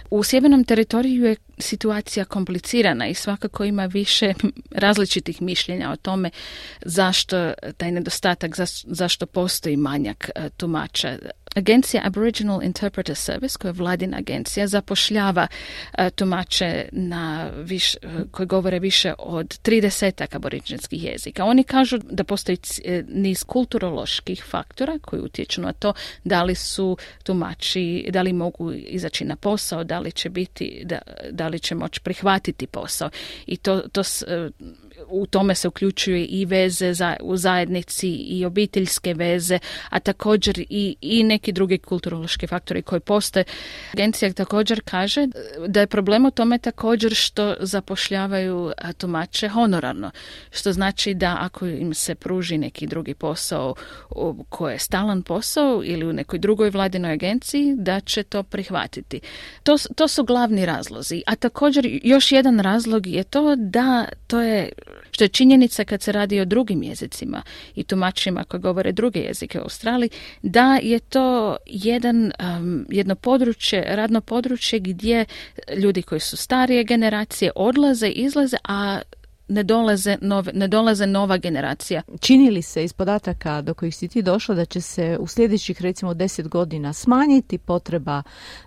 U 0.10 0.24
sjevernom 0.24 0.64
teritoriju 0.64 1.26
je 1.26 1.36
situacija 1.58 2.26
komplicirana 2.26 3.08
i 3.08 3.14
svakako 3.14 3.64
ima 3.64 3.86
više 3.86 4.34
različitih 4.86 5.42
mišljenja 5.42 5.92
o 5.92 5.96
tome 5.96 6.30
zašto 6.82 7.54
taj 7.78 7.92
nedostatak, 7.92 8.52
zašto 8.84 9.26
postoji 9.26 9.78
manjak 9.78 10.30
e, 10.36 10.50
tumača. 10.50 11.18
Agencija 11.56 12.02
Aboriginal 12.06 12.64
Interpreter 12.64 13.16
Service, 13.16 13.58
koja 13.58 13.70
je 13.70 13.74
vladina 13.74 14.18
agencija, 14.18 14.68
zapošljava 14.68 15.48
uh, 15.48 16.10
tumače 16.16 16.90
na 16.92 17.50
viš, 17.64 17.96
uh, 17.96 18.12
koji 18.32 18.48
govore 18.48 18.80
više 18.80 19.14
od 19.20 19.48
30 19.48 20.36
aboriđinskih 20.36 21.04
jezika. 21.04 21.46
Oni 21.46 21.64
kažu 21.64 21.98
da 21.98 22.24
postoji 22.24 22.58
niz 23.08 23.44
kulturoloških 23.44 24.44
faktora 24.50 25.00
koji 25.02 25.22
utječu 25.22 25.62
na 25.62 25.74
to 25.74 25.94
da 26.24 26.44
li 26.44 26.56
su 26.56 26.98
tumači, 27.24 28.08
da 28.10 28.22
li 28.22 28.34
mogu 28.34 28.74
izaći 28.74 29.26
na 29.26 29.36
posao, 29.36 29.84
da 29.84 30.00
li 30.00 30.12
će 30.12 30.30
biti, 30.30 30.82
da, 30.86 31.00
da 31.32 31.48
li 31.48 31.60
će 31.60 31.76
moći 31.76 32.02
prihvatiti 32.02 32.68
posao. 32.68 33.10
I 33.46 33.58
to, 33.58 33.80
to 33.80 34.04
u 35.08 35.26
tome 35.26 35.56
se 35.56 35.68
uključuje 35.68 36.26
i 36.26 36.46
veze 36.46 36.94
za, 36.94 37.16
u 37.22 37.38
zajednici 37.38 38.10
i 38.10 38.46
obiteljske 38.46 39.14
veze, 39.14 39.60
a 39.90 40.00
također 40.00 40.60
i, 40.70 40.96
i 41.02 41.24
neki 41.24 41.52
drugi 41.52 41.78
kulturološki 41.78 42.48
faktori 42.48 42.82
koji 42.82 43.00
postoje. 43.00 43.44
Agencija 43.94 44.34
također 44.34 44.82
kaže 44.86 45.28
da 45.68 45.80
je 45.80 45.88
problem 45.88 46.26
u 46.26 46.32
tome 46.32 46.58
također 46.58 47.16
što 47.16 47.56
zapošljavaju 47.60 48.72
tumače 48.98 49.48
honorarno, 49.48 50.12
što 50.52 50.74
znači 50.74 51.14
da 51.14 51.38
ako 51.40 51.66
im 51.66 51.94
se 51.94 52.16
pruži 52.16 52.58
neki 52.58 52.88
drugi 52.88 53.14
posao 53.14 53.76
koji 54.50 54.74
je 54.74 54.80
stalan 54.80 55.24
posao 55.24 55.82
ili 55.84 56.06
u 56.06 56.14
nekoj 56.14 56.40
drugoj 56.40 56.70
vladinoj 56.70 57.14
agenciji, 57.14 57.74
da 57.78 58.00
će 58.00 58.24
to 58.24 58.44
prihvatiti. 58.44 59.20
To, 59.64 59.76
to 59.96 60.08
su 60.08 60.24
glavni 60.24 60.66
razlozi. 60.66 61.22
A 61.28 61.36
također 61.36 62.00
još 62.04 62.32
jedan 62.32 62.60
razlog 62.60 63.08
je 63.08 63.24
to 63.24 63.56
da 63.56 64.06
to 64.28 64.42
je 64.42 64.70
što 65.16 65.24
je 65.24 65.28
činjenica 65.28 65.84
kad 65.84 66.02
se 66.02 66.12
radi 66.12 66.40
o 66.40 66.46
drugim 66.46 66.84
jezicima 66.84 67.42
i 67.76 67.84
tumačima 67.84 68.44
koji 68.44 68.62
govore 68.62 68.92
druge 68.92 69.20
jezike 69.20 69.60
u 69.60 69.64
Australiji, 69.64 70.10
da 70.42 70.80
je 70.84 71.00
to 71.00 71.58
jedan, 71.66 72.32
um, 72.58 72.86
jedno 72.90 73.16
područje, 73.16 73.86
radno 73.88 74.22
područje 74.22 74.80
gdje 74.80 75.26
ljudi 75.78 76.02
koji 76.02 76.22
su 76.22 76.38
starije 76.38 76.84
generacije 76.84 77.52
odlaze, 77.56 78.08
izlaze, 78.08 78.58
a 78.64 79.02
ne 79.48 79.64
dolaze, 79.64 80.18
nove, 80.22 80.52
ne 80.54 80.68
dolaze 80.68 81.08
nova 81.08 81.38
generacija. 81.38 82.02
Čini 82.20 82.52
li 82.52 82.62
se 82.62 82.84
iz 82.84 82.94
podataka 82.94 83.62
do 83.62 83.74
kojih 83.74 83.96
si 83.96 84.08
ti 84.08 84.22
došla 84.22 84.56
da 84.56 84.66
će 84.66 84.82
se 84.82 85.18
u 85.20 85.28
sljedećih 85.28 85.82
recimo 85.82 86.14
deset 86.14 86.48
godina 86.48 86.94
smanjiti 86.94 87.58
potreba 87.58 88.24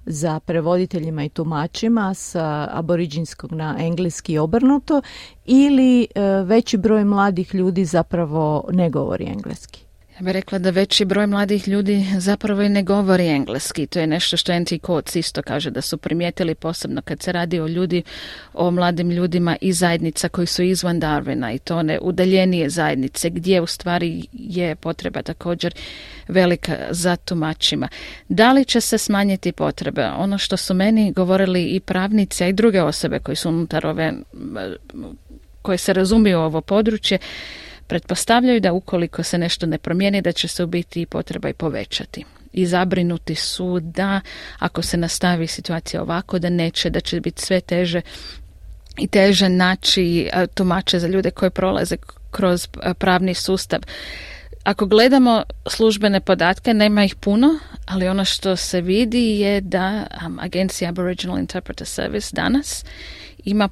za 0.07 0.41
prevoditeljima 0.41 1.25
i 1.25 1.29
tumačima 1.29 2.15
sa 2.15 2.69
aboriđinskog 2.73 3.53
na 3.53 3.77
engleski 3.79 4.39
obrnuto 4.39 5.03
ili 5.45 6.03
e, 6.03 6.23
veći 6.45 6.77
broj 6.77 7.05
mladih 7.05 7.55
ljudi 7.55 7.85
zapravo 7.85 8.69
ne 8.73 8.91
govori 8.91 9.25
engleski? 9.25 9.88
Ja 10.19 10.25
bih 10.25 10.33
rekla 10.33 10.59
da 10.59 10.71
veći 10.71 11.05
broj 11.05 11.27
mladih 11.27 11.69
ljudi 11.69 12.07
zapravo 12.19 12.63
i 12.63 12.69
ne 12.69 12.83
govori 12.83 13.27
engleski. 13.27 13.87
To 13.87 13.99
je 14.01 14.07
nešto 14.07 14.37
što 14.37 14.53
Anti 14.53 14.79
Coates 14.79 15.17
isto 15.17 15.43
kaže 15.43 15.71
da 15.71 15.81
su 15.81 15.99
primijetili 15.99 16.55
posebno 16.55 17.03
kad 17.03 17.23
se 17.23 17.33
radi 17.33 17.61
o 17.61 17.67
ljudi, 17.67 18.03
o 18.55 18.71
mladim 18.71 19.11
ljudima 19.11 19.57
i 19.61 19.73
zajednica 19.73 20.29
koji 20.29 20.47
su 20.47 20.63
izvan 20.63 21.01
Darwina 21.01 21.55
i 21.55 21.59
to 21.59 21.77
one 21.77 21.99
udaljenije 22.03 22.71
zajednice 22.71 23.31
gdje 23.31 23.61
u 23.61 23.67
stvari 23.67 24.27
je 24.33 24.77
potreba 24.77 25.23
također 25.23 25.75
velika 26.29 26.77
za 26.91 27.17
tumačima. 27.17 27.89
Da 28.29 28.53
li 28.53 28.65
će 28.65 28.81
se 28.81 28.99
smanjiti 28.99 29.53
potrebe? 29.53 30.07
Ono 30.07 30.39
što 30.39 30.57
su 30.57 30.75
meni 30.75 31.13
govorili 31.13 31.65
i 31.65 31.81
pravnice 31.81 32.49
i 32.49 32.53
druge 32.53 32.83
osobe 32.83 33.19
koji 33.19 33.37
su 33.37 33.49
unutar 33.49 33.87
ove 33.87 34.13
koje 35.63 35.79
se 35.79 35.93
razumiju 35.93 36.39
ovo 36.39 36.61
područje 36.61 37.19
pretpostavljaju 37.89 38.61
da 38.61 38.73
ukoliko 38.73 39.23
se 39.23 39.39
nešto 39.39 39.67
ne 39.67 39.79
promijeni 39.79 40.23
da 40.23 40.33
će 40.33 40.49
se 40.49 40.65
u 40.65 40.67
biti 40.67 41.07
potreba 41.07 41.49
i 41.49 41.55
povećati. 41.55 42.25
I 42.53 42.67
zabrinuti 42.67 43.35
su 43.35 43.81
da 43.81 44.21
ako 44.59 44.83
se 44.83 44.97
nastavi 44.97 45.47
situacija 45.47 46.03
ovako 46.03 46.39
da 46.39 46.51
neće, 46.51 46.91
da 46.91 47.01
će 47.01 47.21
biti 47.21 47.43
sve 47.43 47.61
teže 47.61 48.01
i 48.99 49.07
teže 49.07 49.49
naći 49.49 50.31
tumače 50.55 50.99
za 50.99 51.09
ljude 51.09 51.31
koji 51.31 51.51
prolaze 51.51 51.97
kroz 52.31 52.69
pravni 52.99 53.35
sustav. 53.35 53.81
Ako 54.65 54.87
gledamo 54.87 55.43
službene 55.67 56.21
podatke, 56.21 56.75
nema 56.75 57.05
ih 57.05 57.15
puno, 57.15 57.59
ali 57.87 58.09
ono 58.09 58.25
što 58.25 58.57
se 58.57 58.81
vidi 58.81 59.39
je 59.41 59.61
da 59.61 60.07
agencija 60.39 60.89
Aboriginal 60.89 61.39
Interpreter 61.39 61.87
Service 61.87 62.29
danas 62.33 62.85
ima 63.45 63.69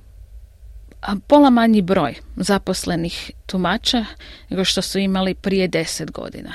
pola 1.27 1.51
manji 1.51 1.83
broj 1.83 2.15
zaposlenih 2.37 3.31
tumača 3.47 4.05
nego 4.49 4.65
što 4.65 4.83
su 4.83 4.99
imali 4.99 5.35
prije 5.35 5.69
deset 5.69 6.11
godina. 6.13 6.53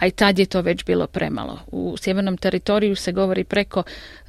A 0.00 0.06
i 0.06 0.10
tad 0.10 0.38
je 0.38 0.46
to 0.46 0.60
već 0.60 0.84
bilo 0.84 1.06
premalo. 1.06 1.58
U 1.66 1.96
sjevernom 1.96 2.36
teritoriju 2.36 2.96
se 2.96 3.12
govori 3.12 3.44
preko 3.44 3.82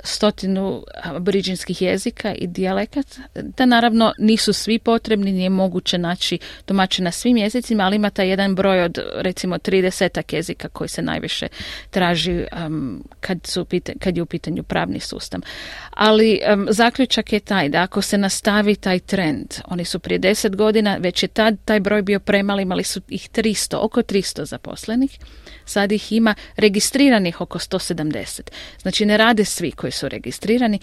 stotinu 0.03 0.83
aboriđinskih 1.03 1.81
jezika 1.81 2.33
i 2.33 2.47
dijalekata. 2.47 3.21
Da 3.35 3.65
naravno 3.65 4.13
nisu 4.17 4.53
svi 4.53 4.79
potrebni, 4.79 5.31
nije 5.31 5.49
moguće 5.49 5.97
naći 5.97 6.39
tumače 6.65 7.03
na 7.03 7.11
svim 7.11 7.37
jezicima, 7.37 7.83
ali 7.83 7.95
ima 7.95 8.09
taj 8.09 8.29
jedan 8.29 8.55
broj 8.55 8.83
od 8.83 8.99
recimo 9.15 9.57
30 9.57 10.35
jezika 10.35 10.69
koji 10.69 10.87
se 10.87 11.01
najviše 11.01 11.47
traži 11.89 12.45
um, 12.65 13.03
kad, 13.19 13.39
su, 13.43 13.65
kad 13.99 14.17
je 14.17 14.23
u 14.23 14.25
pitanju 14.25 14.63
pravni 14.63 14.99
sustav. 14.99 15.41
Ali 15.89 16.39
um, 16.53 16.67
zaključak 16.69 17.33
je 17.33 17.39
taj 17.39 17.69
da 17.69 17.81
ako 17.81 18.01
se 18.01 18.17
nastavi 18.17 18.75
taj 18.75 18.99
trend, 18.99 19.47
oni 19.65 19.85
su 19.85 19.99
prije 19.99 20.19
deset 20.19 20.55
godina, 20.55 20.97
već 20.99 21.23
je 21.23 21.27
tad 21.27 21.57
taj 21.65 21.79
broj 21.79 22.01
bio 22.01 22.19
premali, 22.19 22.61
imali 22.61 22.83
su 22.83 23.01
ih 23.09 23.29
300, 23.29 23.77
oko 23.81 24.01
300 24.01 24.45
zaposlenih, 24.45 25.19
sad 25.65 25.91
ih 25.91 26.11
ima 26.11 26.35
registriranih 26.57 27.41
oko 27.41 27.59
170. 27.59 28.41
Znači 28.81 29.05
ne 29.05 29.17
rade 29.17 29.45
svi 29.45 29.71
koji 29.71 29.91
su 29.91 30.09
registrirani. 30.09 30.79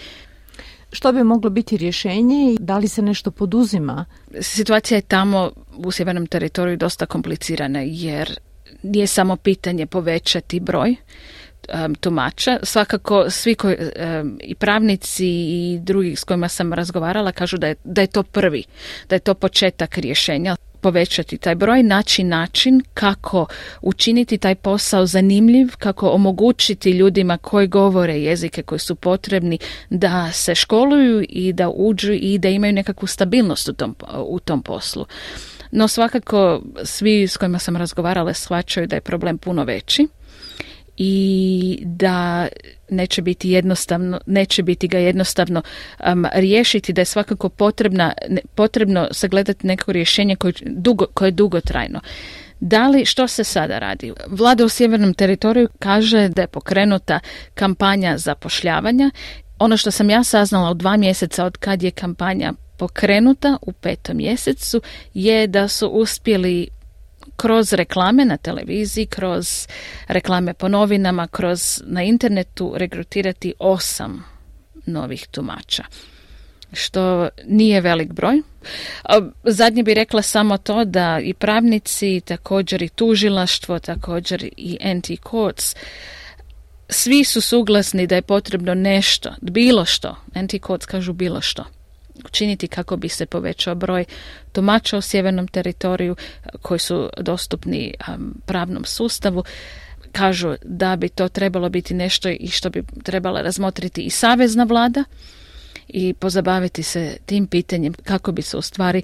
Što 0.92 1.12
bi 1.12 1.24
moglo 1.24 1.50
biti 1.50 1.76
rješenje 1.76 2.52
i 2.52 2.56
da 2.60 2.78
li 2.78 2.88
se 2.88 3.02
nešto 3.02 3.30
poduzima? 3.30 4.04
Situacija 4.40 4.98
je 4.98 5.02
tamo 5.02 5.52
u 5.76 5.92
sjevernom 5.92 6.26
teritoriju 6.26 6.76
dosta 6.76 7.06
komplicirana 7.06 7.80
jer 7.84 8.38
nije 8.82 9.06
samo 9.06 9.36
pitanje 9.36 9.86
povećati 9.86 10.60
broj 10.60 10.96
um, 11.74 11.94
tumača. 11.94 12.59
Svakako 12.62 13.31
svi 13.31 13.54
koji, 13.54 13.76
i 14.40 14.54
pravnici 14.54 15.26
i 15.28 15.78
drugi 15.83 16.16
s 16.16 16.24
kojima 16.24 16.48
sam 16.48 16.72
razgovarala 16.72 17.33
kažu 17.33 17.57
da 17.57 17.66
je, 17.66 17.74
da 17.85 18.00
je 18.00 18.07
to 18.07 18.22
prvi, 18.22 18.64
da 19.09 19.16
je 19.16 19.20
to 19.20 19.35
početak 19.35 19.98
rješenja 19.98 20.57
povećati 20.81 21.38
taj 21.38 21.54
broj, 21.54 21.83
naći 21.83 22.24
način 22.24 22.83
kako 22.94 23.46
učiniti 23.83 24.38
taj 24.38 24.54
posao 24.54 25.07
zanimljiv, 25.07 25.68
kako 25.78 26.09
omogućiti 26.09 26.90
ljudima 26.90 27.38
koji 27.38 27.66
govore 27.66 28.14
jezike 28.14 28.62
koji 28.62 28.78
su 28.78 28.94
potrebni 28.94 29.59
da 29.90 30.33
se 30.33 30.54
školuju 30.54 31.26
i 31.28 31.52
da 31.52 31.68
uđu 31.68 32.12
i 32.12 32.38
da 32.38 32.48
imaju 32.48 32.72
nekakvu 32.72 33.07
stabilnost 33.07 33.68
u 33.68 33.72
tom, 33.72 33.96
u 34.18 34.40
tom 34.40 34.62
poslu. 34.62 35.07
No 35.70 35.88
svakako 35.88 36.62
svi 36.85 37.28
s 37.28 37.37
kojima 37.37 37.59
sam 37.59 37.76
razgovarala 37.76 38.35
shvaćaju 38.35 38.87
da 38.87 38.96
je 38.96 39.00
problem 39.00 39.38
puno 39.38 39.64
veći 39.64 40.07
i 40.98 41.78
da 41.84 42.48
neće 42.90 43.22
biti 43.22 43.50
jednostavno, 43.50 44.20
neće 44.26 44.62
biti 44.62 44.88
ga 44.88 44.98
jednostavno 44.98 45.62
um, 46.12 46.26
riješiti, 46.32 46.92
da 46.92 47.00
je 47.00 47.04
svakako 47.04 47.48
potrebna, 47.48 48.12
potrebno 48.54 49.08
sagledati 49.11 49.66
neko 49.66 49.92
rješenje 49.92 50.37
koje, 50.37 50.52
dugo, 50.66 51.06
koje 51.14 51.26
je 51.26 51.32
dugotrajno. 51.32 52.00
Da 52.61 52.88
li, 52.88 53.04
što 53.04 53.28
se 53.28 53.44
sada 53.44 53.78
radi? 53.78 54.12
Vlada 54.26 54.64
u 54.64 54.68
sjevernom 54.68 55.14
teritoriju 55.14 55.68
kaže 55.78 56.28
da 56.28 56.42
je 56.42 56.48
pokrenuta 56.48 57.20
kampanja 57.54 58.18
zapošljavanja. 58.18 59.11
Ono 59.58 59.76
što 59.76 59.90
sam 59.90 60.11
ja 60.11 60.24
saznala 60.24 60.70
u 60.70 60.74
dva 60.74 60.96
mjeseca 60.96 61.44
od 61.44 61.56
kad 61.56 61.82
je 61.82 61.90
kampanja 61.90 62.52
pokrenuta 62.78 63.56
u 63.62 63.72
petom 63.72 64.16
mjesecu 64.16 64.80
je 65.14 65.46
da 65.46 65.68
su 65.68 65.88
uspjeli 65.88 66.68
kroz 67.38 67.72
reklame 67.72 68.24
na 68.24 68.37
televiziji, 68.37 69.07
kroz 69.07 69.66
reklame 70.09 70.55
po 70.55 70.68
novinama, 70.68 71.27
kroz 71.27 71.83
na 71.87 72.03
internetu 72.03 72.72
regrutirati 72.77 73.55
osam 73.59 74.24
novih 74.87 75.27
tumača 75.31 75.85
što 76.72 77.29
nije 77.46 77.81
velik 77.81 78.12
broj. 78.12 78.42
Zadnje 79.44 79.83
bi 79.83 79.94
rekla 79.94 80.22
samo 80.22 80.59
to 80.59 80.85
da 80.85 81.20
i 81.22 81.35
pravnici, 81.35 82.20
također 82.24 82.83
i 82.83 82.88
tužilaštvo, 82.88 83.79
također 83.79 84.44
i 84.57 84.79
anti-courts, 84.81 85.77
svi 86.88 87.24
su 87.24 87.40
suglasni 87.40 88.07
da 88.07 88.14
je 88.14 88.22
potrebno 88.22 88.74
nešto, 88.74 89.35
bilo 89.40 89.85
što, 89.85 90.16
anti-courts 90.35 90.87
kažu 90.87 91.12
bilo 91.12 91.40
što, 91.40 91.64
učiniti 92.24 92.68
kako 92.68 92.96
bi 92.96 93.09
se 93.09 93.26
povećao 93.26 93.74
broj 93.74 94.04
tumača 94.52 94.98
u 94.98 95.00
sjevernom 95.00 95.48
teritoriju 95.48 96.16
koji 96.62 96.78
su 96.78 97.11
dostupni 97.20 97.94
pravnom 98.46 98.85
sustavu 98.85 99.44
kažu 100.12 100.54
da 100.62 100.96
bi 100.96 101.09
to 101.09 101.28
trebalo 101.28 101.68
biti 101.68 101.94
nešto 101.94 102.28
i 102.28 102.48
što 102.48 102.70
bi 102.70 102.85
trebala 103.04 103.42
razmotriti 103.42 104.02
i 104.02 104.11
savezna 104.11 104.64
vlada 104.64 105.04
i 105.88 106.14
pozabaviti 106.14 106.83
se 106.83 107.16
tim 107.26 107.46
pitanjem 107.46 107.92
kako 107.92 108.33
bi 108.33 108.42
se 108.42 108.57
u 108.57 108.62
stvari 108.62 109.02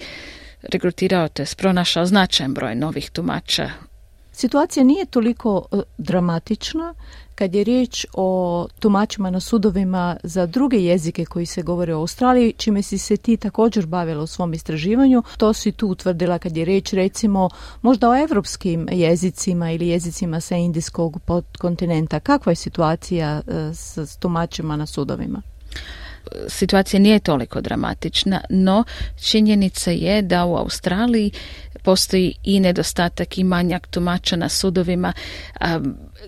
regrutirao, 0.62 1.29
to 1.29 1.42
je 1.42 1.46
pronašao 1.57 2.07
značajan 2.07 2.55
broj 2.55 2.74
novih 2.74 3.11
tumača. 3.11 3.70
Situacija 4.35 4.85
nije 4.85 5.07
toliko 5.07 5.66
e, 5.73 5.77
dramatična 5.99 6.94
kad 7.35 7.55
je 7.55 7.64
riječ 7.64 8.07
o 8.12 8.66
tumačima 8.79 9.31
na 9.31 9.40
sudovima 9.40 10.16
za 10.23 10.47
druge 10.47 10.77
jezike 10.77 11.25
koji 11.25 11.47
se 11.47 11.62
govore 11.62 11.94
u 11.94 11.99
Australiji, 11.99 12.53
čime 12.57 12.83
si 12.83 12.99
se 12.99 13.16
ti 13.16 13.37
također 13.37 13.87
bavila 13.87 14.23
u 14.23 14.27
svom 14.27 14.55
istraživanju, 14.55 15.23
to 15.37 15.53
si 15.53 15.73
tu 15.73 15.88
utvrdila 15.88 16.38
kad 16.38 16.57
je 16.57 16.64
riječ 16.64 16.92
recimo 16.92 17.49
možda 17.83 18.11
o 18.11 18.16
evropskim 18.16 18.88
jezicima 18.92 19.70
ili 19.70 19.88
jezicima 19.88 20.40
sa 20.40 20.57
indijskog 20.57 21.20
podkontinenta. 21.25 22.20
Kakva 22.20 22.53
je 22.53 22.57
situacija 22.57 23.42
e, 23.47 23.75
s 23.75 24.16
tumačima 24.18 24.77
na 24.77 24.87
sudovima? 24.87 25.42
Situacija 26.48 27.00
nije 27.00 27.18
toliko 27.18 27.60
dramatična, 27.60 28.40
no 28.50 28.84
činjenica 29.24 29.90
je 29.90 30.22
da 30.22 30.44
u 30.44 30.56
Australiji 30.56 31.30
postoji 31.82 32.34
i 32.44 32.60
nedostatak 32.60 33.38
i 33.38 33.44
manjak 33.44 33.87
tumača 33.87 34.37
na 34.37 34.48
sudovima 34.48 35.12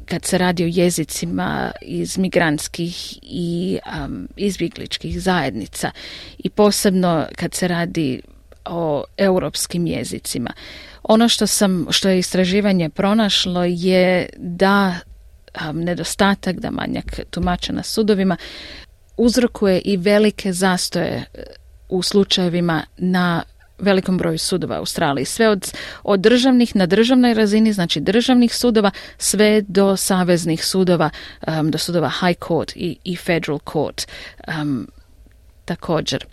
kad 0.04 0.24
se 0.24 0.38
radi 0.38 0.64
o 0.64 0.70
jezicima 0.70 1.70
iz 1.82 2.18
migrantskih 2.18 3.18
i 3.22 3.78
um, 4.04 4.28
izbjegličkih 4.36 5.22
zajednica 5.22 5.90
i 6.38 6.50
posebno 6.50 7.26
kad 7.36 7.54
se 7.54 7.68
radi 7.68 8.22
o 8.64 9.04
europskim 9.16 9.86
jezicima. 9.86 10.52
Ono 11.02 11.28
što 11.28 11.46
sam 11.46 11.86
što 11.90 12.08
je 12.08 12.18
istraživanje 12.18 12.88
pronašlo 12.88 13.64
je 13.64 14.28
da 14.36 14.94
nedostatak, 15.72 16.56
da 16.56 16.70
manjak 16.70 17.20
tumača 17.30 17.72
na 17.72 17.82
sudovima 17.82 18.36
uzrokuje 19.16 19.80
i 19.84 19.96
velike 19.96 20.52
zastoje 20.52 21.24
e, 21.34 21.42
u 21.88 22.02
slučajevima 22.02 22.82
na 22.96 23.42
velikom 23.78 24.18
broju 24.18 24.38
sudova 24.38 24.76
u 24.76 24.78
Australiji. 24.78 25.24
Sve 25.24 25.48
od, 25.48 25.72
od 26.02 26.20
državnih 26.20 26.76
na 26.76 26.86
državnoj 26.86 27.34
razini, 27.34 27.72
znači 27.72 28.00
državnih 28.00 28.54
sudova, 28.54 28.90
sve 29.18 29.62
do 29.68 29.96
saveznih 29.96 30.64
sudova, 30.64 31.10
um, 31.46 31.70
do 31.70 31.78
sudova 31.78 32.10
High 32.20 32.38
Court 32.48 32.72
i, 32.76 32.98
i 33.04 33.16
Federal 33.16 33.58
Court 33.72 34.06
um, 34.48 34.88
također. 35.64 36.26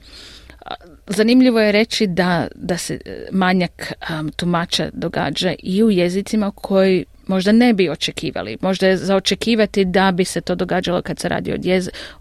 Zanimljivo 1.08 1.60
je 1.60 1.72
reći 1.72 2.08
da, 2.08 2.48
da 2.56 2.78
se 2.78 3.00
e, 3.06 3.28
manjak 3.32 3.94
um, 4.10 4.32
tumača 4.32 4.90
događa 4.94 5.54
i 5.60 5.84
u 5.84 5.92
jezicima 5.92 6.52
koji 6.52 7.06
možda 7.28 7.52
ne 7.52 7.74
bi 7.74 7.90
očekivali. 7.90 8.58
Možda 8.62 8.88
je 8.88 8.98
za 8.98 9.16
očekivati 9.16 9.86
da 9.86 10.12
bi 10.12 10.26
se 10.26 10.42
to 10.42 10.56
događalo 10.56 11.02
kad 11.02 11.20
se 11.20 11.30
radi 11.30 11.54
o, 11.54 11.58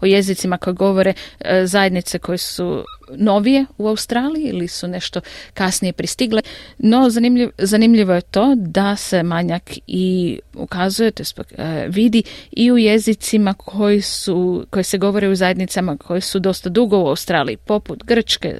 o 0.01 0.05
jezicima 0.05 0.57
koje 0.57 0.73
govore 0.73 1.13
e, 1.39 1.65
zajednice 1.65 2.19
koje 2.19 2.37
su 2.37 2.85
novije 3.15 3.65
u 3.77 3.87
Australiji 3.87 4.43
ili 4.43 4.67
su 4.67 4.87
nešto 4.87 5.21
kasnije 5.53 5.93
pristigle. 5.93 6.41
No 6.77 7.09
zanimljiv, 7.09 7.49
zanimljivo 7.57 8.13
je 8.13 8.21
to 8.21 8.55
da 8.55 8.95
se 8.95 9.23
manjak 9.23 9.63
i 9.87 10.39
ukazuje, 10.53 11.11
to 11.11 11.23
e, 11.57 11.87
vidi 11.89 12.23
i 12.51 12.71
u 12.71 12.77
jezicima 12.77 13.53
koji, 13.53 14.01
su, 14.01 14.65
koji 14.69 14.83
se 14.83 14.97
govore 14.97 15.29
u 15.29 15.35
zajednicama 15.35 15.97
koji 15.97 16.21
su 16.21 16.39
dosta 16.39 16.69
dugo 16.69 16.97
u 16.99 17.07
Australiji, 17.07 17.57
poput 17.57 18.03
Grčke, 18.03 18.57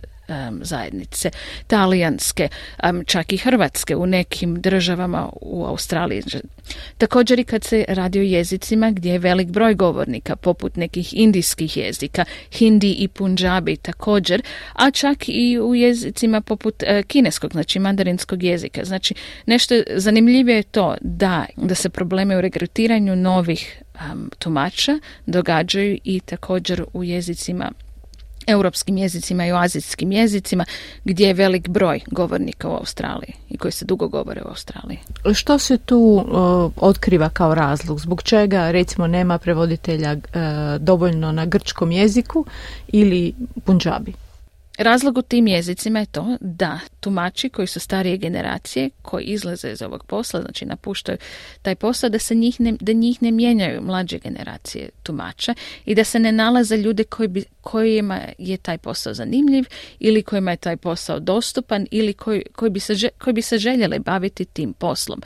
zajednice, 0.61 1.29
talijanske, 1.67 2.49
čak 3.05 3.34
i 3.34 3.38
hrvatske 3.38 3.95
u 3.95 4.05
nekim 4.05 4.61
državama 4.61 5.29
u 5.41 5.65
Australiji. 5.65 6.23
Također 6.97 7.39
i 7.39 7.43
kad 7.43 7.63
se 7.63 7.86
radi 7.88 8.19
o 8.19 8.23
jezicima 8.23 8.91
gdje 8.91 9.11
je 9.11 9.19
velik 9.19 9.47
broj 9.47 9.73
govornika, 9.75 10.36
poput 10.36 10.75
nekih 10.75 11.13
indijskih 11.13 11.77
jezika, 11.77 12.25
hindi 12.51 12.91
i 12.91 13.07
punjabi 13.07 13.77
također, 13.77 14.41
a 14.73 14.91
čak 14.91 15.17
i 15.27 15.59
u 15.59 15.75
jezicima 15.75 16.41
poput 16.41 16.84
e, 16.84 17.03
kineskog, 17.03 17.51
znači 17.51 17.79
mandarinskog 17.79 18.43
jezika. 18.43 18.86
Znači, 18.86 19.13
nešto 19.45 19.75
zanimljivije 19.95 20.55
je 20.55 20.63
to 20.63 20.95
da, 21.01 21.45
da 21.57 21.75
se 21.75 21.89
probleme 21.89 22.38
u 22.38 22.41
regrutiranju 22.41 23.15
novih 23.15 23.84
tumača 24.39 24.99
događaju 25.25 25.97
i 26.03 26.19
također 26.19 26.84
u 26.93 27.03
jezicima 27.03 27.71
europskim 28.47 28.97
jezicima 28.97 29.45
i 29.45 29.51
o 29.51 29.57
azijskim 29.57 30.11
jezicima 30.11 30.65
gdje 31.03 31.27
je 31.27 31.33
velik 31.33 31.69
broj 31.69 32.01
govornika 32.07 32.69
u 32.69 32.73
Australiji 32.73 33.33
i 33.49 33.57
koji 33.57 33.71
se 33.71 33.85
dugo 33.85 34.07
govore 34.07 34.41
u 34.41 34.47
Australiji. 34.47 34.99
Što 35.33 35.57
se 35.59 35.77
tu 35.77 36.25
otkriva 36.75 37.29
kao 37.29 37.55
razlog? 37.55 37.99
Zbog 37.99 38.23
čega 38.23 38.71
recimo 38.71 39.07
nema 39.07 39.37
prevoditelja 39.37 40.13
uh, 40.13 40.21
dovoljno 40.79 41.31
na 41.31 41.45
grčkom 41.45 41.91
jeziku 41.91 42.45
ili 42.87 43.33
punjabi? 43.63 44.13
Razlog 44.77 45.17
u 45.17 45.21
tim 45.21 45.47
jezicima 45.47 45.99
je 45.99 46.05
to 46.05 46.37
da 46.41 46.79
tumači 47.04 47.49
koji 47.49 47.68
su 47.68 47.80
starije 47.80 48.18
generacije, 48.18 48.89
koji 49.01 49.24
izlaze 49.24 49.72
iz 49.72 49.82
ovog 49.82 50.06
posla, 50.06 50.41
znači 50.41 50.66
napuštaju 50.66 51.18
taj 51.62 51.76
posao, 51.76 52.10
da 52.10 52.20
se 52.20 52.36
njih 52.36 52.62
ne, 52.62 52.74
da 52.80 52.93
njih 52.93 53.22
ne 53.22 53.32
mijenjaju 53.32 53.82
mlađe 53.82 54.20
generacije 54.20 54.89
tumača 55.04 55.54
i 55.86 55.95
da 55.95 56.04
se 56.04 56.20
ne 56.20 56.32
nalaze 56.32 56.78
ljude 56.78 57.04
koji 57.04 57.28
bi, 57.28 57.43
kojima 57.62 58.20
je 58.38 58.58
taj 58.58 58.78
posao 58.78 59.14
zanimljiv 59.14 59.66
ili 59.99 60.24
kojima 60.24 60.51
je 60.51 60.58
taj 60.58 60.78
posao 60.78 61.20
dostupan 61.20 61.88
ili 61.91 62.14
koji, 62.14 62.43
koji, 62.56 62.72
bi, 62.72 62.80
se, 62.80 63.10
koji 63.18 63.34
bi 63.34 63.41
se 63.41 63.58
željeli 63.58 63.99
baviti 63.99 64.45
tim 64.45 64.74
poslom. 64.74 65.22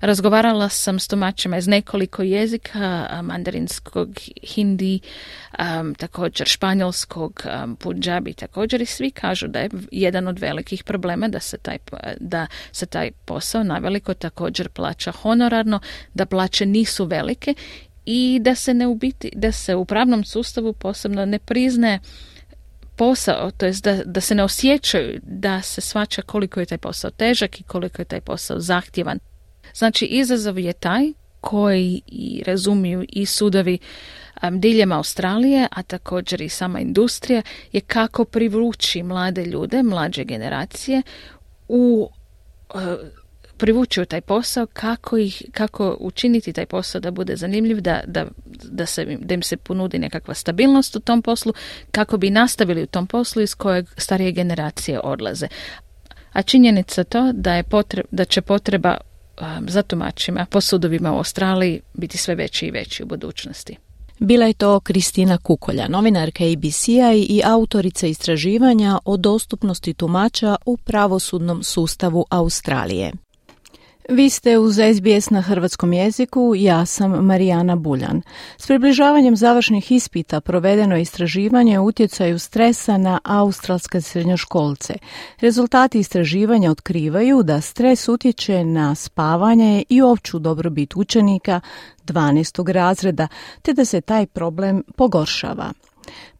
Razgovarala 0.00 0.68
sam 0.68 0.98
s 0.98 1.08
tumačima 1.08 1.58
iz 1.58 1.68
nekoliko 1.68 2.22
jezika, 2.22 3.08
mandarinskog, 3.22 4.08
hindi, 4.54 5.00
um, 5.58 5.94
također 5.94 6.46
španjolskog, 6.46 7.42
um, 7.64 7.76
punjabi 7.76 8.32
također 8.32 8.82
i 8.82 8.86
svi 8.86 9.10
kažu 9.10 9.48
da 9.48 9.58
je 9.58 9.70
jedan 9.90 10.28
od 10.28 10.38
velikih 10.38 10.84
problema 10.84 11.21
da 11.28 11.40
se 11.40 11.58
taj, 11.58 11.78
da 12.20 12.46
se 12.72 12.86
taj 12.86 13.10
posao 13.24 13.62
naveliko 13.62 14.14
također 14.14 14.68
plaća 14.68 15.12
honorarno, 15.12 15.80
da 16.14 16.26
plaće 16.26 16.66
nisu 16.66 17.04
velike 17.04 17.54
i 18.04 18.38
da 18.42 18.54
se 18.54 18.74
ne 18.74 18.86
ubiti, 18.86 19.30
da 19.34 19.52
se 19.52 19.74
u 19.74 19.84
pravnom 19.84 20.24
sustavu 20.24 20.72
posebno 20.72 21.24
ne 21.24 21.38
priznaje 21.38 21.98
posao, 22.96 23.50
to 23.50 23.66
jest 23.66 23.84
da, 23.84 24.04
da 24.04 24.20
se 24.20 24.34
ne 24.34 24.44
osjećaju 24.44 25.20
da 25.22 25.62
se 25.62 25.80
svača 25.80 26.22
koliko 26.22 26.60
je 26.60 26.66
taj 26.66 26.78
posao 26.78 27.10
težak 27.10 27.60
i 27.60 27.62
koliko 27.62 28.02
je 28.02 28.06
taj 28.06 28.20
posao 28.20 28.60
zahtjevan. 28.60 29.18
Znači 29.74 30.04
izazov 30.04 30.58
je 30.58 30.72
taj 30.72 31.12
koji 31.42 32.00
i 32.06 32.42
razumiju 32.46 33.04
i 33.08 33.26
sudovi 33.26 33.78
diljem 34.50 34.92
Australije, 34.92 35.68
a 35.70 35.82
također 35.82 36.40
i 36.40 36.48
sama 36.48 36.80
industrija, 36.80 37.42
je 37.72 37.80
kako 37.80 38.24
privući 38.24 39.02
mlade 39.02 39.44
ljude, 39.44 39.82
mlađe 39.82 40.24
generacije 40.24 41.02
u 41.68 42.08
e, 42.74 42.78
privući 43.56 44.00
u 44.02 44.04
taj 44.04 44.20
posao, 44.20 44.66
kako, 44.66 45.16
ih, 45.16 45.42
kako 45.52 45.96
učiniti 46.00 46.52
taj 46.52 46.66
posao 46.66 47.00
da 47.00 47.10
bude 47.10 47.36
zanimljiv, 47.36 47.80
da, 47.80 48.00
da, 48.06 48.26
da, 48.62 48.86
se, 48.86 49.16
da 49.20 49.34
im 49.34 49.42
se 49.42 49.56
ponudi 49.56 49.98
nekakva 49.98 50.34
stabilnost 50.34 50.96
u 50.96 51.00
tom 51.00 51.22
poslu, 51.22 51.52
kako 51.90 52.16
bi 52.16 52.30
nastavili 52.30 52.82
u 52.82 52.86
tom 52.86 53.06
poslu 53.06 53.42
iz 53.42 53.54
kojeg 53.54 53.86
starije 53.96 54.32
generacije 54.32 55.00
odlaze. 55.00 55.48
A 56.32 56.42
činjenica 56.42 57.04
to 57.04 57.32
da, 57.32 57.54
je 57.54 57.62
potreb, 57.62 58.06
da 58.10 58.24
će 58.24 58.42
potreba 58.42 58.96
za 59.68 59.82
tumačima 59.82 60.46
po 60.50 60.60
sudovima 60.60 61.12
u 61.12 61.16
Australiji 61.16 61.80
biti 61.94 62.18
sve 62.18 62.34
veći 62.34 62.66
i 62.66 62.70
veći 62.70 63.02
u 63.02 63.06
budućnosti. 63.06 63.76
Bila 64.18 64.46
je 64.46 64.52
to 64.52 64.80
Kristina 64.80 65.38
Kukolja, 65.38 65.88
novinarka 65.88 66.44
ABC-a 66.44 67.12
i 67.12 67.42
autorica 67.44 68.06
istraživanja 68.06 68.98
o 69.04 69.16
dostupnosti 69.16 69.94
tumača 69.94 70.56
u 70.66 70.76
pravosudnom 70.76 71.62
sustavu 71.62 72.26
Australije. 72.30 73.12
Vi 74.08 74.30
ste 74.30 74.58
uz 74.58 74.74
SBS 74.74 75.30
na 75.30 75.40
hrvatskom 75.40 75.92
jeziku, 75.92 76.54
ja 76.56 76.86
sam 76.86 77.10
Marijana 77.10 77.76
Buljan. 77.76 78.22
S 78.58 78.66
približavanjem 78.66 79.36
završnih 79.36 79.92
ispita 79.92 80.40
provedeno 80.40 80.96
je 80.96 81.02
istraživanje 81.02 81.78
o 81.78 81.82
utjecaju 81.82 82.38
stresa 82.38 82.98
na 82.98 83.20
australske 83.24 84.00
srednjoškolce. 84.00 84.94
Rezultati 85.40 85.98
istraživanja 85.98 86.70
otkrivaju 86.70 87.42
da 87.42 87.60
stres 87.60 88.08
utječe 88.08 88.64
na 88.64 88.94
spavanje 88.94 89.84
i 89.88 90.02
opću 90.02 90.38
dobrobit 90.38 90.96
učenika 90.96 91.60
12. 92.06 92.72
razreda, 92.72 93.28
te 93.62 93.72
da 93.72 93.84
se 93.84 94.00
taj 94.00 94.26
problem 94.26 94.82
pogoršava. 94.96 95.72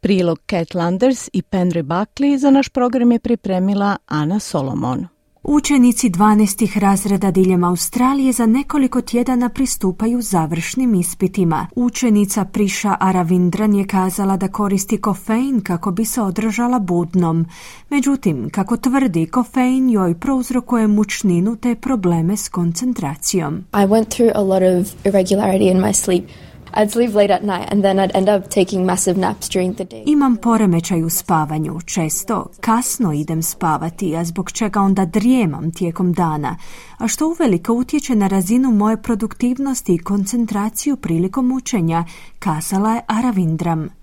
Prilog 0.01 0.39
Cat 0.51 0.75
Landers 0.75 1.29
i 1.33 1.43
Penry 1.43 1.83
Buckley 1.83 2.37
za 2.37 2.51
naš 2.51 2.69
program 2.69 3.13
je 3.13 3.19
pripremila 3.19 3.97
Ana 4.07 4.39
Solomon. 4.39 5.12
Učenici 5.45 6.11
12. 6.11 6.79
razreda 6.79 7.31
diljem 7.31 7.65
Australije 7.65 8.33
za 8.33 8.47
nekoliko 8.47 9.01
tjedana 9.01 9.49
pristupaju 9.49 10.23
završnim 10.23 10.95
ispitima. 10.95 11.67
Učenica 11.77 12.45
Priša 12.45 12.97
Aravindran 13.01 13.75
je 13.75 13.87
kazala 13.87 14.37
da 14.37 14.49
koristi 14.49 15.01
kofein 15.01 15.61
kako 15.61 15.91
bi 15.91 16.05
se 16.05 16.23
održala 16.23 16.79
budnom. 16.79 17.47
Međutim, 17.91 18.51
kako 18.51 18.77
tvrdi, 18.77 19.27
kofein 19.27 19.91
joj 19.91 20.15
prouzrokuje 20.15 20.87
mučninu 20.87 21.57
te 21.57 21.75
probleme 21.75 22.37
s 22.37 22.49
koncentracijom. 22.49 23.65
I 23.73 23.87
went 23.87 24.09
through 24.09 24.33
a 24.35 24.43
lot 24.43 24.63
of 24.63 25.05
irregularity 25.05 25.71
in 25.71 25.79
my 25.79 25.93
sleep. 25.93 26.25
I'd 26.75 26.91
sleep 26.91 27.15
late 27.15 27.35
at 27.35 27.43
night 27.43 27.73
and 27.73 27.83
then 27.83 27.97
I'd 27.99 28.17
end 28.17 28.29
up 28.29 28.51
taking 28.51 28.87
massive 28.87 29.21
naps 29.21 29.49
during 29.49 29.75
the 29.75 29.85
day. 29.85 30.03
Imam 30.07 30.37
poremećaj 30.37 31.03
u 31.03 31.11
spavanju. 31.11 31.81
Često 31.87 32.51
kasno 32.61 33.13
idem 33.13 33.43
spavati, 33.43 34.17
a 34.17 34.25
zbog 34.25 34.53
čega 34.53 34.81
onda 34.81 35.05
drijemam 35.05 35.71
tijekom 35.73 36.13
dana, 36.13 36.57
a 36.99 37.09
što 37.09 37.29
uvelike 37.29 37.73
utječe 37.73 38.15
na 38.15 38.27
razinu 38.27 38.71
moje 38.71 39.03
produktivnosti 39.03 39.95
i 39.95 39.99
koncentraciju 39.99 40.97
prilikom 40.97 41.53
učenja, 41.53 42.05
kazala 42.39 42.95
je 42.95 43.01
Aravindram. 43.07 44.02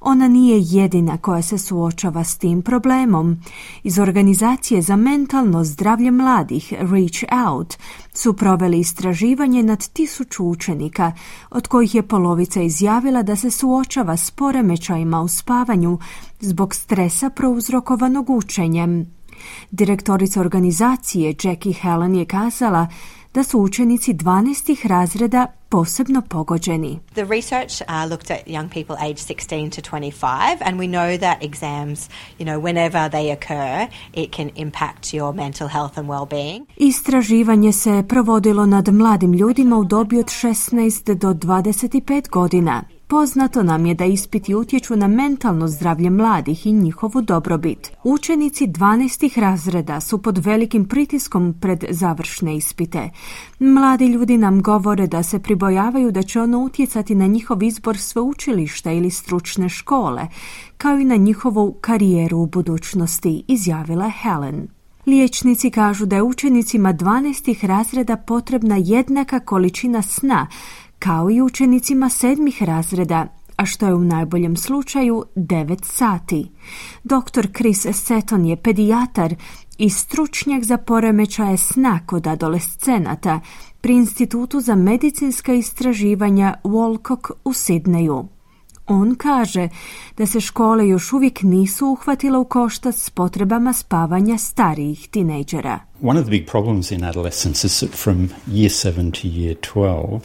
Ona 0.00 0.28
nije 0.28 0.58
jedina 0.60 1.18
koja 1.18 1.42
se 1.42 1.58
suočava 1.58 2.24
s 2.24 2.38
tim 2.38 2.62
problemom. 2.62 3.36
Iz 3.82 3.98
organizacije 3.98 4.82
za 4.82 4.96
mentalno 4.96 5.64
zdravlje 5.64 6.10
mladih 6.10 6.72
Reach 6.72 7.46
Out 7.46 7.76
su 8.14 8.32
proveli 8.32 8.78
istraživanje 8.78 9.62
nad 9.62 9.88
tisuću 9.88 10.44
učenika, 10.44 11.12
od 11.50 11.68
kojih 11.68 11.94
je 11.94 12.02
polovica 12.02 12.62
izjavila 12.62 13.22
da 13.22 13.36
se 13.36 13.50
suočava 13.50 14.16
s 14.16 14.30
poremećajima 14.30 15.20
u 15.20 15.28
spavanju 15.28 15.98
zbog 16.40 16.74
stresa 16.74 17.30
prouzrokovanog 17.30 18.30
učenjem. 18.30 19.20
Direktorica 19.70 20.40
organizacije 20.40 21.34
Jackie 21.42 21.72
Helen 21.72 22.14
je 22.14 22.24
kazala 22.24 22.88
da 23.34 23.42
su 23.42 23.60
učenici 23.60 24.14
12. 24.14 24.88
razreda 24.88 25.46
posebno 25.68 26.22
pogođeni. 26.22 26.98
The 27.14 27.24
research 27.24 27.82
uh, 27.82 28.10
looked 28.10 28.30
at 28.30 28.46
young 28.46 28.68
people 28.68 28.96
aged 29.00 29.18
16 29.18 29.70
to 29.70 29.96
25 29.96 30.56
and 30.60 30.80
we 30.80 30.86
know 30.86 31.18
that 31.18 31.44
exams, 31.44 32.08
you 32.38 32.46
know, 32.46 32.62
whenever 32.62 33.10
they 33.10 33.32
occur, 33.32 33.86
it 34.12 34.36
can 34.36 34.50
impact 34.56 35.14
your 35.14 35.34
mental 35.34 35.68
health 35.68 35.98
and 35.98 36.08
well-being. 36.08 36.66
Istraživanje 36.76 37.72
se 37.72 38.04
provodilo 38.08 38.66
nad 38.66 38.88
mladim 38.88 39.32
ljudima 39.32 39.76
u 39.76 39.84
dobi 39.84 40.18
od 40.18 40.26
16 40.26 41.14
do 41.14 41.28
25 41.28 42.28
godina. 42.28 42.82
Poznato 43.10 43.62
nam 43.62 43.86
je 43.86 43.94
da 43.94 44.04
ispiti 44.04 44.54
utječu 44.54 44.96
na 44.96 45.08
mentalno 45.08 45.68
zdravlje 45.68 46.10
mladih 46.10 46.66
i 46.66 46.72
njihovu 46.72 47.20
dobrobit. 47.20 47.92
Učenici 48.04 48.66
12. 48.66 49.40
razreda 49.40 50.00
su 50.00 50.22
pod 50.22 50.38
velikim 50.38 50.84
pritiskom 50.84 51.54
pred 51.60 51.84
završne 51.90 52.56
ispite. 52.56 53.10
Mladi 53.58 54.06
ljudi 54.06 54.38
nam 54.38 54.62
govore 54.62 55.06
da 55.06 55.22
se 55.22 55.38
pribojavaju 55.38 56.10
da 56.10 56.22
će 56.22 56.40
ono 56.40 56.58
utjecati 56.58 57.14
na 57.14 57.26
njihov 57.26 57.62
izbor 57.62 57.98
sveučilišta 57.98 58.92
ili 58.92 59.10
stručne 59.10 59.68
škole, 59.68 60.26
kao 60.76 60.98
i 60.98 61.04
na 61.04 61.16
njihovu 61.16 61.76
karijeru 61.80 62.38
u 62.38 62.46
budućnosti, 62.46 63.44
izjavila 63.48 64.08
Helen. 64.08 64.68
Liječnici 65.06 65.70
kažu 65.70 66.06
da 66.06 66.16
je 66.16 66.22
učenicima 66.22 66.92
12. 66.92 67.66
razreda 67.66 68.16
potrebna 68.16 68.76
jednaka 68.76 69.40
količina 69.40 70.02
sna 70.02 70.46
kao 71.00 71.30
i 71.30 71.42
učenicima 71.42 72.08
sedmih 72.08 72.62
razreda, 72.62 73.26
a 73.56 73.66
što 73.66 73.86
je 73.86 73.94
u 73.94 74.04
najboljem 74.04 74.56
slučaju 74.56 75.24
9 75.36 75.84
sati. 75.84 76.50
Dr. 77.04 77.46
Chris 77.56 77.86
Seton 77.92 78.44
je 78.44 78.56
pedijatar 78.56 79.34
i 79.78 79.90
stručnjak 79.90 80.64
za 80.64 80.76
poremećaje 80.76 81.56
sna 81.56 82.00
kod 82.06 82.26
adolescenata 82.26 83.40
pri 83.80 83.92
Institutu 83.92 84.60
za 84.60 84.74
medicinska 84.74 85.54
istraživanja 85.54 86.54
Wolcock 86.64 87.30
u 87.44 87.52
Sidneju. 87.52 88.28
On 88.86 89.14
kaže 89.14 89.68
da 90.16 90.26
se 90.26 90.40
škole 90.40 90.88
još 90.88 91.12
uvijek 91.12 91.42
nisu 91.42 91.86
uhvatile 91.86 92.38
u 92.38 92.44
koštac 92.44 92.96
s 92.96 93.10
potrebama 93.10 93.72
spavanja 93.72 94.38
starijih 94.38 95.08
tinejdžera. 95.08 95.80
One 96.02 96.20
of 96.20 96.26
the 96.26 96.30
big 96.30 96.46
problems 96.50 96.90
in 96.90 97.04
adolescence 97.04 97.66
is 97.66 97.84
from 98.04 98.28
year 98.46 98.68
7 98.68 99.10
to 99.10 99.28
year 99.28 99.56
12, 99.74 100.20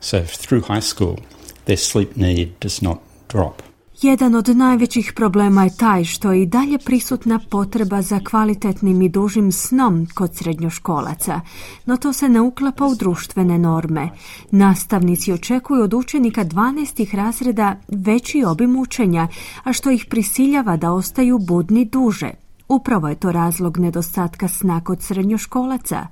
so 0.00 0.22
through 0.22 0.66
high 0.66 0.82
school, 0.82 1.16
their 1.64 1.78
sleep 1.78 2.16
need 2.16 2.48
does 2.60 2.82
not 2.82 2.98
drop. 3.28 3.62
Jedan 4.02 4.34
od 4.34 4.48
najvećih 4.48 5.12
problema 5.16 5.64
je 5.64 5.76
taj 5.76 6.04
što 6.04 6.32
je 6.32 6.42
i 6.42 6.46
dalje 6.46 6.78
prisutna 6.78 7.40
potreba 7.50 8.02
za 8.02 8.20
kvalitetnim 8.30 9.02
i 9.02 9.08
dužim 9.08 9.52
snom 9.52 10.06
kod 10.14 10.36
srednjoškolaca, 10.36 11.40
no 11.86 11.96
to 11.96 12.12
se 12.12 12.28
ne 12.28 12.40
uklapa 12.40 12.86
u 12.86 12.94
društvene 12.94 13.58
norme. 13.58 14.08
Nastavnici 14.50 15.32
očekuju 15.32 15.82
od 15.82 15.94
učenika 15.94 16.44
12. 16.44 17.16
razreda 17.16 17.76
veći 17.88 18.44
obim 18.44 18.76
učenja, 18.76 19.28
a 19.64 19.72
što 19.72 19.90
ih 19.90 20.06
prisiljava 20.10 20.76
da 20.76 20.92
ostaju 20.92 21.38
budni 21.38 21.84
duže. 21.84 22.30
Upravo 22.68 23.08
je 23.08 23.14
to 23.14 23.32
razlog 23.32 23.78
nedostatka 23.78 24.48
sna 24.48 24.80
kod 24.80 25.02
srednjoškolaca. 25.02 26.06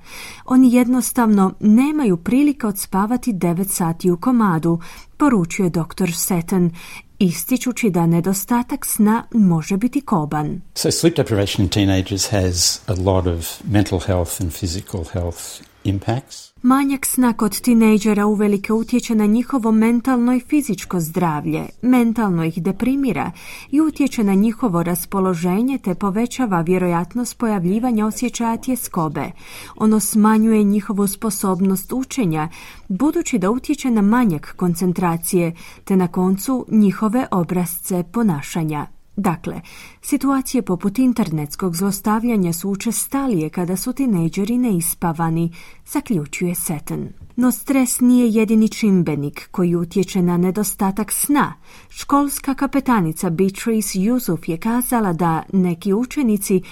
Oni 0.45 0.75
jednostavno 0.75 1.55
nemaju 1.61 2.17
prilike 2.17 2.67
odspavati 2.67 3.33
9 3.33 3.69
sati 3.69 4.11
u 4.11 4.17
komadu, 4.17 4.81
poručuje 5.17 5.71
dr. 5.71 6.13
Seton, 6.15 6.71
ističući 7.19 7.91
da 7.91 8.07
nedostatak 8.07 8.87
sna 8.87 9.25
može 9.33 9.77
biti 9.77 10.01
koban. 10.01 10.61
So 10.75 10.91
sleep 10.91 11.17
deprivation 11.17 11.65
in 11.65 11.69
teenagers 11.69 12.31
has 12.31 12.81
a 12.87 12.95
lot 13.11 13.27
of 13.27 13.63
mental 13.71 13.99
health 13.99 14.43
and 14.43 14.53
physical 14.53 15.05
health 15.13 15.41
impacts. 15.85 16.46
Manjak 16.63 17.07
sna 17.07 17.33
kod 17.33 17.61
tinejdžera 17.61 18.27
uvelike 18.27 18.73
utječe 18.73 19.15
na 19.15 19.27
njihovo 19.27 19.73
mentalno 19.73 20.35
i 20.35 20.41
fizičko 20.41 21.01
zdravlje, 21.01 21.67
mentalno 21.83 22.45
ih 22.45 22.63
deprimira 22.63 23.33
i 23.71 23.81
utječe 23.81 24.25
na 24.25 24.35
njihovo 24.35 24.83
raspoloženje 24.83 25.79
te 25.79 25.95
povećava 25.95 26.61
vjerojatnost 26.61 27.39
pojavljivanja 27.39 28.07
osjećaja 28.07 28.57
tjeskobe. 28.57 29.31
Ono 29.77 30.01
smanjuje 30.01 30.65
njihovu 30.65 31.07
sposobnost 31.07 31.93
učenja, 31.93 32.49
budući 32.89 33.39
da 33.39 33.51
utječe 33.51 33.91
na 33.91 34.03
manjak 34.03 34.55
koncentracije 34.57 35.55
te 35.85 35.97
na 35.97 36.09
koncu 36.09 36.67
njihove 36.69 37.27
obrazce 37.31 38.05
ponašanja. 38.13 38.96
Dakle, 39.17 39.61
situacije 40.03 40.63
poput 40.63 40.99
internetskog 40.99 41.77
zlostavljanja 41.77 42.53
su 42.53 42.71
učestalije 42.71 43.51
kada 43.51 43.77
su 43.77 43.93
tinejdžeri 43.93 44.59
neispavani, 44.59 45.53
zaključuje 45.87 46.55
Seton. 46.55 47.09
No 47.37 47.53
stres 47.53 48.01
nije 48.01 48.29
jedini 48.29 48.69
čimbenik 48.69 49.49
koji 49.51 49.77
utječe 49.77 50.23
na 50.23 50.37
nedostatak 50.37 51.13
sna. 51.13 51.55
Školska 51.89 52.55
kapetanica 52.55 53.31
Beatrice 53.31 53.99
Yusuf 53.99 54.51
je 54.51 54.57
kazala 54.57 55.13
da 55.13 55.43
neki 55.53 55.93
učenici 55.93 56.63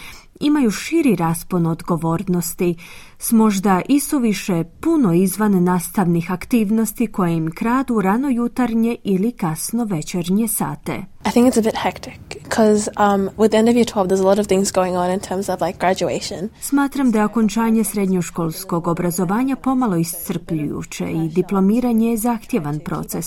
imaju 0.41 0.71
širi 0.71 1.17
raspon 1.17 1.67
odgovornosti 1.67 2.75
s 3.19 3.33
možda 3.33 3.83
isuviše 3.89 4.65
puno 4.81 5.13
izvan 5.13 5.65
nastavnih 5.65 6.33
aktivnosti 6.33 7.07
koje 7.07 7.37
im 7.37 7.51
kradu 7.51 8.01
rano 8.01 8.29
jutarnje 8.31 8.97
ili 9.05 9.33
kasno 9.33 9.85
večernje 9.85 10.49
sate. 10.49 11.05
I 11.27 11.31
think 11.31 11.47
it's 11.47 11.59
a 11.59 11.63
bit 11.63 11.75
hectic 11.83 12.34
because 12.55 12.89
um, 12.97 13.31
with 13.37 13.51
the 13.51 13.59
end 13.59 13.69
of 13.69 13.75
year 13.75 13.85
12 13.85 14.09
there's 14.09 14.21
a 14.21 14.27
lot 14.27 14.39
of 14.39 14.47
things 14.47 14.71
going 14.71 14.97
on 14.97 15.11
in 15.11 15.21
terms 15.21 15.49
of 15.49 15.61
like 15.61 15.79
graduation. 15.79 16.49
Smatram 16.61 17.11
da 17.11 17.19
je 17.19 17.25
okončanje 17.25 17.85
srednjoškolskog 17.85 18.87
obrazovanja 18.87 19.57
pomalo 19.57 19.97
iscrpljujuće 19.97 21.05
i 21.11 21.29
diplomiranje 21.29 22.11
je 22.11 22.17
zahtjevan 22.17 22.79
proces. 22.85 23.27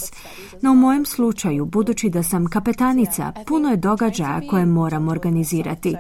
No 0.62 0.72
u 0.72 0.76
mojem 0.76 1.06
slučaju, 1.06 1.66
budući 1.66 2.10
da 2.10 2.24
sam 2.24 2.48
kapetanica, 2.48 3.32
puno 3.48 3.70
je 3.70 3.78
događaja 3.78 4.42
koje 4.50 4.66
moram 4.66 5.08
organizirati. 5.08 5.96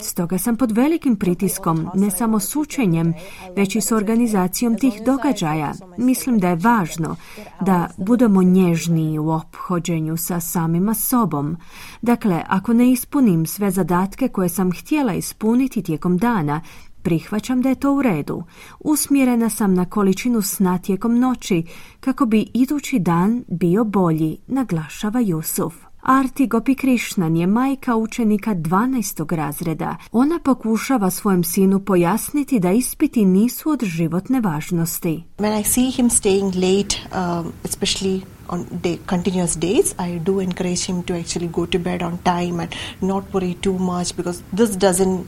Stoga 0.00 0.38
sam 0.38 0.56
pod 0.56 0.70
velikim 0.70 1.16
pritiskom, 1.16 1.90
ne 1.94 2.10
samo 2.10 2.40
s 2.40 2.56
učenjem, 2.56 3.14
već 3.56 3.76
i 3.76 3.80
s 3.80 3.92
organizacijom 3.92 4.78
tih 4.78 5.02
događaja. 5.06 5.72
Mislim 5.96 6.38
da 6.38 6.48
je 6.48 6.56
važno 6.56 7.16
da 7.60 7.88
budemo 7.96 8.42
nježniji 8.42 9.18
u 9.18 9.30
ophođenju 9.30 10.16
sa 10.16 10.40
samima 10.40 10.94
sobom. 10.94 11.56
Dakle, 12.02 12.42
ako 12.48 12.71
ne 12.72 12.92
ispunim 12.92 13.46
sve 13.46 13.70
zadatke 13.70 14.28
koje 14.28 14.48
sam 14.48 14.72
htjela 14.72 15.14
ispuniti 15.14 15.82
tijekom 15.82 16.18
dana, 16.18 16.60
Prihvaćam 17.02 17.62
da 17.62 17.68
je 17.68 17.74
to 17.74 17.94
u 17.94 18.02
redu. 18.02 18.42
Usmjerena 18.80 19.48
sam 19.48 19.74
na 19.74 19.84
količinu 19.84 20.42
sna 20.42 20.78
tijekom 20.78 21.18
noći 21.18 21.62
kako 22.00 22.26
bi 22.26 22.50
idući 22.54 22.98
dan 22.98 23.44
bio 23.48 23.84
bolji, 23.84 24.38
naglašava 24.46 25.20
Jusuf. 25.20 25.74
Arti 26.02 26.46
Gopi 26.46 26.74
Krišnan 26.74 27.36
je 27.36 27.46
majka 27.46 27.96
učenika 27.96 28.54
12. 28.54 29.36
razreda. 29.36 29.96
Ona 30.12 30.38
pokušava 30.44 31.10
svojem 31.10 31.44
sinu 31.44 31.80
pojasniti 31.80 32.60
da 32.60 32.72
ispiti 32.72 33.24
nisu 33.24 33.70
od 33.70 33.84
životne 33.84 34.40
važnosti. 34.40 35.22
When 35.38 35.60
I 35.60 35.64
see 35.64 35.90
him 35.90 36.10
staying 36.10 36.54
late, 36.54 36.96
um, 37.12 37.52
especially 37.64 38.20
on 38.52 38.66
day, 38.82 38.98
continuous 39.06 39.54
days, 39.56 39.94
I 39.98 40.18
do 40.18 40.40
encourage 40.40 40.84
him 40.84 41.02
to 41.02 41.14
actually 41.14 41.48
go 41.48 41.66
to 41.66 41.78
bed 41.78 42.02
on 42.02 42.18
time 42.18 42.60
and 42.60 42.74
not 43.00 43.24
worry 43.32 43.54
too 43.54 43.78
much 43.78 44.16
because 44.16 44.42
this 44.56 44.70
doesn't 44.76 45.26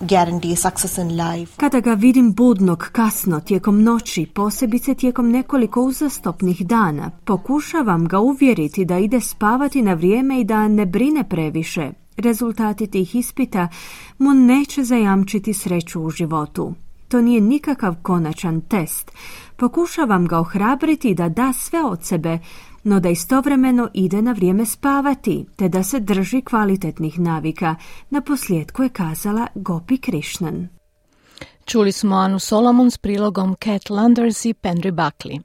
guarantee 0.00 0.56
success 0.56 0.98
in 0.98 1.16
life. 1.16 1.52
Kada 1.56 1.80
ga 1.80 1.94
vidim 1.94 2.32
budnog 2.34 2.88
kasno 2.92 3.40
tijekom 3.40 3.82
noći, 3.82 4.26
posebice 4.26 4.94
tijekom 4.94 5.30
nekoliko 5.30 5.82
uzastopnih 5.82 6.66
dana, 6.66 7.10
pokušavam 7.24 8.08
ga 8.08 8.18
uvjeriti 8.18 8.84
da 8.84 8.98
ide 8.98 9.20
spavati 9.20 9.82
na 9.82 9.94
vrijeme 9.94 10.40
i 10.40 10.44
da 10.44 10.68
ne 10.68 10.86
brine 10.86 11.28
previše. 11.28 11.90
Rezultati 12.16 12.86
tih 12.86 13.14
ispita 13.14 13.68
mu 14.18 14.34
neće 14.34 14.84
zajamčiti 14.84 15.52
sreću 15.54 16.02
u 16.02 16.10
životu. 16.10 16.74
To 17.08 17.20
nije 17.20 17.40
nikakav 17.40 17.94
konačan 18.02 18.60
test. 18.60 19.12
Pokušavam 19.56 20.26
ga 20.26 20.38
ohrabriti 20.38 21.14
da 21.14 21.28
da 21.28 21.52
sve 21.52 21.84
od 21.84 22.04
sebe, 22.04 22.38
no 22.84 23.00
da 23.00 23.08
istovremeno 23.08 23.88
ide 23.94 24.22
na 24.22 24.32
vrijeme 24.32 24.66
spavati, 24.66 25.46
te 25.56 25.68
da 25.68 25.82
se 25.82 26.00
drži 26.00 26.40
kvalitetnih 26.40 27.18
navika, 27.18 27.74
na 28.10 28.20
posljedku 28.20 28.82
je 28.82 28.88
kazala 28.88 29.46
Gopi 29.54 29.98
Krishnan. 29.98 30.68
Čuli 31.64 31.92
smo 31.92 32.16
Anu 32.16 32.38
Solomon 32.38 32.90
s 32.90 32.98
prilogom 32.98 33.56
Cat 33.64 33.90
Landers 33.90 34.44
i 34.44 34.54
Penry 34.54 34.90
Buckley. 34.90 35.40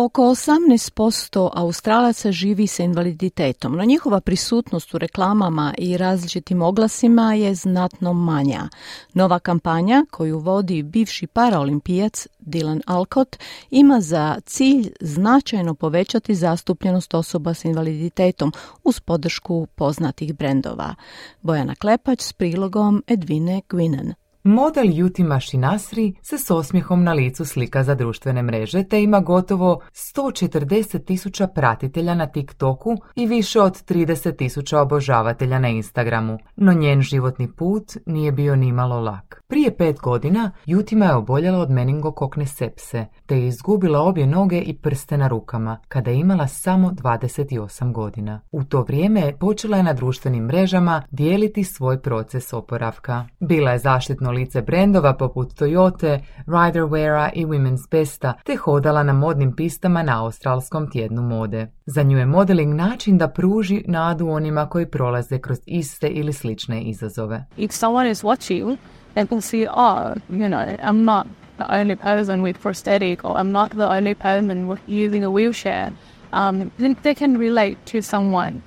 Oko 0.00 0.22
18% 0.22 1.50
Australaca 1.54 2.32
živi 2.32 2.66
sa 2.66 2.82
invaliditetom, 2.82 3.76
no 3.76 3.84
njihova 3.84 4.20
prisutnost 4.20 4.94
u 4.94 4.98
reklamama 4.98 5.74
i 5.78 5.96
različitim 5.96 6.62
oglasima 6.62 7.34
je 7.34 7.54
znatno 7.54 8.12
manja. 8.12 8.68
Nova 9.14 9.38
kampanja 9.38 10.04
koju 10.10 10.38
vodi 10.38 10.82
bivši 10.82 11.26
paraolimpijac 11.26 12.26
Dylan 12.40 12.80
Alcott 12.86 13.36
ima 13.70 14.00
za 14.00 14.40
cilj 14.46 14.90
značajno 15.00 15.74
povećati 15.74 16.34
zastupljenost 16.34 17.14
osoba 17.14 17.54
s 17.54 17.64
invaliditetom 17.64 18.52
uz 18.84 19.00
podršku 19.00 19.66
poznatih 19.74 20.34
brendova. 20.34 20.94
Bojana 21.42 21.74
Klepać 21.74 22.22
s 22.22 22.32
prilogom 22.32 23.02
Edvine 23.06 23.60
Gwinen. 23.68 24.19
Model 24.44 24.90
Juti 24.92 25.24
Mašinasri 25.24 26.14
se 26.22 26.38
s 26.38 26.50
osmijehom 26.50 27.04
na 27.04 27.12
licu 27.12 27.44
slika 27.44 27.82
za 27.82 27.94
društvene 27.94 28.42
mreže 28.42 28.84
te 28.84 29.02
ima 29.02 29.20
gotovo 29.20 29.80
140 29.92 31.04
tisuća 31.04 31.46
pratitelja 31.46 32.14
na 32.14 32.26
TikToku 32.26 32.96
i 33.16 33.26
više 33.26 33.60
od 33.60 33.72
30 33.72 34.36
tisuća 34.36 34.80
obožavatelja 34.80 35.58
na 35.58 35.68
Instagramu. 35.68 36.38
No 36.56 36.72
njen 36.72 37.00
životni 37.02 37.52
put 37.52 37.96
nije 38.06 38.32
bio 38.32 38.56
nimalo 38.56 39.00
lak. 39.00 39.42
Prije 39.48 39.76
pet 39.76 40.00
godina 40.00 40.50
Jutima 40.66 41.04
je 41.04 41.14
oboljela 41.14 41.58
od 41.58 41.70
meningokokne 41.70 42.46
sepse 42.46 43.06
te 43.26 43.38
je 43.38 43.46
izgubila 43.46 44.00
obje 44.00 44.26
noge 44.26 44.60
i 44.60 44.76
prste 44.76 45.16
na 45.16 45.28
rukama 45.28 45.78
kada 45.88 46.10
je 46.10 46.18
imala 46.18 46.46
samo 46.46 46.90
28 46.90 47.92
godina. 47.92 48.40
U 48.52 48.64
to 48.64 48.82
vrijeme 48.82 49.32
počela 49.40 49.76
je 49.76 49.82
na 49.82 49.92
društvenim 49.92 50.44
mrežama 50.44 51.02
dijeliti 51.10 51.64
svoj 51.64 52.02
proces 52.02 52.52
oporavka. 52.52 53.24
Bila 53.40 53.70
je 53.70 53.78
zaštitno 53.78 54.29
lice 54.30 54.62
brendova 54.62 55.14
poput 55.14 55.54
Toyota, 55.54 56.18
Riderweara 56.46 57.30
i 57.34 57.46
Women's 57.46 57.88
Besta, 57.90 58.34
te 58.44 58.56
hodala 58.56 59.02
na 59.02 59.12
modnim 59.12 59.56
pistama 59.56 60.02
na 60.02 60.24
australskom 60.24 60.90
tjednu 60.90 61.22
mode. 61.22 61.66
Za 61.86 62.02
nju 62.02 62.18
je 62.18 62.26
modeling 62.26 62.74
način 62.74 63.18
da 63.18 63.28
pruži 63.28 63.84
nadu 63.86 64.28
onima 64.28 64.68
koji 64.68 64.86
prolaze 64.86 65.38
kroz 65.38 65.58
iste 65.66 66.08
ili 66.08 66.32
slične 66.32 66.82
izazove. 66.82 67.44
If 67.56 67.72
someone 67.72 68.10
is 68.10 68.24
watching 68.24 68.76
and 69.14 69.28
can 69.28 69.40
see, 69.40 69.66
oh, 69.66 70.14
you 70.28 70.48
know, 70.48 70.76
I'm 70.82 71.04
not 71.04 71.26
the 71.56 71.80
only 71.80 71.96
person 71.96 72.42
with 72.42 72.62
prosthetic 72.62 73.24
or 73.24 73.36
I'm 73.36 73.52
not 73.52 73.70
the 73.70 73.88
only 73.88 74.14
person 74.14 74.78
using 74.86 75.24
a 75.24 75.30
wheelchair. 75.30 75.90
Um, 76.32 76.70
they 77.02 77.14
can 77.14 77.36
relate 77.36 77.76
to 77.84 78.02
someone. 78.02 78.62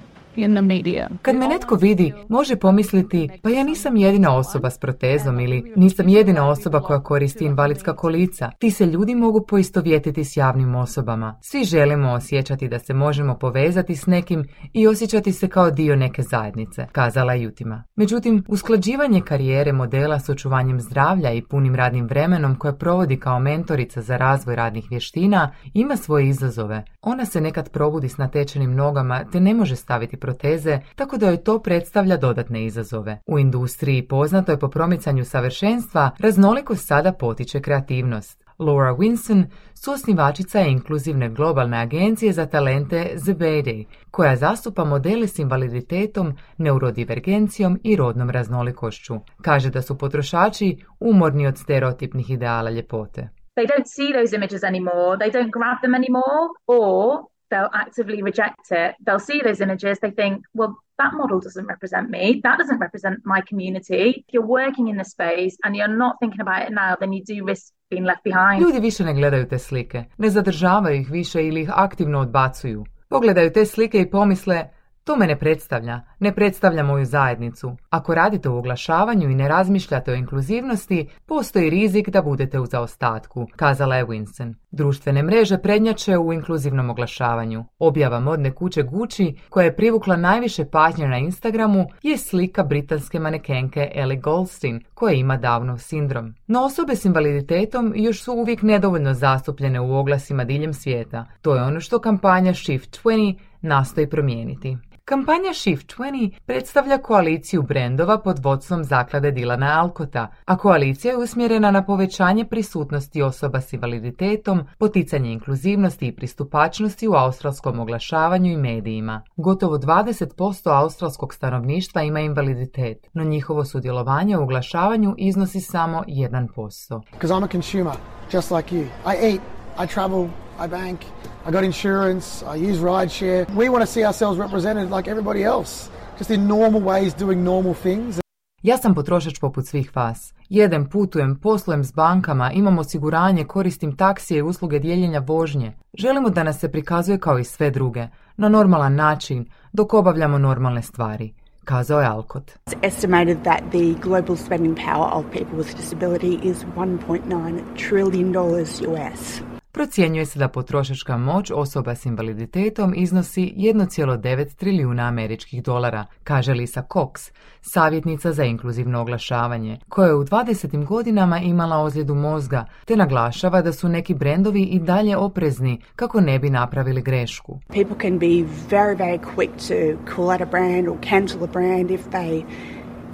Kad 1.22 1.36
me 1.36 1.48
netko 1.48 1.76
vidi, 1.76 2.14
može 2.30 2.56
pomisliti, 2.56 3.30
pa 3.42 3.50
ja 3.50 3.64
nisam 3.64 3.96
jedina 3.96 4.36
osoba 4.38 4.70
s 4.70 4.78
protezom 4.78 5.40
ili 5.40 5.74
nisam 5.76 6.10
jedina 6.10 6.50
osoba 6.50 6.82
koja 6.82 7.04
koristi 7.04 7.46
invalidska 7.46 7.96
kolica. 7.96 8.52
Ti 8.60 8.72
se 8.72 8.86
ljudi 8.86 9.16
mogu 9.16 9.46
poistovjetiti 9.48 10.24
s 10.24 10.38
javnim 10.38 10.76
osobama. 10.76 11.38
Svi 11.42 11.64
želimo 11.64 12.12
osjećati 12.12 12.68
da 12.68 12.80
se 12.80 12.94
možemo 12.94 13.38
povezati 13.38 13.96
s 13.96 14.06
nekim 14.06 14.46
i 14.74 14.88
osjećati 14.88 15.32
se 15.32 15.48
kao 15.48 15.72
dio 15.72 15.96
neke 15.96 16.22
zajednice, 16.22 16.88
kazala 16.92 17.34
Jutima. 17.34 17.84
Međutim, 17.96 18.44
usklađivanje 18.48 19.22
karijere 19.22 19.72
modela 19.72 20.20
s 20.20 20.30
očuvanjem 20.30 20.80
zdravlja 20.80 21.32
i 21.32 21.42
punim 21.42 21.76
radnim 21.76 22.06
vremenom 22.06 22.56
koje 22.56 22.78
provodi 22.78 23.20
kao 23.20 23.40
mentorica 23.40 24.02
za 24.02 24.18
razvoj 24.18 24.56
radnih 24.56 24.86
vještina 24.90 25.52
ima 25.74 25.98
svoje 25.98 26.28
izazove. 26.28 26.84
Ona 27.02 27.26
se 27.26 27.42
nekad 27.42 27.70
probudi 27.72 28.10
s 28.10 28.18
natečenim 28.18 28.76
nogama 28.76 29.24
te 29.32 29.40
ne 29.40 29.54
može 29.54 29.76
staviti 29.76 30.18
proteze, 30.24 30.80
tako 30.96 31.18
da 31.18 31.28
joj 31.28 31.44
to 31.44 31.60
predstavlja 31.60 32.18
dodatne 32.18 32.66
izazove. 32.66 33.18
U 33.28 33.40
industriji 33.40 34.08
poznato 34.08 34.52
je 34.52 34.60
po 34.60 34.70
promicanju 34.70 35.26
savršenstva, 35.26 36.10
raznolikost 36.20 36.88
sada 36.88 37.14
potiče 37.14 37.62
kreativnost. 37.62 38.44
Laura 38.60 38.94
Winson, 38.96 39.44
suosnivačica 39.74 40.60
je 40.60 40.72
inkluzivne 40.72 41.30
globalne 41.30 41.78
agencije 41.78 42.34
za 42.34 42.46
talente 42.46 43.12
Zebedej, 43.16 43.86
koja 44.12 44.36
zastupa 44.36 44.84
modele 44.84 45.28
s 45.28 45.40
invaliditetom, 45.40 46.34
neurodivergencijom 46.58 47.80
i 47.84 47.96
rodnom 47.96 48.30
raznolikošću. 48.30 49.20
Kaže 49.42 49.70
da 49.70 49.82
su 49.82 49.98
potrošači 49.98 50.78
umorni 51.00 51.48
od 51.48 51.58
stereotipnih 51.58 52.30
ideala 52.30 52.70
ljepote. 52.70 53.30
They 53.56 53.68
don't 53.68 53.90
see 53.96 54.10
those 54.18 54.36
images 54.36 54.62
anymore, 54.62 55.18
they 55.22 55.32
don't 55.32 55.54
grab 55.58 55.78
them 55.84 55.94
anymore, 56.02 56.46
or 56.68 57.33
they'll 57.54 57.76
actively 57.86 58.20
reject 58.30 58.66
it. 58.82 58.92
They'll 59.06 59.26
see 59.30 59.40
those 59.48 59.60
images, 59.66 59.94
they 60.04 60.14
think, 60.22 60.36
well, 60.60 60.72
that 61.02 61.12
model 61.22 61.40
doesn't 61.48 61.68
represent 61.74 62.06
me, 62.16 62.26
that 62.46 62.58
doesn't 62.62 62.82
represent 62.88 63.18
my 63.34 63.42
community. 63.50 64.06
If 64.28 64.30
you're 64.34 64.52
working 64.62 64.86
in 64.92 64.98
the 65.02 65.08
space 65.16 65.56
and 65.64 65.72
you're 65.78 65.96
not 66.04 66.14
thinking 66.22 66.42
about 66.46 66.62
it 66.66 66.72
now, 66.82 66.92
then 67.02 67.10
you 67.16 67.22
do 67.34 67.38
risk 67.52 67.66
being 67.92 68.06
left 68.12 68.24
behind. 68.30 68.62
Ljudi 68.62 68.80
više 68.80 69.04
ne 69.04 69.14
gledaju 69.14 69.48
te 69.48 69.60
slike, 69.60 70.04
ne 70.18 70.30
zadržavaju 70.30 70.96
ih 70.96 71.12
više 71.12 71.48
ili 71.48 71.62
ih 71.62 71.70
aktivno 71.74 72.20
odbacuju. 72.20 72.86
Pogledaju 73.10 73.52
te 73.54 73.66
slike 73.66 74.02
i 74.02 74.10
pomisle, 74.10 74.70
to 75.04 75.16
me 75.16 75.28
ne 75.28 75.40
predstavlja, 75.40 76.02
ne 76.20 76.36
predstavlja 76.36 76.84
moju 76.84 77.06
zajednicu. 77.06 77.76
Ako 77.90 78.16
radite 78.16 78.50
u 78.50 78.58
oglašavanju 78.58 79.30
i 79.30 79.36
ne 79.36 79.48
razmišljate 79.48 80.12
o 80.12 80.16
inkluzivnosti, 80.16 81.10
postoji 81.26 81.70
rizik 81.70 82.10
da 82.10 82.22
budete 82.22 82.60
u 82.60 82.66
zaostatku, 82.66 83.48
kazala 83.56 83.96
je 83.96 84.06
Winston. 84.06 84.54
Društvene 84.72 85.24
mreže 85.24 85.58
prednjače 85.58 86.18
u 86.18 86.34
inkluzivnom 86.34 86.90
oglašavanju. 86.90 87.66
Objava 87.80 88.20
modne 88.20 88.52
kuće 88.52 88.84
Gucci, 88.84 89.36
koja 89.50 89.66
je 89.66 89.76
privukla 89.76 90.16
najviše 90.16 90.66
pažnje 90.66 91.08
na 91.08 91.18
Instagramu, 91.18 91.86
je 92.02 92.18
slika 92.18 92.64
britanske 92.64 93.20
manekenke 93.20 93.92
Ellie 93.96 94.20
Goldstein, 94.20 94.84
koja 94.94 95.14
ima 95.14 95.38
Downov 95.38 95.78
sindrom. 95.78 96.34
No 96.48 96.62
osobe 96.62 96.96
s 96.96 97.06
invaliditetom 97.06 97.94
još 97.96 98.24
su 98.24 98.34
uvijek 98.34 98.62
nedovoljno 98.62 99.14
zastupljene 99.14 99.80
u 99.80 99.96
oglasima 99.96 100.44
diljem 100.44 100.74
svijeta. 100.74 101.26
To 101.42 101.56
je 101.56 101.64
ono 101.64 101.80
što 101.80 102.00
kampanja 102.00 102.54
Shift 102.54 103.04
20 103.04 103.36
nastoji 103.62 104.10
promijeniti. 104.10 104.78
Kampanja 105.06 105.54
Shift 105.54 105.94
20 105.98 106.32
predstavlja 106.46 106.98
koaliciju 106.98 107.62
brendova 107.62 108.20
pod 108.20 108.40
vodstvom 108.44 108.84
zaklade 108.84 109.32
Dilana 109.32 109.80
Alkota, 109.82 110.28
a 110.46 110.58
koalicija 110.58 111.12
je 111.12 111.18
usmjerena 111.18 111.72
na 111.72 111.86
povećanje 111.86 112.46
prisutnosti 112.46 113.22
osoba 113.22 113.62
s 113.62 113.74
invaliditetom, 113.74 114.62
poticanje 114.78 115.32
inkluzivnosti 115.32 116.08
i 116.08 116.16
pristupačnosti 116.16 117.08
u 117.08 117.14
australskom 117.14 117.80
oglašavanju 117.80 118.52
i 118.52 118.58
medijima. 118.58 119.22
Gotovo 119.36 119.78
20% 119.78 120.82
australskog 120.82 121.34
stanovništva 121.34 122.02
ima 122.02 122.20
invaliditet, 122.20 123.08
no 123.14 123.24
njihovo 123.24 123.66
sudjelovanje 123.66 124.38
u 124.38 124.44
oglašavanju 124.44 125.16
iznosi 125.18 125.62
samo 125.62 126.04
1%. 126.08 127.02
Because 127.12 127.34
I'm 127.34 127.44
a 127.44 127.52
consumer, 127.52 127.94
just 128.34 128.52
like 128.52 128.76
you. 128.76 128.84
I 128.84 129.32
eat, 129.32 129.42
I 129.84 129.94
travel, 129.94 130.28
I 130.60 130.68
bank, 130.68 131.00
I 131.46 131.52
got 131.52 131.64
insurance, 131.64 132.46
I 132.54 132.72
use 132.72 132.80
rideshare. 132.80 133.46
We 133.56 133.70
want 133.70 133.82
to 133.82 133.92
see 133.92 134.06
ourselves 134.06 134.40
represented 134.40 134.90
like 134.92 135.12
everybody 135.12 135.44
else, 135.44 135.90
just 136.18 136.32
in 136.32 136.48
normal 136.48 136.82
ways 136.82 137.14
doing 137.20 137.44
normal 137.44 137.74
things. 137.74 138.20
Ja 138.64 138.78
sam 138.78 138.96
potrošač 138.96 139.40
poput 139.40 139.68
svih 139.68 139.96
vas. 139.96 140.34
Jedem, 140.50 140.90
putujem, 140.90 141.36
poslujem 141.36 141.84
s 141.84 141.94
bankama, 141.94 142.52
imam 142.52 142.80
osiguranje, 142.80 143.44
koristim 143.46 143.96
taksije 143.96 144.38
i 144.38 144.42
usluge 144.42 144.80
dijeljenja 144.80 145.20
vožnje. 145.20 145.74
Želimo 145.94 146.30
da 146.30 146.44
nas 146.44 146.60
se 146.60 146.72
prikazuje 146.72 147.20
kao 147.20 147.40
i 147.40 147.44
sve 147.44 147.72
druge, 147.72 148.08
na 148.38 148.50
normalan 148.50 148.96
način, 148.96 149.46
dok 149.74 149.94
obavljamo 149.94 150.38
normalne 150.38 150.82
stvari 150.82 151.34
kazao 151.66 152.02
je 152.02 152.08
Alcott. 152.08 152.52
It's 152.66 152.88
estimated 152.88 153.44
that 153.44 153.62
the 153.72 153.94
global 154.02 154.36
spending 154.36 154.76
power 154.76 155.10
of 155.14 155.26
people 155.32 155.58
with 155.58 155.76
disability 155.78 156.50
is 156.50 156.58
1.9 156.76 157.90
trillion 157.90 158.32
dollars 158.32 158.82
US. 158.82 159.53
Procjenjuje 159.74 160.26
se 160.26 160.40
da 160.40 160.48
potrošačka 160.48 161.18
moć 161.18 161.52
osoba 161.56 161.96
s 161.96 162.06
invaliditetom 162.06 162.94
iznosi 162.96 163.54
1,9 163.58 164.56
trilijuna 164.56 165.04
američkih 165.04 165.64
dolara, 165.64 166.06
kaže 166.24 166.54
Lisa 166.54 166.84
Cox, 166.94 167.32
savjetnica 167.62 168.32
za 168.32 168.44
inkluzivno 168.44 169.02
oglašavanje, 169.02 169.80
koja 169.90 170.08
je 170.08 170.16
u 170.16 170.24
20. 170.24 170.86
godinama 170.86 171.40
imala 171.40 171.78
ozljedu 171.78 172.16
mozga, 172.16 172.66
te 172.86 172.96
naglašava 172.96 173.62
da 173.62 173.74
su 173.74 173.90
neki 173.90 174.14
brendovi 174.14 174.64
i 174.64 174.80
dalje 174.80 175.18
oprezni 175.18 175.82
kako 175.96 176.22
ne 176.22 176.40
bi 176.40 176.50
napravili 176.50 177.02
grešku. 177.02 177.60
People 177.68 178.10
can 178.10 178.20
be 178.20 178.46
very, 178.70 178.98
very 178.98 179.20
quick 179.36 179.52
to 179.68 180.14
call 180.16 180.30
out 180.32 180.42
a 180.42 180.46
brand 180.46 180.88
or 180.88 180.98
cancel 181.10 181.44
a 181.44 181.48
brand 181.48 181.92
if 181.92 182.02
they 182.12 182.44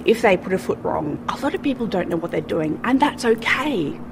if 0.04 0.22
they 0.22 0.36
put 0.44 0.52
a 0.52 0.58
foot 0.58 0.78
wrong. 0.82 1.06
A 1.26 1.44
lot 1.44 1.54
of 1.54 1.62
people 1.62 1.86
don't 1.86 2.08
know 2.08 2.20
what 2.20 2.30
they're 2.30 2.54
doing, 2.56 2.78
and 2.84 3.00
that's 3.00 3.24
okay. 3.24 4.09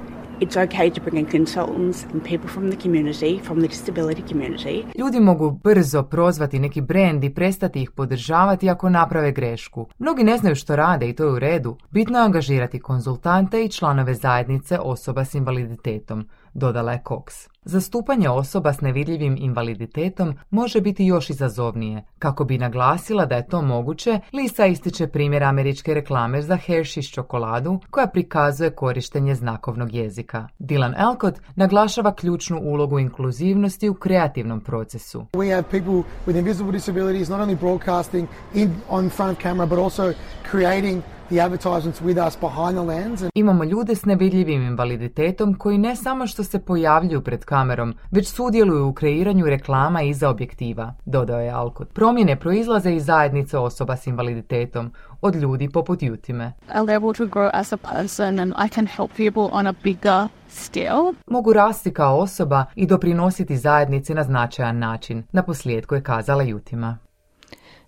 Ljudi 4.99 5.21
mogu 5.21 5.51
brzo 5.51 6.03
prozvati 6.03 6.59
neki 6.59 6.81
brend 6.81 7.25
i 7.25 7.35
prestati 7.35 7.83
ih 7.83 7.91
podržavati 7.91 8.71
ako 8.71 8.89
naprave 8.89 9.33
grešku. 9.33 9.87
Mnogi 9.99 10.25
ne 10.25 10.39
znaju 10.39 10.55
što 10.57 10.77
rade 10.77 11.09
i 11.09 11.13
to 11.13 11.25
je 11.25 11.33
u 11.33 11.39
redu. 11.39 11.77
Bitno 11.91 12.19
je 12.19 12.25
angažirati 12.25 12.81
konzultante 12.81 13.65
i 13.65 13.69
članove 13.69 14.15
zajednice 14.15 14.79
osoba 14.79 15.25
s 15.25 15.35
invaliditetom, 15.35 16.29
dodala 16.59 16.93
je 16.93 17.03
Cox. 17.05 17.49
Zastupanje 17.65 18.29
osoba 18.29 18.73
s 18.73 18.81
nevidljivim 18.81 19.37
invaliditetom 19.39 20.35
može 20.51 20.81
biti 20.81 21.05
još 21.05 21.31
izazovnije. 21.31 22.05
Kako 22.19 22.45
bi 22.45 22.59
naglasila 22.59 23.27
da 23.27 23.37
je 23.37 23.49
to 23.49 23.63
moguće, 23.63 24.21
Lisa 24.33 24.67
ističe 24.67 25.07
primjer 25.07 25.43
američke 25.45 25.95
reklame 25.95 26.43
za 26.43 26.59
Hershey's 26.67 27.13
čokoladu 27.15 27.81
koja 27.91 28.07
prikazuje 28.07 28.71
korištenje 28.71 29.35
znakovnog 29.35 29.95
jezika. 29.95 30.49
Dylan 30.59 30.95
Alcott 30.99 31.41
naglašava 31.57 32.15
ključnu 32.15 32.61
ulogu 32.63 32.99
inkluzivnosti 32.99 33.89
u 33.89 33.95
kreativnom 33.95 34.61
procesu. 34.61 35.27
We 35.33 35.55
have 35.55 35.69
people 35.71 36.03
with 36.27 36.39
invisible 36.39 36.73
disabilities 36.73 37.29
not 37.29 37.41
only 37.41 37.59
broadcasting 37.59 38.29
in 38.55 38.71
on 38.89 39.11
front 39.11 39.43
camera 39.43 39.67
but 39.67 39.79
also 39.79 40.13
creating 40.51 41.03
the 41.29 41.41
advertisements 41.45 42.01
with 42.01 42.27
us 42.27 42.37
behind 42.41 42.77
the 42.77 42.87
lens. 42.87 43.23
And 43.23 43.31
Imamo 43.35 43.65
ljude 43.65 43.95
s 43.95 44.05
nevidljivim 44.05 44.63
invaliditetom 44.63 45.55
koji 45.55 45.79
ne 45.79 45.97
samo 45.97 46.27
što 46.27 46.45
se 46.45 46.59
pojavljuju 46.59 47.21
pred 47.21 47.45
kamerom, 47.45 47.95
već 48.11 48.29
sudjeluju 48.29 48.87
u 48.87 48.93
kreiranju 48.93 49.47
reklama 49.47 50.03
iza 50.03 50.31
objektiva, 50.31 50.95
dodao 51.05 51.41
je 51.41 51.51
Alcott. 51.51 51.93
Promjene 51.93 52.37
proizlaze 52.37 52.95
iz 52.95 53.05
zajednice 53.05 53.59
osoba 53.59 53.97
s 53.97 54.07
invaliditetom, 54.07 54.93
od 55.21 55.35
ljudi 55.35 55.69
poput 55.69 56.03
Jutime. 56.03 56.53
I'm 56.75 56.97
able 56.97 57.13
to 57.13 57.25
grow 57.27 57.51
as 57.53 57.73
a 57.73 57.77
person 57.77 58.39
and 58.39 58.53
I 58.67 58.69
can 58.75 58.87
help 58.87 59.11
people 59.17 59.49
on 59.53 59.67
a 59.67 59.75
bigger 59.83 60.29
scale. 60.49 61.13
Mogu 61.27 61.53
rasti 61.53 61.93
kao 61.93 62.19
osoba 62.19 62.65
i 62.75 62.87
doprinositi 62.87 63.57
zajednici 63.57 64.15
na 64.15 64.25
značajan 64.25 64.79
način, 64.79 65.23
na 65.33 65.43
posljedku 65.43 65.95
je 65.95 66.03
kazala 66.03 66.43
Jutima. 66.43 66.99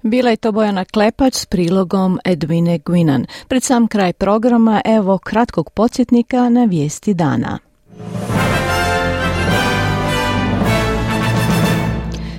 Bila 0.02 0.30
je 0.30 0.36
to 0.36 0.52
Bojana 0.52 0.84
Klepač 0.84 1.34
s 1.34 1.46
prilogom 1.46 2.18
Edwine 2.24 2.78
Gwinan. 2.78 3.26
Pred 3.48 3.62
sam 3.62 3.88
kraj 3.88 4.12
programa 4.12 4.80
evo 4.84 5.18
kratkog 5.18 5.70
podsjetnika 5.70 6.48
na 6.48 6.64
vijesti 6.64 7.14
dana. 7.14 7.58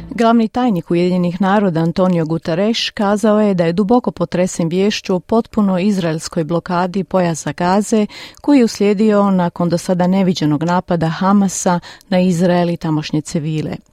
Glavni 0.10 0.48
tajnik 0.48 0.92
Ujedinjenih 0.92 1.42
naroda 1.42 1.80
Antonio 1.80 2.26
Guterres 2.26 2.90
kazao 2.90 3.42
je 3.42 3.54
da 3.54 3.66
je 3.66 3.74
duboko 3.74 4.12
potresen 4.12 4.70
vješću 4.70 5.16
o 5.16 5.20
potpuno 5.20 5.80
izraelskoj 5.80 6.44
blokadi 6.44 7.04
pojasa 7.04 7.52
Gaze 7.52 8.06
koji 8.42 8.58
je 8.58 8.66
uslijedio 8.66 9.32
nakon 9.32 9.70
do 9.70 9.78
sada 9.78 10.08
neviđenog 10.08 10.64
napada 10.64 11.10
Hamasa 11.10 11.80
na 12.10 12.20
Izrael 12.20 12.70
i 12.70 12.78
tamošnje 12.78 13.22
civile. 13.22 13.91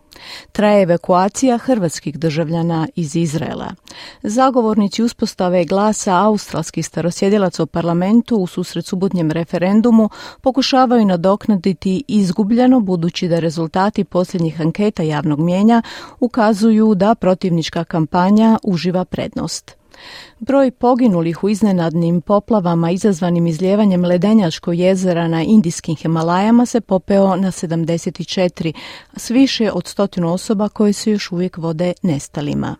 Traje 0.53 0.83
evakuacija 0.83 1.59
hrvatskih 1.59 2.19
državljana 2.19 2.89
iz 2.97 3.17
Izraela. 3.17 3.75
Zagovornici 4.23 5.03
uspostave 5.03 5.65
glasa 5.65 6.17
australskih 6.17 6.87
starosjedilaca 6.87 7.63
u 7.63 7.67
parlamentu 7.67 8.37
u 8.37 8.47
susret 8.47 8.87
subotnjem 8.87 9.31
referendumu 9.31 10.11
pokušavaju 10.41 11.05
nadoknaditi 11.05 12.05
izgubljeno 12.09 12.81
budući 12.81 13.29
da 13.29 13.39
rezultati 13.39 14.05
posljednjih 14.05 14.61
anketa 14.61 15.03
javnog 15.03 15.41
mijenja 15.41 15.83
ukazuju 16.21 16.95
da 16.95 17.15
protivnička 17.15 17.85
kampanja 17.85 18.59
uživa 18.63 19.05
prednost. 19.05 19.79
Broj 20.39 20.71
poginulih 20.71 21.45
u 21.45 21.49
iznenadnim 21.49 22.21
poplavama 22.21 22.91
izazvanim 22.91 23.47
izljevanjem 23.47 24.05
ledenjačkog 24.05 24.75
jezera 24.75 25.29
na 25.29 25.43
indijskim 25.43 25.97
Himalajama 25.97 26.67
se 26.67 26.81
popeo 26.81 27.37
na 27.37 27.49
74, 27.49 28.73
s 29.17 29.31
više 29.31 29.73
od 29.73 29.87
stotinu 29.87 30.33
osoba 30.33 30.69
koje 30.69 30.93
se 30.93 31.11
još 31.11 31.33
uvijek 31.33 31.57
vode 31.57 31.93
nestalima. 32.03 32.77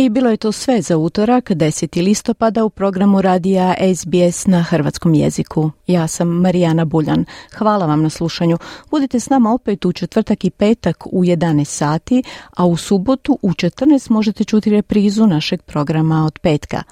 I 0.00 0.08
bilo 0.08 0.30
je 0.30 0.36
to 0.36 0.52
sve 0.52 0.82
za 0.82 0.96
utorak 0.96 1.50
10. 1.50 2.02
listopada 2.02 2.64
u 2.64 2.70
programu 2.70 3.22
radija 3.22 3.74
SBS 3.96 4.46
na 4.46 4.62
hrvatskom 4.62 5.14
jeziku. 5.14 5.70
Ja 5.86 6.06
sam 6.06 6.28
Marijana 6.28 6.84
Buljan. 6.84 7.24
Hvala 7.58 7.86
vam 7.86 8.02
na 8.02 8.10
slušanju. 8.10 8.58
Budite 8.90 9.20
s 9.20 9.30
nama 9.30 9.52
opet 9.52 9.84
u 9.84 9.92
četvrtak 9.92 10.44
i 10.44 10.50
petak 10.50 11.06
u 11.06 11.24
11 11.24 11.64
sati, 11.64 12.22
a 12.56 12.66
u 12.66 12.76
subotu 12.76 13.38
u 13.42 13.50
14 13.50 14.10
možete 14.10 14.44
čuti 14.44 14.70
reprizu 14.70 15.26
našeg 15.26 15.62
programa 15.62 16.26
od 16.26 16.38
petka. 16.38 16.82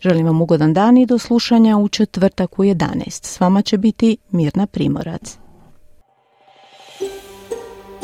Želim 0.00 0.26
vam 0.26 0.42
ugodan 0.42 0.74
dan 0.74 0.98
i 0.98 1.06
do 1.06 1.18
slušanja 1.18 1.78
u 1.78 1.88
četvrtak 1.88 2.58
u 2.58 2.62
11. 2.62 3.24
S 3.26 3.40
vama 3.40 3.62
će 3.62 3.78
biti 3.78 4.16
Mirna 4.30 4.66
Primorac. 4.66 5.43